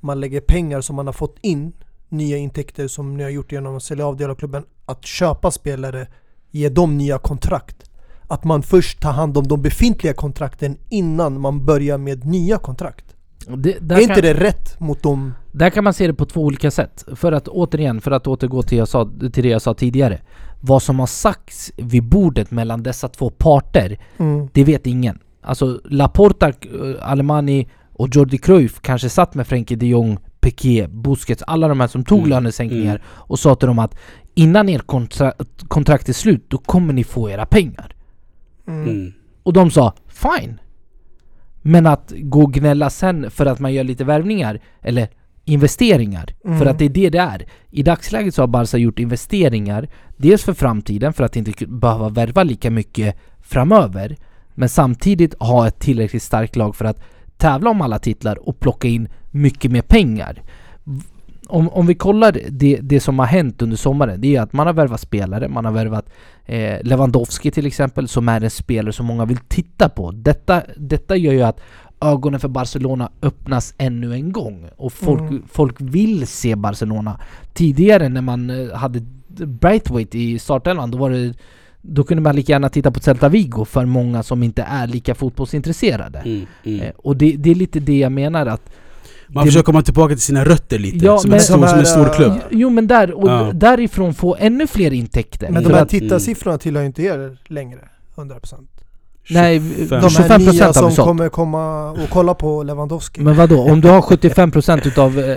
[0.00, 1.72] man lägger pengar som man har fått in,
[2.08, 5.50] nya intäkter som ni har gjort genom att sälja av del av klubben, att köpa
[5.50, 6.06] spelare,
[6.50, 7.90] ge dem nya kontrakt.
[8.28, 13.16] Att man först tar hand om de befintliga kontrakten innan man börjar med nya kontrakt.
[13.46, 15.34] Det, är inte det rätt mot dem?
[15.52, 17.04] Där kan man se det på två olika sätt.
[17.14, 20.20] För att återigen, för att återgå till, jag sa, till det jag sa tidigare.
[20.60, 24.48] Vad som har sagts vid bordet mellan dessa två parter, mm.
[24.52, 25.18] det vet ingen.
[25.42, 26.54] Alltså Laporta, eh,
[27.00, 31.88] Alemani och Jordi Cruyff kanske satt med Frenkie de Jong, Piqué, Busquets, alla de här
[31.88, 32.30] som tog mm.
[32.30, 33.02] lönesänkningar mm.
[33.08, 33.98] och sa till dem att
[34.34, 35.32] innan er kontra
[35.68, 37.94] kontrakt är slut, då kommer ni få era pengar.
[38.68, 38.82] Mm.
[38.82, 39.12] mm.
[39.42, 40.60] Och de sa fine.
[41.62, 45.08] Men att gå och gnälla sen för att man gör lite värvningar, eller
[45.44, 46.58] investeringar, mm.
[46.58, 47.46] för att det är det det är.
[47.70, 52.42] I dagsläget så har Barca gjort investeringar, dels för framtiden, för att inte behöva värva
[52.42, 54.16] lika mycket framöver,
[54.54, 57.02] men samtidigt ha ett tillräckligt starkt lag för att
[57.36, 60.42] tävla om alla titlar och plocka in mycket mer pengar
[61.50, 64.66] om, om vi kollar det, det som har hänt under sommaren, det är att man
[64.66, 66.10] har värvat spelare, man har värvat
[66.46, 70.10] eh, Lewandowski till exempel, som är en spelare som många vill titta på.
[70.10, 71.60] Detta, detta gör ju att
[72.00, 75.42] ögonen för Barcelona öppnas ännu en gång och folk, mm.
[75.52, 77.20] folk vill se Barcelona.
[77.52, 79.00] Tidigare när man eh, hade
[79.46, 81.34] Braithwaite i startelvan, då var det
[81.82, 85.14] då kunde man lika gärna titta på Celta Vigo för många som inte är lika
[85.14, 86.18] fotbollsintresserade.
[86.18, 86.80] Mm, mm.
[86.80, 88.70] Eh, och det, det, är lite det jag menar att
[89.32, 92.14] man försöker komma tillbaka till sina rötter lite, ja, som, en stor, som en stor
[92.14, 92.32] klubb.
[92.50, 93.50] Jo men där, och ja.
[93.54, 95.50] därifrån få ännu fler intäkter.
[95.50, 96.60] Men de här tittarsiffrorna mm.
[96.60, 97.80] tillhör inte er längre,
[98.16, 98.40] 100%.
[99.30, 99.58] Nej,
[99.88, 103.20] de här nya som kommer komma och kolla på Lewandowski.
[103.20, 103.60] Men vadå?
[103.60, 105.36] Om du har 75% utav eh,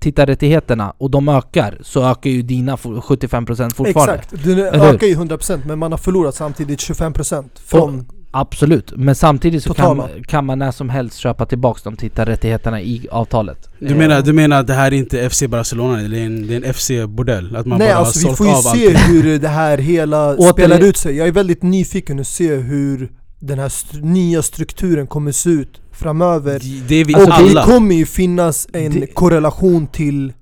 [0.00, 4.14] tittarrättigheterna och de ökar, så ökar ju dina 75% fortfarande.
[4.14, 8.00] Exakt, du ökar ju 100% men man har förlorat samtidigt 25% från...
[8.00, 12.80] Och, Absolut, men samtidigt så kan, kan, man när som helst köpa tillbaka de tittarrättigheterna
[12.82, 13.68] i avtalet.
[13.78, 16.54] Du menar, du menar att det här är inte FC Barcelona, det är en, det
[16.54, 17.56] är en FC-bordell?
[17.56, 20.96] Att man Nej bara alltså vi får ju se hur det här hela spelar ut
[20.96, 21.16] sig.
[21.16, 25.80] Jag är väldigt nyfiken att se hur den här st nya strukturen kommer se ut
[25.92, 26.60] framöver.
[26.88, 27.60] Det är vi och alla.
[27.60, 29.06] det kommer ju finnas en det...
[29.06, 30.32] korrelation till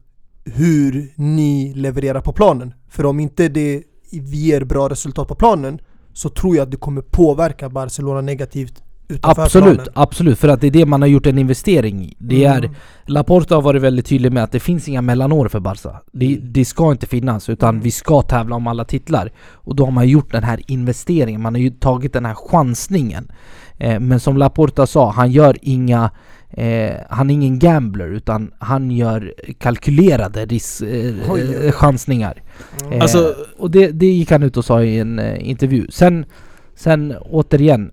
[0.45, 2.75] hur ni levererar på planen.
[2.91, 5.79] För om inte det ger bra resultat på planen
[6.13, 8.83] så tror jag att det kommer påverka Barcelona negativt
[9.23, 9.93] Absolut, planen.
[9.95, 10.39] absolut.
[10.39, 12.15] För att det är det man har gjort en investering i.
[12.19, 12.65] Det mm.
[12.65, 12.71] är,
[13.07, 16.01] Laporta har varit väldigt tydlig med att det finns inga mellanår för Barca.
[16.13, 16.53] Det, mm.
[16.53, 17.83] det ska inte finnas, utan mm.
[17.83, 19.33] vi ska tävla om alla titlar.
[19.53, 23.33] Och då har man gjort den här investeringen, man har ju tagit den här chansningen.
[23.79, 26.11] Eh, men som Laporta sa, han gör inga
[26.53, 32.43] Eh, han är ingen gambler utan han gör kalkylerade ris- eh, eh, chansningar.
[32.81, 32.93] Mm.
[32.93, 35.87] Eh, Alltså- och det, det gick han ut och sa i en eh, intervju.
[35.91, 36.25] Sen,
[36.75, 37.91] sen återigen,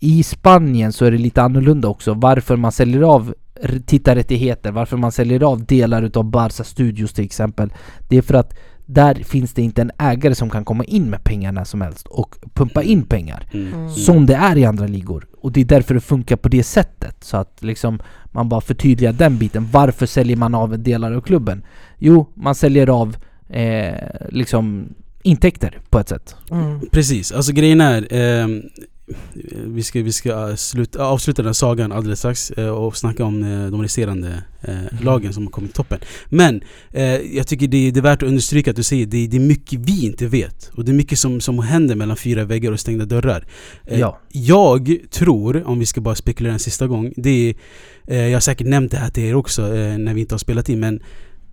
[0.00, 2.14] i Spanien så är det lite annorlunda också.
[2.14, 3.34] Varför man säljer av
[3.86, 7.72] tittarrättigheter, varför man säljer av delar utav Barca Studios till exempel.
[8.08, 8.54] Det är för att
[8.90, 12.06] där finns det inte en ägare som kan komma in med pengar när som helst
[12.06, 13.46] och pumpa in pengar.
[13.52, 13.90] Mm.
[13.90, 15.26] Som det är i andra ligor.
[15.40, 17.24] Och det är därför det funkar på det sättet.
[17.24, 19.68] Så att liksom man bara förtydligar den biten.
[19.72, 21.62] Varför säljer man av delar av klubben?
[21.98, 23.16] Jo, man säljer av
[23.48, 23.94] eh,
[24.28, 24.88] liksom
[25.22, 26.36] intäkter på ett sätt.
[26.50, 26.80] Mm.
[26.90, 28.62] Precis, alltså grejen är ehm,
[29.66, 33.42] vi ska, vi ska sluta, avsluta den här sagan alldeles strax eh, och snacka om
[33.42, 35.98] eh, de resterande eh, lagen som har kommit i toppen.
[36.28, 36.60] Men
[37.32, 39.80] jag tycker det, det är värt att understryka att du säger det, det är mycket
[39.80, 40.70] vi inte vet.
[40.74, 43.46] Och det är mycket som, som händer mellan fyra väggar och stängda dörrar.
[43.86, 44.20] Ja.
[44.32, 47.54] Jag tror, om vi ska bara spekulera en sista gång, det
[48.06, 49.62] är, jag har säkert nämnt det här till er också
[49.98, 51.00] när vi inte har spelat in, men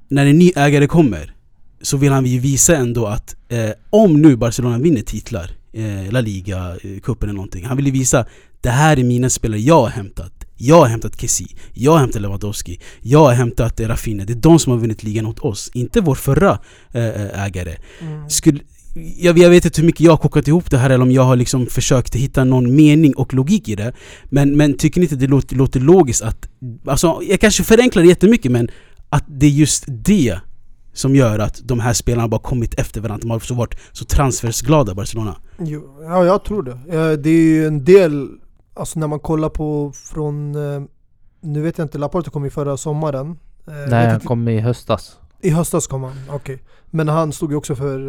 [0.07, 1.35] när en ny ägare kommer
[1.81, 3.35] så vill han ju visa ändå att
[3.89, 7.65] om nu Barcelona vinner titlar, eh, La Liga, eh, cupen eller någonting.
[7.65, 8.25] Han vill ju visa
[8.61, 10.31] det här är mina spelare jag har hämtat.
[10.57, 14.25] Jag har hämtat Kessie, jag har hämtat Lewandowski, jag har hämtat eh, Rafinha.
[14.25, 16.59] Det är de som har vunnit ligan åt oss, inte vår förra
[16.91, 17.75] eh, ägare.
[18.01, 18.29] Mm.
[18.29, 18.59] Skulle,
[19.17, 21.23] jag, jag vet inte hur mycket jag har kokat ihop det här eller om jag
[21.23, 23.93] har liksom försökt hitta någon mening och logik i det.
[24.25, 26.49] Men, men tycker ni inte det låter, låter logiskt att...
[26.85, 28.69] Alltså, jag kanske förenklar det jättemycket men
[29.09, 30.39] att det är just det
[30.95, 33.21] som gör att de här spelarna bara kommit efter varandra.
[33.21, 35.35] De har så varit så transfersglada Barcelona.
[35.59, 36.71] Jo, ja, jag tror det.
[36.71, 38.27] Eh, Det är ju en del,
[38.73, 40.81] alltså när man kollar på från, eh,
[41.41, 43.37] nu vet jag inte, Laporte kom ju förra sommaren.
[43.67, 45.17] Eh, Nej, han kom i höstas.
[45.41, 46.63] I höstas kom han, okej.
[46.85, 47.99] Men han stod ju också för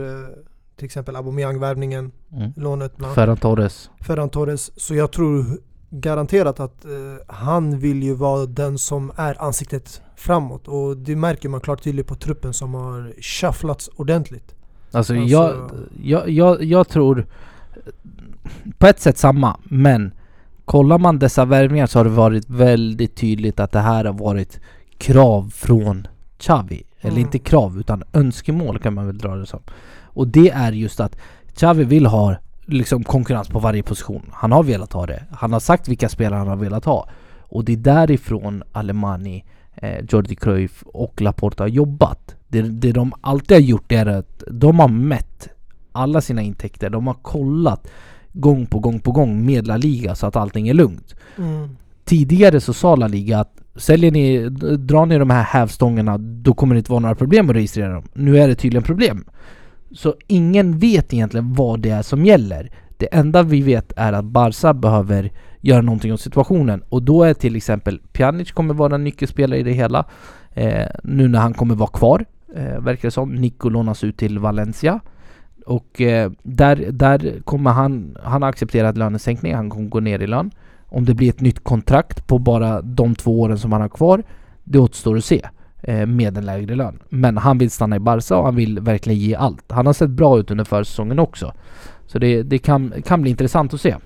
[0.76, 2.52] till exempel Aubameyang-värvningen, Mm.
[2.56, 3.90] lånet bland Ferran Torres.
[4.00, 4.70] Ferran Torres.
[4.80, 5.44] Så jag tror
[5.90, 6.90] garanterat att eh,
[7.34, 10.68] han vill ju vara den som är ansiktet framåt.
[10.68, 14.54] Och det märker man klart tydligt på truppen som har shufflats ordentligt.
[14.92, 15.70] Alltså, Alltså- Jag,
[16.02, 17.26] jag, jag, jag tror
[18.78, 20.12] på ett sätt samma, men
[20.64, 24.60] kollar man dessa värvningar så har det varit väldigt tydligt att det här har varit
[24.98, 26.06] krav från
[26.38, 26.82] Xavi.
[27.00, 27.22] Eller Mm.
[27.24, 29.60] inte krav, utan önskemål kan man väl dra det som.
[30.02, 31.16] Och det är just att
[31.54, 34.30] Xavi vill ha liksom konkurrens på varje position.
[34.32, 35.24] Han har velat ha det.
[35.30, 37.08] Han har sagt vilka spelare han har velat ha.
[37.40, 39.44] Och det är därifrån Alemani,
[39.74, 42.36] eh, Jordi Cruyff och Laporta har jobbat.
[42.48, 45.48] Det, det de alltid har gjort är att de har mätt
[45.92, 46.90] alla sina intäkter.
[46.90, 47.88] De har kollat
[48.32, 51.14] gång på gång på gång med La Liga så att allting är lugnt.
[52.04, 54.48] Tidigare så sa La Liga att säljer ni,
[54.78, 58.04] drar ni de här hävstångerna då kommer det inte vara några problem att registrera dem.
[58.12, 59.24] Nu är det tydligen problem.
[59.96, 62.70] Så ingen vet egentligen vad det är som gäller.
[62.96, 67.34] Det enda vi vet är att Barca behöver göra någonting åt situationen och då är
[67.34, 70.04] till exempel Pjanic kommer vara en nyckelspelare i det hela.
[70.54, 72.24] Eh, nu när han kommer vara kvar,
[72.54, 73.34] eh, verkar det som.
[73.34, 75.00] Nico lånas ut till Valencia.
[75.66, 80.26] Och eh, där, där kommer han, han har accepterat lönesänkning, han kommer gå ner i
[80.26, 80.50] lön.
[80.84, 84.22] Om det blir ett nytt kontrakt på bara de två åren som han har kvar,
[84.64, 85.42] det återstår att se.
[85.82, 86.98] Eh, med en lägre lön.
[87.08, 89.72] Men han vill stanna i Barca och han vill verkligen ge allt.
[89.72, 91.52] Han har sett bra ut under försäsongen också.
[92.06, 93.96] Så det, det kan, kan bli intressant att se.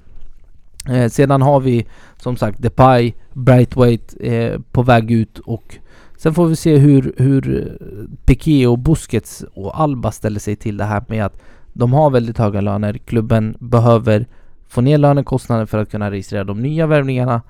[0.89, 1.87] Eh, sedan har vi
[2.17, 5.77] som sagt Depay, Brightweight eh, på väg ut och
[6.17, 10.77] sen får vi se hur, hur eh, Piqué och Busquets och Alba ställer sig till
[10.77, 11.43] det här med att
[11.73, 12.99] de har väldigt höga löner.
[12.99, 14.27] Klubben behöver
[14.69, 17.43] få ner lönekostnaden för att kunna registrera de nya värvningarna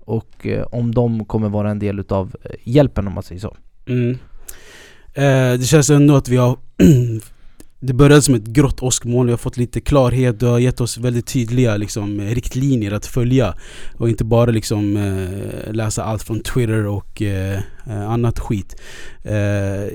[0.00, 3.56] och eh, om de kommer vara en del utav eh, hjälpen om man säger så.
[3.88, 4.18] Mm.
[5.14, 6.56] Eh, det känns ändå att vi har
[7.80, 10.98] Det började som ett grått åskmoln, vi har fått lite klarhet, du har gett oss
[10.98, 13.54] väldigt tydliga liksom, eh, riktlinjer att följa.
[13.96, 18.76] Och inte bara liksom eh, läsa allt från Twitter och eh, eh annat skit.
[19.22, 19.34] Eh,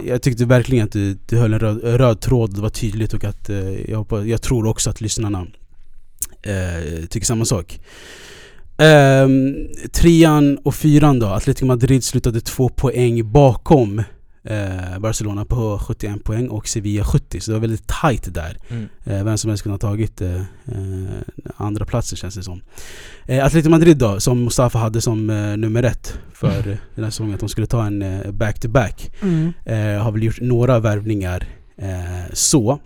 [0.08, 3.24] Jag tyckte verkligen att du, du höll en röd, röd tråd, det var tydligt och
[3.24, 5.48] att eh, jag, hoppas, jag tror också att lyssnarna
[6.42, 7.80] eh, tycker samma sak.
[8.84, 14.04] Ehm, trean och fyran då, Atletico Madrid slutade två poäng bakom
[14.44, 18.58] eh, Barcelona på 71 poäng och Sevilla 70 så det var väldigt tight där.
[19.04, 20.44] Eh, vem som helst kunde ha tagit eh, eh,
[21.56, 22.62] andra platser känns det som.
[23.26, 27.12] Eh, Atletico Madrid då, som Mustafa hade som eh, nummer ett för eh, den här
[27.12, 29.12] säsongen, att de skulle ta en back-to-back.
[29.66, 31.48] Eh, har väl gjort några värvningar
[32.34, 32.80] så.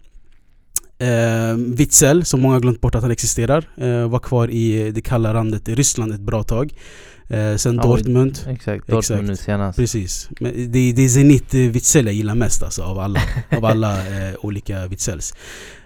[1.00, 5.34] Eh, Witzel, som många glömt bort att han existerar, eh, var kvar i det kalla
[5.34, 6.74] landet i Ryssland ett bra tag.
[7.30, 8.40] Eh, sen Ja, Dortmund.
[8.48, 9.46] Exakt, Dortmund Exakt.
[9.46, 9.78] senast.
[9.78, 10.30] Precis.
[10.40, 13.22] Men det, det är Zenit Witzel jag gillar mest alltså, av alla,
[13.58, 13.98] av alla
[14.30, 15.34] eh, olika Witzels.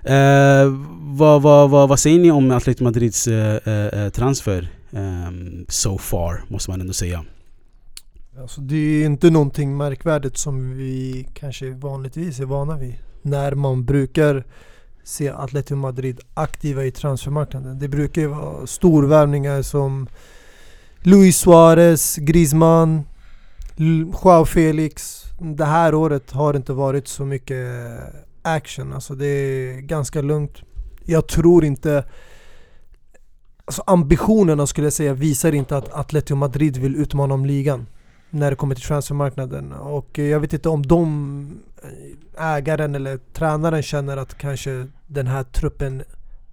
[0.04, 0.66] Eh,
[1.02, 6.44] vad, vad, vad, vad säger ni om Atletico Madrids eh, eh, transfer ehm, so far,
[6.48, 7.26] måste man ändå säga.
[8.42, 12.96] Alltså det är inte någonting märkvärdigt som vi kanske vanligtvis är vana vid.
[13.22, 14.44] När man brukar
[15.04, 17.80] se Atletico Madrid aktiva i transfermarknaden.
[17.80, 20.08] Det brukar ju vara storvärvningar som
[21.02, 23.04] Luis Suarez, Griezmann,
[23.76, 25.24] Joao Felix.
[25.40, 27.68] Det här året har det inte varit så mycket
[28.42, 28.94] action.
[28.94, 30.62] Alltså det är ganska lugnt.
[31.06, 32.04] Jag tror inte...
[33.66, 37.86] Alltså ambitionerna skulle jag säga visar inte att Atletico Madrid vill utmana om ligan
[38.32, 39.72] när det kommer till transfermarknaden.
[39.74, 45.28] Och eh, jag vet inte om de, eh, ägaren eller tränaren känner att kanske den
[45.28, 46.04] här truppen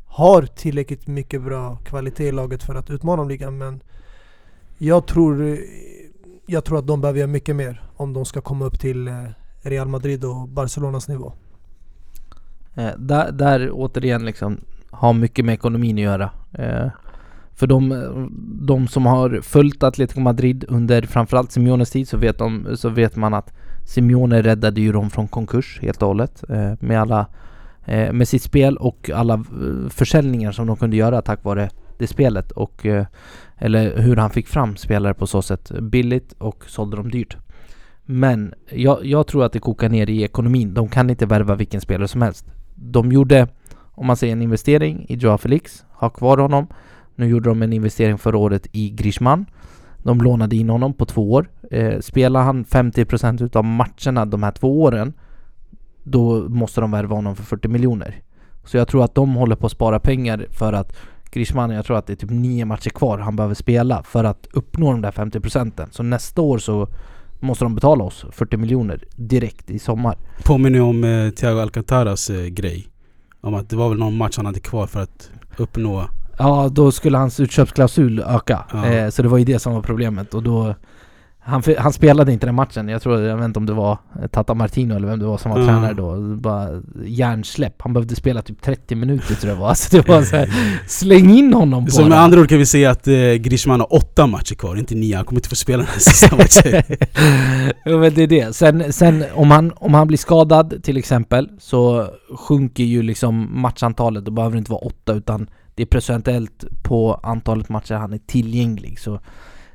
[0.06, 3.58] har tillräckligt mycket bra kvalitet i laget för att utmana om ligan.
[3.58, 3.80] Men
[4.78, 5.58] jag tror, eh,
[6.46, 9.10] jag tror att de behöver göra mycket mer om de ska komma upp till
[9.62, 11.32] Real Madrid och Barcelonas nivå.
[12.74, 14.60] Eh, där, där återigen liksom
[14.90, 16.30] har mycket med ekonomin att göra.
[16.52, 16.90] Eh,
[17.58, 18.28] för de,
[18.60, 23.16] de som har följt Atletico Madrid under framförallt Simeones tid så vet, de, så vet
[23.16, 23.52] man att
[23.86, 27.26] Simeone räddade ju dem från konkurs helt och hållet eh, med alla
[27.84, 32.06] eh, med sitt spel och alla eh, försäljningar som de kunde göra tack vare det
[32.06, 33.06] spelet och eh,
[33.56, 37.36] eller hur han fick fram spelare på så sätt billigt och sålde dem dyrt.
[38.04, 40.74] Men jag, jag tror att det kokar ner i ekonomin.
[40.74, 42.46] De kan inte värva vilken spelare som helst.
[42.74, 43.48] De gjorde,
[43.94, 46.66] om man säger en investering i Joao Felix, ha kvar honom.
[47.18, 49.46] Nu gjorde de en investering förra året i Grishman.
[50.02, 51.50] De lånade in honom på två år.
[51.70, 55.12] Eh, spelar han 50% utav matcherna de här två åren,
[56.02, 58.22] då måste de värva honom för 40 miljoner.
[58.64, 60.96] Så jag tror att de håller på att spara pengar för att
[61.30, 64.46] Grishman, jag tror att det är typ nio matcher kvar han behöver spela för att
[64.52, 65.88] uppnå de där 50 procenten.
[65.90, 66.88] Så nästa år så
[67.40, 70.16] måste de betala oss 40 miljoner direkt i sommar.
[70.44, 72.88] Påminner om eh, Thiago Alcantaras eh, grej.
[73.40, 76.08] Om att det var väl någon match han hade kvar för att uppnå...
[76.38, 78.64] Ja, då skulle hans utköpsklausul öka.
[78.72, 78.86] Ja.
[78.86, 80.74] Eh, så det var ju det som var problemet och då
[81.40, 82.88] han, han spelade inte den matchen.
[82.88, 85.38] Jag tror, jag vet inte om det var eh, Tata Martino eller vem det var
[85.38, 85.66] som var Ja.
[85.66, 86.16] tränare då.
[86.36, 86.68] Bara
[87.04, 87.82] hjärnsläpp.
[87.82, 89.68] Han behövde spela typ 30 minuter tror jag det var.
[89.68, 90.50] Alltså det var så här,
[90.86, 92.08] släng in honom Så bara.
[92.08, 95.16] med andra ord kan vi säga att eh, Griezmann har åtta matcher kvar, inte nio.
[95.16, 96.82] Han kommer inte få spela den här sista matchen.
[97.86, 98.56] jo men det är det.
[98.56, 102.08] Sen, sen om, han, om han blir skadad till exempel så
[102.38, 104.24] sjunker ju liksom matchantalet.
[104.24, 105.46] Då behöver det inte vara åtta utan
[105.78, 108.98] det är procentuellt på antalet matcher han är tillgänglig.
[108.98, 109.20] Så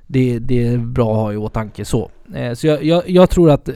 [0.07, 2.11] det, det är bra att ha i åtanke så.
[2.35, 3.69] Eh, så jag, jag, jag tror att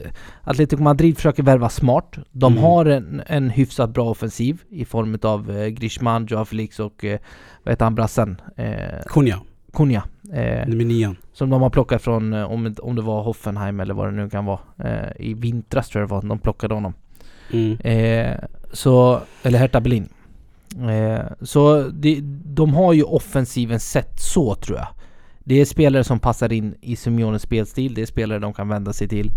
[0.44, 2.18] Atletico Madrid försöker värva smart.
[2.32, 2.64] De Mm.
[2.64, 7.18] har en, en hyfsat bra offensiv i form av eh, Griezmann, Joao Felix och eh,
[7.64, 8.40] vad heter han brassen?
[8.56, 9.40] Eh, Kunja,
[9.72, 10.02] Cunha.
[10.32, 11.16] Eh, nummer nian.
[11.32, 14.30] som de har plockat från, eh, om, om det var Hoffenheim eller vad det nu
[14.30, 14.60] kan vara.
[14.78, 16.94] Eh, I vintras tror jag det var, de plockade honom.
[17.52, 17.78] Mm.
[17.80, 18.36] Eh,
[18.72, 20.08] så, eller Hertha Berlin.
[20.80, 24.86] Eh, så de, de har ju offensiven sett så tror jag.
[25.38, 28.92] Det är spelare som passar in i Simeones spelstil, det är spelare de kan vända
[28.92, 29.30] sig till.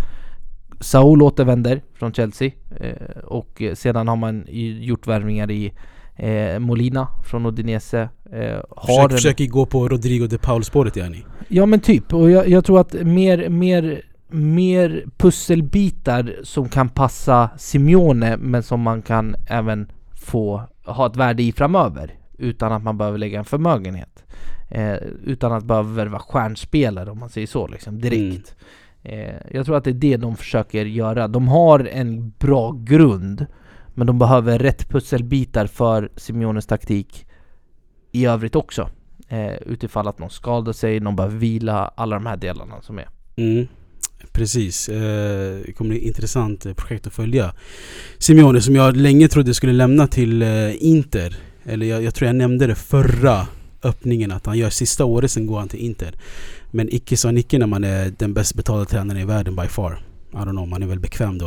[0.79, 4.45] Saul återvänder från Chelsea eh, och sedan har man
[4.81, 5.73] gjort värvningar i
[6.15, 8.09] eh, Molina från Udinese.
[8.69, 11.25] Har Försök, försöker gå på Rodrigo de Paul-spåret yani.
[11.47, 17.49] Ja men typ, och jag, jag tror att mer, mer, mer pusselbitar som kan passa
[17.57, 19.87] Simeone men som man kan även
[20.31, 24.25] få ha ett värde i framöver utan att man behöver lägga en förmögenhet.
[24.69, 28.55] Eh, utan att behöva värva stjärnspelare om man säger så liksom direkt.
[29.03, 31.27] Eh, jag tror att det är det de försöker göra.
[31.27, 33.45] De har en bra grund
[33.87, 37.27] men de behöver rätt pusselbitar för Simeones taktik
[38.11, 38.89] i övrigt också.
[39.27, 43.07] Eh, utifall att någon skadar sig, någon behöver vila, alla de här delarna som är.
[43.35, 43.67] Mm.
[44.31, 44.89] Precis.
[44.89, 47.53] Eh, det kommer bli ett intressant eh, projekt att följa.
[48.17, 51.35] Simeone som jag länge trodde skulle lämna till eh, Inter.
[51.63, 53.47] Eller jag, jag tror jag nämnde det förra
[53.83, 56.15] öppningen att han gör sista året sen går han till Inter.
[56.71, 60.10] Men icke sa Nicke när man är den bäst betalda tränaren i världen by far.
[60.33, 61.45] I don't know, man är väl bekväm då.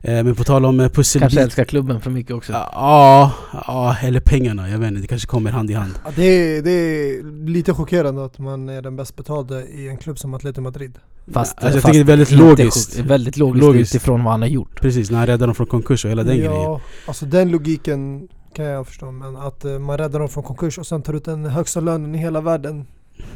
[0.00, 1.22] Eh, men på tal om eh, pusselbit...
[1.22, 2.52] Kanske älskar klubben för mycket också.
[2.52, 4.70] Ja, ja, eller pengarna.
[4.70, 5.92] Jag vet inte, det kanske kommer hand i hand.
[6.04, 9.96] Ja, det, är, det är lite chockerande att man är den bäst betalda i en
[9.96, 10.98] klubb som Atletico Madrid.
[11.32, 12.96] Fast, Alltså, jag fast tycker det är väldigt logiskt.
[12.96, 13.08] sjukt.
[13.10, 13.94] Väldigt logiskt, Logiskt.
[13.94, 14.80] utifrån vad han har gjort.
[14.80, 16.52] Precis, när han räddade dem från konkurs och hela den grejen.
[16.52, 19.10] ja, alltså den logiken kan jag förstå.
[19.10, 22.14] Men att eh, man räddar dem från konkurs och sen tar ut den högsta lönen
[22.14, 22.86] i hela världen.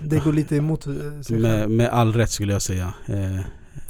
[0.05, 0.93] Det går lite emot eh,
[1.23, 2.93] sig Med, med all rätt skulle jag säga.
[3.07, 3.41] Eh,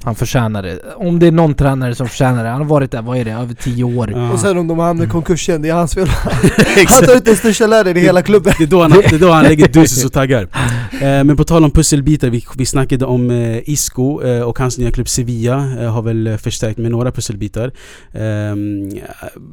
[0.05, 0.79] Han förtjänar det.
[0.97, 2.51] Om det är någon tränare som förtjänar det.
[2.51, 4.11] Han har varit där, vad är det, över tio år.
[4.11, 4.33] ja.
[4.33, 6.09] Och sen om de hamnar i konkurs igen, det är hans fel.
[6.87, 8.53] Han tar ut den största lönen i hela klubben.
[8.59, 10.49] Det är då han, det är då han lägger dusis och taggar.
[10.93, 14.79] Eh, men på tal om pusselbitar, vi, vi snackade om eh, Isco eh, och hans
[14.79, 15.57] nya klubb Sevilla
[15.89, 17.73] har väl förstärkt med några pusselbitar.
[18.13, 18.91] Ehm,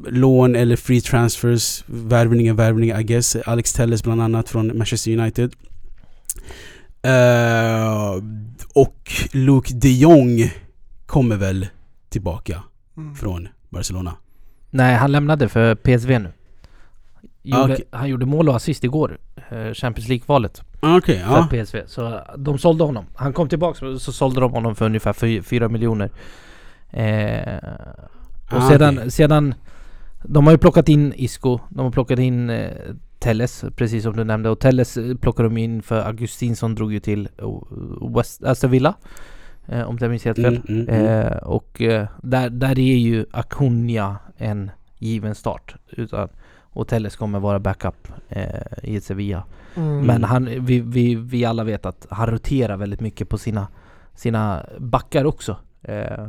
[0.08, 3.36] lån eller free transfers, värvning är värvning I guess.
[3.46, 5.52] Alex Telles bland annat från Manchester United.
[8.76, 10.50] Eh, och Luke de Jong
[11.06, 11.66] kommer väl
[12.08, 12.62] tillbaka
[12.96, 13.14] Mm.
[13.14, 14.14] från Barcelona.
[14.70, 16.32] Nej, han lämnade för PSV nu.
[17.42, 17.84] Gjorde, Okej.
[17.90, 19.18] Han gjorde mål och assist igår.
[19.50, 21.48] eh, Champions League-valet Ah, Okej, för ja.
[21.50, 21.78] PSV.
[21.86, 23.04] Så de sålde honom.
[23.14, 26.10] Han kom tillbaka så sålde de honom för ungefär 4 miljoner.
[26.90, 27.56] Eh,
[28.50, 29.54] och Ah, sedan, sedan...
[30.22, 32.70] De har ju plockat in Isco, de har plockat in eh,
[33.20, 34.50] Telles, precis som du nämnde.
[34.50, 38.94] Och Telles eh, plockade de in för Augustinsson drog ju till eh, West, Aston Villa.
[39.66, 40.60] Eh, om jag minns helt fel.
[40.68, 41.26] Mm, mm, mm.
[41.26, 45.74] Eh, och eh, där, där är ju Acuna en given start.
[45.90, 46.28] Utan,
[46.72, 48.44] och Telles kommer vara backup eh,
[48.82, 49.44] i Sevilla.
[49.74, 50.06] Mm.
[50.06, 53.68] Men han, vi, vi, vi alla vet att han roterar väldigt mycket på sina,
[54.14, 55.56] sina backar också.
[55.82, 56.28] Eh,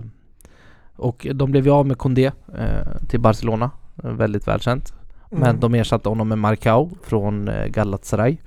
[0.96, 3.72] och de blev ju av med Condé eh, till Barcelona.
[3.96, 4.94] Väldigt välkänt.
[5.32, 5.60] Men Mm.
[5.60, 8.38] de ersatte honom med Marcao från eh, Galatasaray.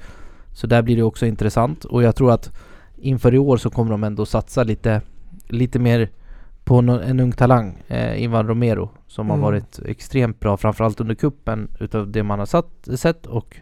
[0.52, 1.84] Så där blir det också intressant.
[1.84, 2.52] Och jag tror att
[2.96, 5.00] inför i år så kommer de ändå satsa lite,
[5.48, 6.10] lite mer
[6.64, 9.40] på en ung talang, eh, Ivan Romero, som Mm.
[9.40, 13.56] har varit extremt bra, framförallt under kuppen utav det man har satt, sett och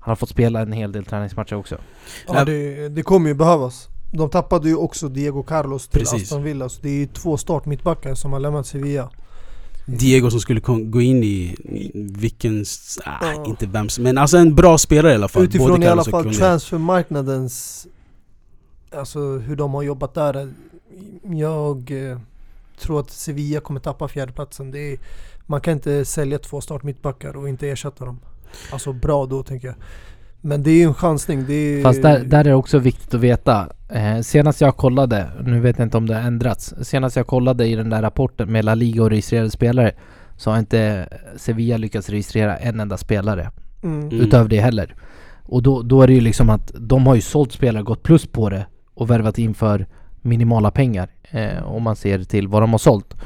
[0.00, 1.76] han har fått spela en hel del träningsmatcher också.
[2.28, 3.88] Ja, det, det kommer ju behövas.
[4.12, 6.22] De tappade ju också Diego Carlos till Precis.
[6.22, 9.10] Aston Villa, så det är ju två startmittbackar som har lämnat Sevilla.
[9.88, 11.56] Diego som skulle gå in i
[11.94, 12.64] vilken...
[13.04, 13.46] Ah, Ja.
[13.46, 14.04] Inte vem som...
[14.04, 15.42] Men alltså en bra spelare i alla fall.
[15.44, 17.86] Utifrån Både i alla fall transfermarknadens...
[18.92, 20.52] Alltså hur de har jobbat där.
[21.22, 22.18] Jag eh,
[22.78, 24.70] tror att Sevilla kommer tappa fjärdeplatsen.
[24.70, 24.98] Det är,
[25.46, 28.20] man kan inte sälja två startmittbackar och inte ersätta dem.
[28.70, 29.76] Alltså bra då tänker jag.
[30.40, 31.44] Men det är ju en chansning.
[31.46, 33.68] Det är, Fast där, där är det också viktigt att veta.
[33.88, 36.74] Eh, senast jag kollade, nu vet jag inte om det har ändrats.
[36.82, 39.92] Senast jag kollade i den där rapporten med La Liga och registrerade spelare
[40.36, 43.50] så har inte Sevilla lyckats registrera en enda spelare
[43.82, 44.00] Mm.
[44.00, 44.20] Mm.
[44.20, 44.94] utöver det heller.
[45.42, 48.26] Och då, då är det ju liksom att de har ju sålt spelare, gått plus
[48.26, 49.86] på det och värvat in för
[50.22, 53.16] minimala pengar eh, om man ser till vad de har sålt.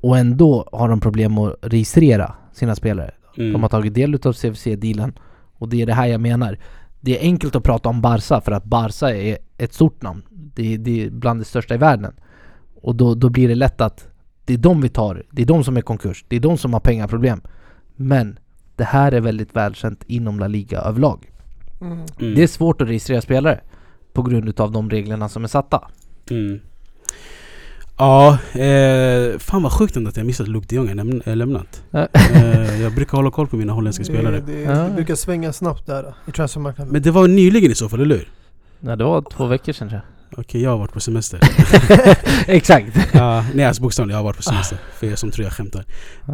[0.00, 3.10] Och ändå har de problem att registrera sina spelare.
[3.38, 3.52] Mm.
[3.52, 5.12] De har tagit del utav CFC-dealen
[5.58, 6.58] och det är det här jag menar.
[7.00, 10.22] Det är enkelt att prata om Barca för att Barca är ett stort namn.
[10.30, 12.14] Det är, det är bland det största i världen.
[12.82, 14.08] Och då, då blir det lätt att
[14.44, 16.72] det är de vi tar, det är de som är konkurs, det är de som
[16.72, 17.40] har pengaproblem.
[17.96, 18.38] Men
[18.76, 21.32] det här är väldigt välkänt inom La Liga överlag.
[21.80, 22.06] Mm.
[22.18, 23.60] Det är svårt att registrera spelare
[24.12, 25.88] på grund utav de reglerna som är satta.
[26.30, 26.60] Mm.
[27.98, 31.34] Ja, eh, fan vad sjukt ändå att jag missat att Luke de Jong har lämn-
[31.34, 31.82] lämnat.
[31.92, 34.40] Eh, jag brukar hålla koll på mina holländska spelare.
[34.46, 36.92] Det, det, brukar svänga snabbt där i transfermarknaden.
[36.92, 38.28] Men det var nyligen i så fall, eller hur?
[38.80, 40.00] Nej, det var två veckor sedan tror
[40.36, 41.40] Okej, jag har varit på semester.
[42.46, 42.96] Exakt!
[43.12, 44.78] ja, nej alltså bokstavligen, jag har varit på semester.
[44.98, 45.84] För er som tror jag skämtar.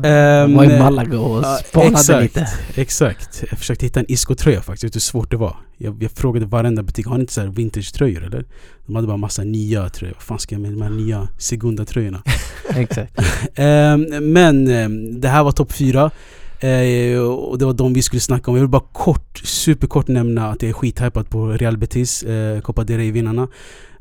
[0.04, 2.22] Ehm, var i Malaga och ja, spanade exakt.
[2.22, 2.48] lite.
[2.74, 3.44] Exakt.
[3.50, 5.56] Jag försökte hitta en Isco-tröja faktiskt, vet du hur svårt det var?
[5.76, 8.44] Jag, jag frågade varenda butik, har ni inte så här vintage-tröjor eller?
[8.86, 10.14] De hade bara massa nya tröjor.
[10.14, 12.22] Vad fan ska jag med de här nya Segunda-tröjorna?
[12.74, 13.18] Exakt.
[13.54, 16.10] Ehm, men ehm, det här var topp fyra.
[16.60, 18.56] Eh, och det var de vi skulle snacka om.
[18.56, 22.84] Jag vill bara kort, superkort nämna att jag är skithypad på Real Betis, eh, Copa
[22.84, 23.48] del Rey-vinnarna.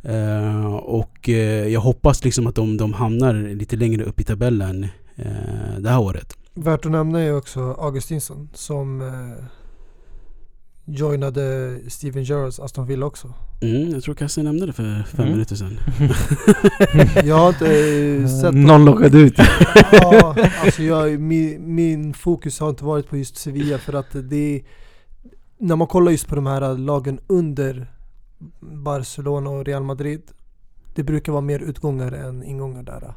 [0.04, 4.84] Eh, och eh, jag hoppas liksom att de, de hamnar lite längre upp i tabellen
[5.16, 6.38] eh, det här året.
[6.54, 9.46] Värt att nämna är också Augustinsson som eh,
[10.86, 13.34] joinade Steven Gerrards Aston Villa också.
[13.64, 15.32] Mm, jag tror Kasse nämnde det för fem Mm.
[15.32, 15.80] minuter sedan.
[17.28, 19.34] Jag har inte eh, sett Någon lockade ut.
[19.92, 24.56] ja, alltså jag, min, min fokus har inte varit på just Sevilla för att det
[24.56, 24.62] är,
[25.58, 27.88] När man kollar just på de här lagen under
[28.60, 30.22] Barcelona och Real Madrid
[30.96, 33.14] Det brukar vara mer utgångar än ingångar där.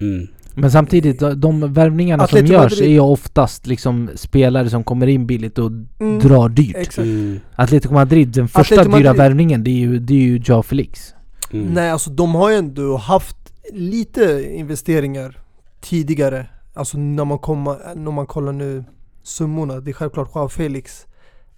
[0.00, 0.26] Mm.
[0.54, 5.06] Men samtidigt, de, värvningarna som Atletico görs Madrid- är ju oftast liksom spelare som kommer
[5.06, 5.70] in billigt och
[6.00, 6.76] Mm, drar dyrt.
[6.76, 6.98] Exakt.
[7.06, 7.40] Mm.
[7.56, 10.62] Atletico Madrid, den första Atletico dyra Madrid- värvningen det är ju, det är ju Joao
[10.62, 11.14] Felix.
[11.52, 11.66] Mm.
[11.66, 13.36] Nej alltså de har ju ändå haft
[13.72, 15.38] lite investeringar
[15.80, 18.84] tidigare Alltså när man, kommer, när man kollar nu
[19.22, 21.06] summorna, det är självklart Joao Felix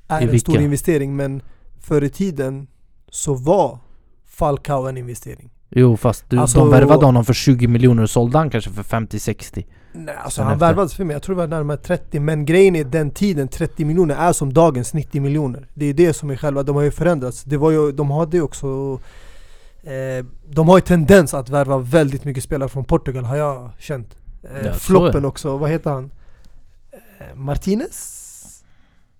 [0.08, 1.42] är I en stor investering men
[1.80, 2.66] förr i tiden
[3.10, 3.78] så var
[4.26, 8.38] Falcao en investering Jo fast du, Alltså- de värvade honom för 20 miljoner och sålde
[8.38, 9.64] han kanske för 50-60.
[9.92, 10.66] Nej alltså han efter.
[10.66, 13.84] värvades för mig, jag tror det var närmare 30 Men grejen är den tiden, 30
[13.84, 16.90] miljoner är som dagens 90 miljoner Det är det som är själva, de har ju
[16.90, 18.98] förändrats Det var ju, de hade ju också
[19.82, 24.16] eh, De har ju tendens att värva väldigt mycket spelare från Portugal har jag känt
[24.42, 26.10] eh, Ja, så Floppen också, vad heter han?
[26.92, 28.15] Eh, Martinez?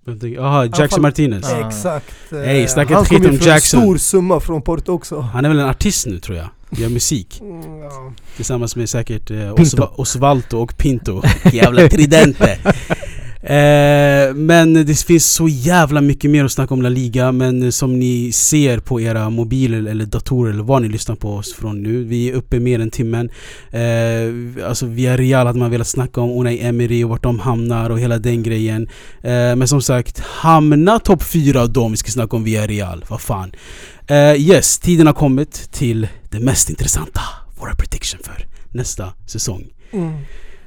[0.07, 1.47] Jaha, Jackson fall- Martinez.
[1.51, 1.69] Ja.
[1.69, 3.81] Exakt Hey, snacka Han inte skit kom ju om för en Jackson.
[3.81, 6.47] stor summa från Porto också Han är väl en artist nu tror jag.
[6.71, 7.41] Gör musik.
[7.41, 8.13] Mm, ja.
[8.37, 9.53] Tillsammans med säkert eh,
[9.97, 11.23] Osvaldo och Pinto.
[11.53, 12.59] Jävla tridente.
[13.43, 17.99] Eh, men det finns så jävla mycket mer att snacka om La Liga Men som
[17.99, 22.05] ni ser på era mobiler eller datorer eller vad ni lyssnar på oss från nu
[22.05, 23.31] Vi är uppe mer än timmen
[23.71, 27.91] eh, Alltså via Real hade man velat snacka om Unai Emery och vart de hamnar
[27.91, 28.89] och hela den grejen
[29.23, 33.05] eh, Men som sagt, hamna topp 4 då om vi ska snacka om via Real
[33.09, 33.53] Vad fan
[34.07, 37.21] eh, Yes, tiden har kommit till det mest intressanta
[37.59, 40.13] Våra prediction för nästa säsong Mm.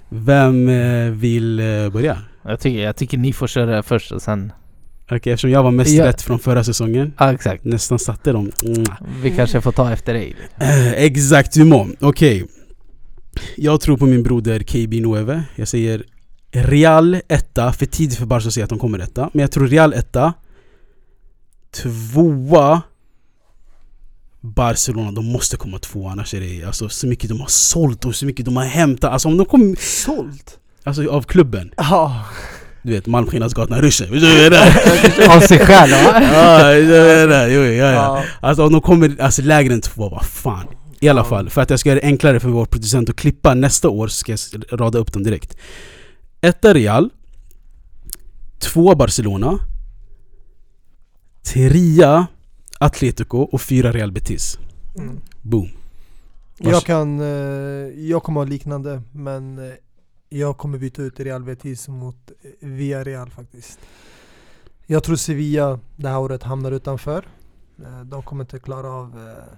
[0.09, 2.17] Vem eh, vill eh, börja?
[2.43, 4.51] Jag tycker, jag tycker ni får köra först och sen...
[5.11, 6.05] Okej, eftersom jag var mest Ja.
[6.05, 7.63] rätt från förra säsongen Ja exakt.
[7.65, 8.85] Nästan satte dem mm.
[9.21, 10.35] Vi kanske får ta efter dig.
[10.57, 12.45] Eh, Exactement, okej
[13.57, 16.03] Jag tror på min broder KB Nueve Jag säger
[16.51, 19.67] Real etta, för tidigt för Barca att säga att de kommer etta Men jag tror
[19.67, 20.33] Real etta
[21.71, 22.81] Tvåa
[24.41, 28.15] Barcelona, de måste komma tvåa annars är det alltså, så mycket de har sålt och
[28.15, 30.59] så mycket de har hämtat Alltså om de kommer, Sålt?
[30.89, 32.25] Alltså av klubben Ja.
[32.81, 35.35] Du vet Malmskillnadsgatan, ryssen, vad jag menar?
[35.35, 36.21] Av sig själv va?
[36.33, 37.53] Ja, det är det.
[37.53, 38.23] Jo, ja, ja.
[38.41, 40.67] Alltså om de kommer alltså, lägre än två, vad fan.
[40.99, 43.53] I alla fall, för att jag ska göra det enklare för vår producent att klippa
[43.53, 45.57] nästa år så ska jag rada upp dem direkt.
[46.41, 47.09] Etta Real.
[48.59, 49.59] Två Barcelona.
[51.43, 52.27] Trea
[52.79, 54.59] Atletico och fyra Real Betis.
[54.97, 55.21] Mm.
[55.41, 55.69] Boom.
[56.57, 57.27] Jag kan, eh,
[58.09, 59.73] jag kommer ha liknande men eh,
[60.30, 63.80] jag kommer byta ut Real Betis mot eh, Villarreal faktiskt.
[64.85, 67.27] Jag tror Sevilla det här året hamnar utanför.
[67.85, 69.53] Eh, De kommer inte klara av eh,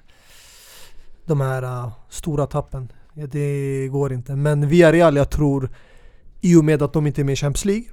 [1.26, 2.92] de här stora tappen.
[3.14, 4.36] Ja, Det går inte.
[4.36, 5.70] Men Villarreal jag tror
[6.42, 7.86] i och med att de inte är med i Champions League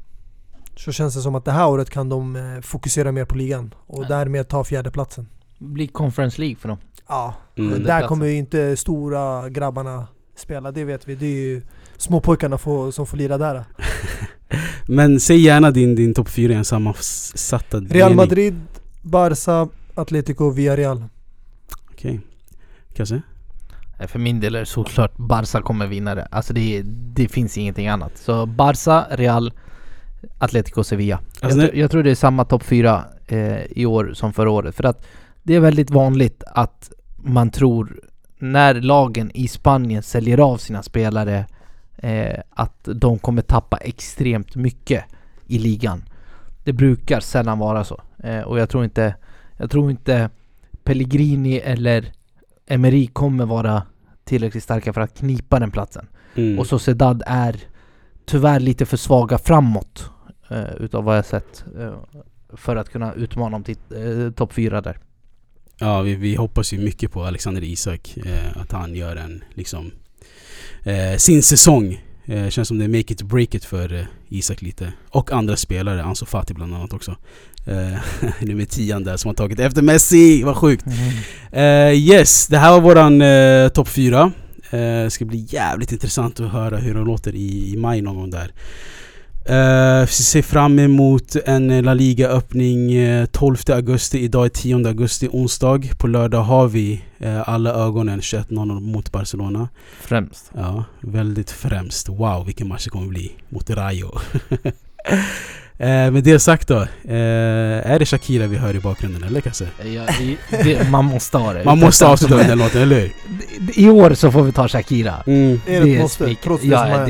[0.77, 3.99] så känns det som att det här året kan de fokusera mer på ligan och
[4.01, 4.09] Nej.
[4.09, 5.29] därmed ta fjärdeplatsen.
[5.59, 6.79] Blir Conference League för dem.
[7.09, 7.83] Ja, Mm.
[7.85, 10.07] där kommer ju inte stora grabbarna
[10.37, 11.15] spela, det vet vi.
[11.15, 11.63] Det är ju
[11.99, 13.65] småpojkarna får, som får lira där.
[14.87, 18.15] Men säg gärna din, din topp fyra i en sammansatta Real.
[18.15, 18.61] Madrid,
[19.03, 21.05] Barca, Atletico, Villarreal.
[21.91, 22.21] Okej.
[22.95, 23.23] Kasse?
[23.99, 26.25] Eh, För min del är det såklart Barca kommer vinna det.
[26.31, 28.19] Alltså det, det finns ingenting annat.
[28.19, 29.53] Så Barca, Real,
[30.39, 31.21] Atletico, Sevilla.
[31.41, 34.75] Alltså, jag, jag tror det är samma topp fyra eh, i år som förra året.
[34.75, 35.07] För att
[35.43, 38.01] det är väldigt vanligt att man tror
[38.39, 41.47] när lagen i Spanien säljer av sina spelare
[41.99, 45.05] eh, att de kommer tappa extremt mycket
[45.47, 46.05] i ligan.
[46.65, 48.01] Det brukar sällan vara så.
[48.19, 49.15] Eh, och jag tror inte,
[49.57, 50.31] jag tror inte
[50.85, 52.13] Pellegrini eller
[52.67, 53.83] Emery kommer vara
[54.25, 56.07] tillräckligt starka för att knipa den platsen.
[56.35, 56.59] Mm.
[56.59, 57.57] Och Sociedad är
[58.25, 60.11] tyvärr lite för svaga framåt
[60.51, 61.95] eh, utav vad jag sett eh,
[62.57, 64.99] för att kunna utmana om eh, topp fyra där.
[65.79, 68.17] Ja, vi, vi hoppas ju mycket på Alexander Isak.
[68.17, 69.93] Eh, att han gör en, liksom,
[70.89, 72.05] eh, sin säsong.
[72.25, 74.93] Eh, känns som det är make it break it för eh, Isak lite.
[75.11, 77.17] Och andra spelare, Ansu Fati bland annat också.
[77.67, 77.99] Eh,
[78.41, 80.85] nummer 10 där som har tagit efter Messi, vad sjukt!
[81.53, 84.33] Eh, yes, det här var våran eh, topp 4.
[84.71, 88.17] Eh, det ska bli jävligt intressant att höra hur de låter i, i maj någon
[88.17, 88.53] gång där.
[89.49, 94.19] Eh, vi ser fram emot en eh, La Liga-öppning eh, 12 augusti.
[94.19, 95.81] Idag är 10 augusti, onsdag.
[95.99, 99.69] På lördag har vi eh, alla ögonen 21.00 mot Barcelona.
[100.01, 100.51] Främst.
[100.57, 102.09] Ja, väldigt främst.
[102.09, 104.19] Wow, vilken match det kommer bli mot Rayo.
[105.79, 106.81] eh, med det sagt då.
[107.05, 109.69] Eh, är det Shakira vi hör i bakgrunden eller Kasse?
[109.79, 111.65] Ja, i, det, man måste ha det.
[111.65, 113.13] Man måste avsluta är- den låten, eller hur?
[113.75, 115.15] I år så får vi ta Shakira.
[115.27, 115.61] Mm.
[115.67, 116.25] Är det ett måste?
[116.25, 116.41] spik.
[116.41, 117.07] Trots det som har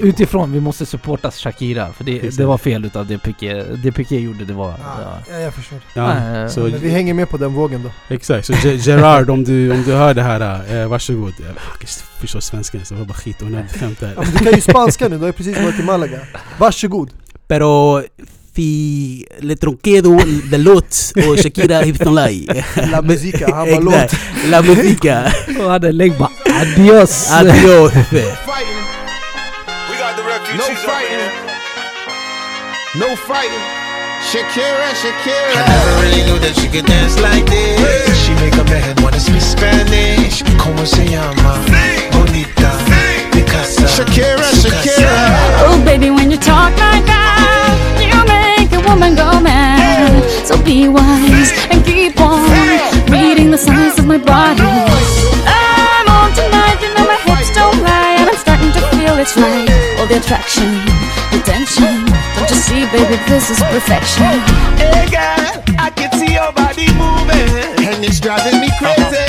[0.00, 1.92] Ja, utifrån, vi måste supporta Shakira.
[1.92, 4.68] För det, det var fel utav det Piqué, det Piqué gjorde, det var...
[4.68, 5.18] Ja, Ja.
[5.34, 5.78] ja, jag förstår.
[5.94, 6.12] Ja,
[6.42, 8.14] Eh, så, Men vi hänger med på den vågen då.
[8.14, 8.46] exakt.
[8.46, 11.32] Så Ge- Gerard, om du, om du hör det här, eh, varsågod.
[11.38, 11.88] Jag kan
[12.20, 14.12] förstå svenska så det var bara skit onödigt skämt där.
[14.16, 16.18] Ja, du kan ju spanska nu, du har ju precis varit i Malaga.
[16.58, 17.10] Varsågod.
[17.48, 18.02] Pero
[18.54, 22.64] fi le tronquedo de lot och Shakira Hipstonlai.
[22.90, 24.14] La musica, han bara låt.
[24.50, 25.32] La musica.
[25.64, 26.30] Och hade lägg bara
[26.60, 27.30] adios!
[27.32, 27.92] Adios.
[30.56, 31.30] No fighting.
[32.94, 33.64] No fighting.
[34.30, 35.58] Shakira, Shakira.
[35.58, 38.14] I never really knew that she could dance like this.
[38.22, 40.42] She make a man wanna speak Spanish.
[40.56, 41.58] Como se llama?
[42.12, 42.70] Bonita.
[43.32, 43.86] Picasa.
[43.90, 45.14] Shakira, Shakira.
[45.66, 50.22] Oh, baby, when you talk like that, you make a woman go mad.
[50.46, 52.46] So be wise and keep on
[53.10, 54.62] reading the signs of my body.
[54.62, 59.36] I'm on tonight, you know my hips don't lie, and I'm starting to feel it's
[59.36, 59.73] right.
[60.04, 60.68] All the attraction,
[61.32, 62.04] the tension.
[62.36, 64.38] Don't you see, baby, this is perfection.
[64.76, 69.23] Hey girl, I can see your body moving, and it's driving me crazy.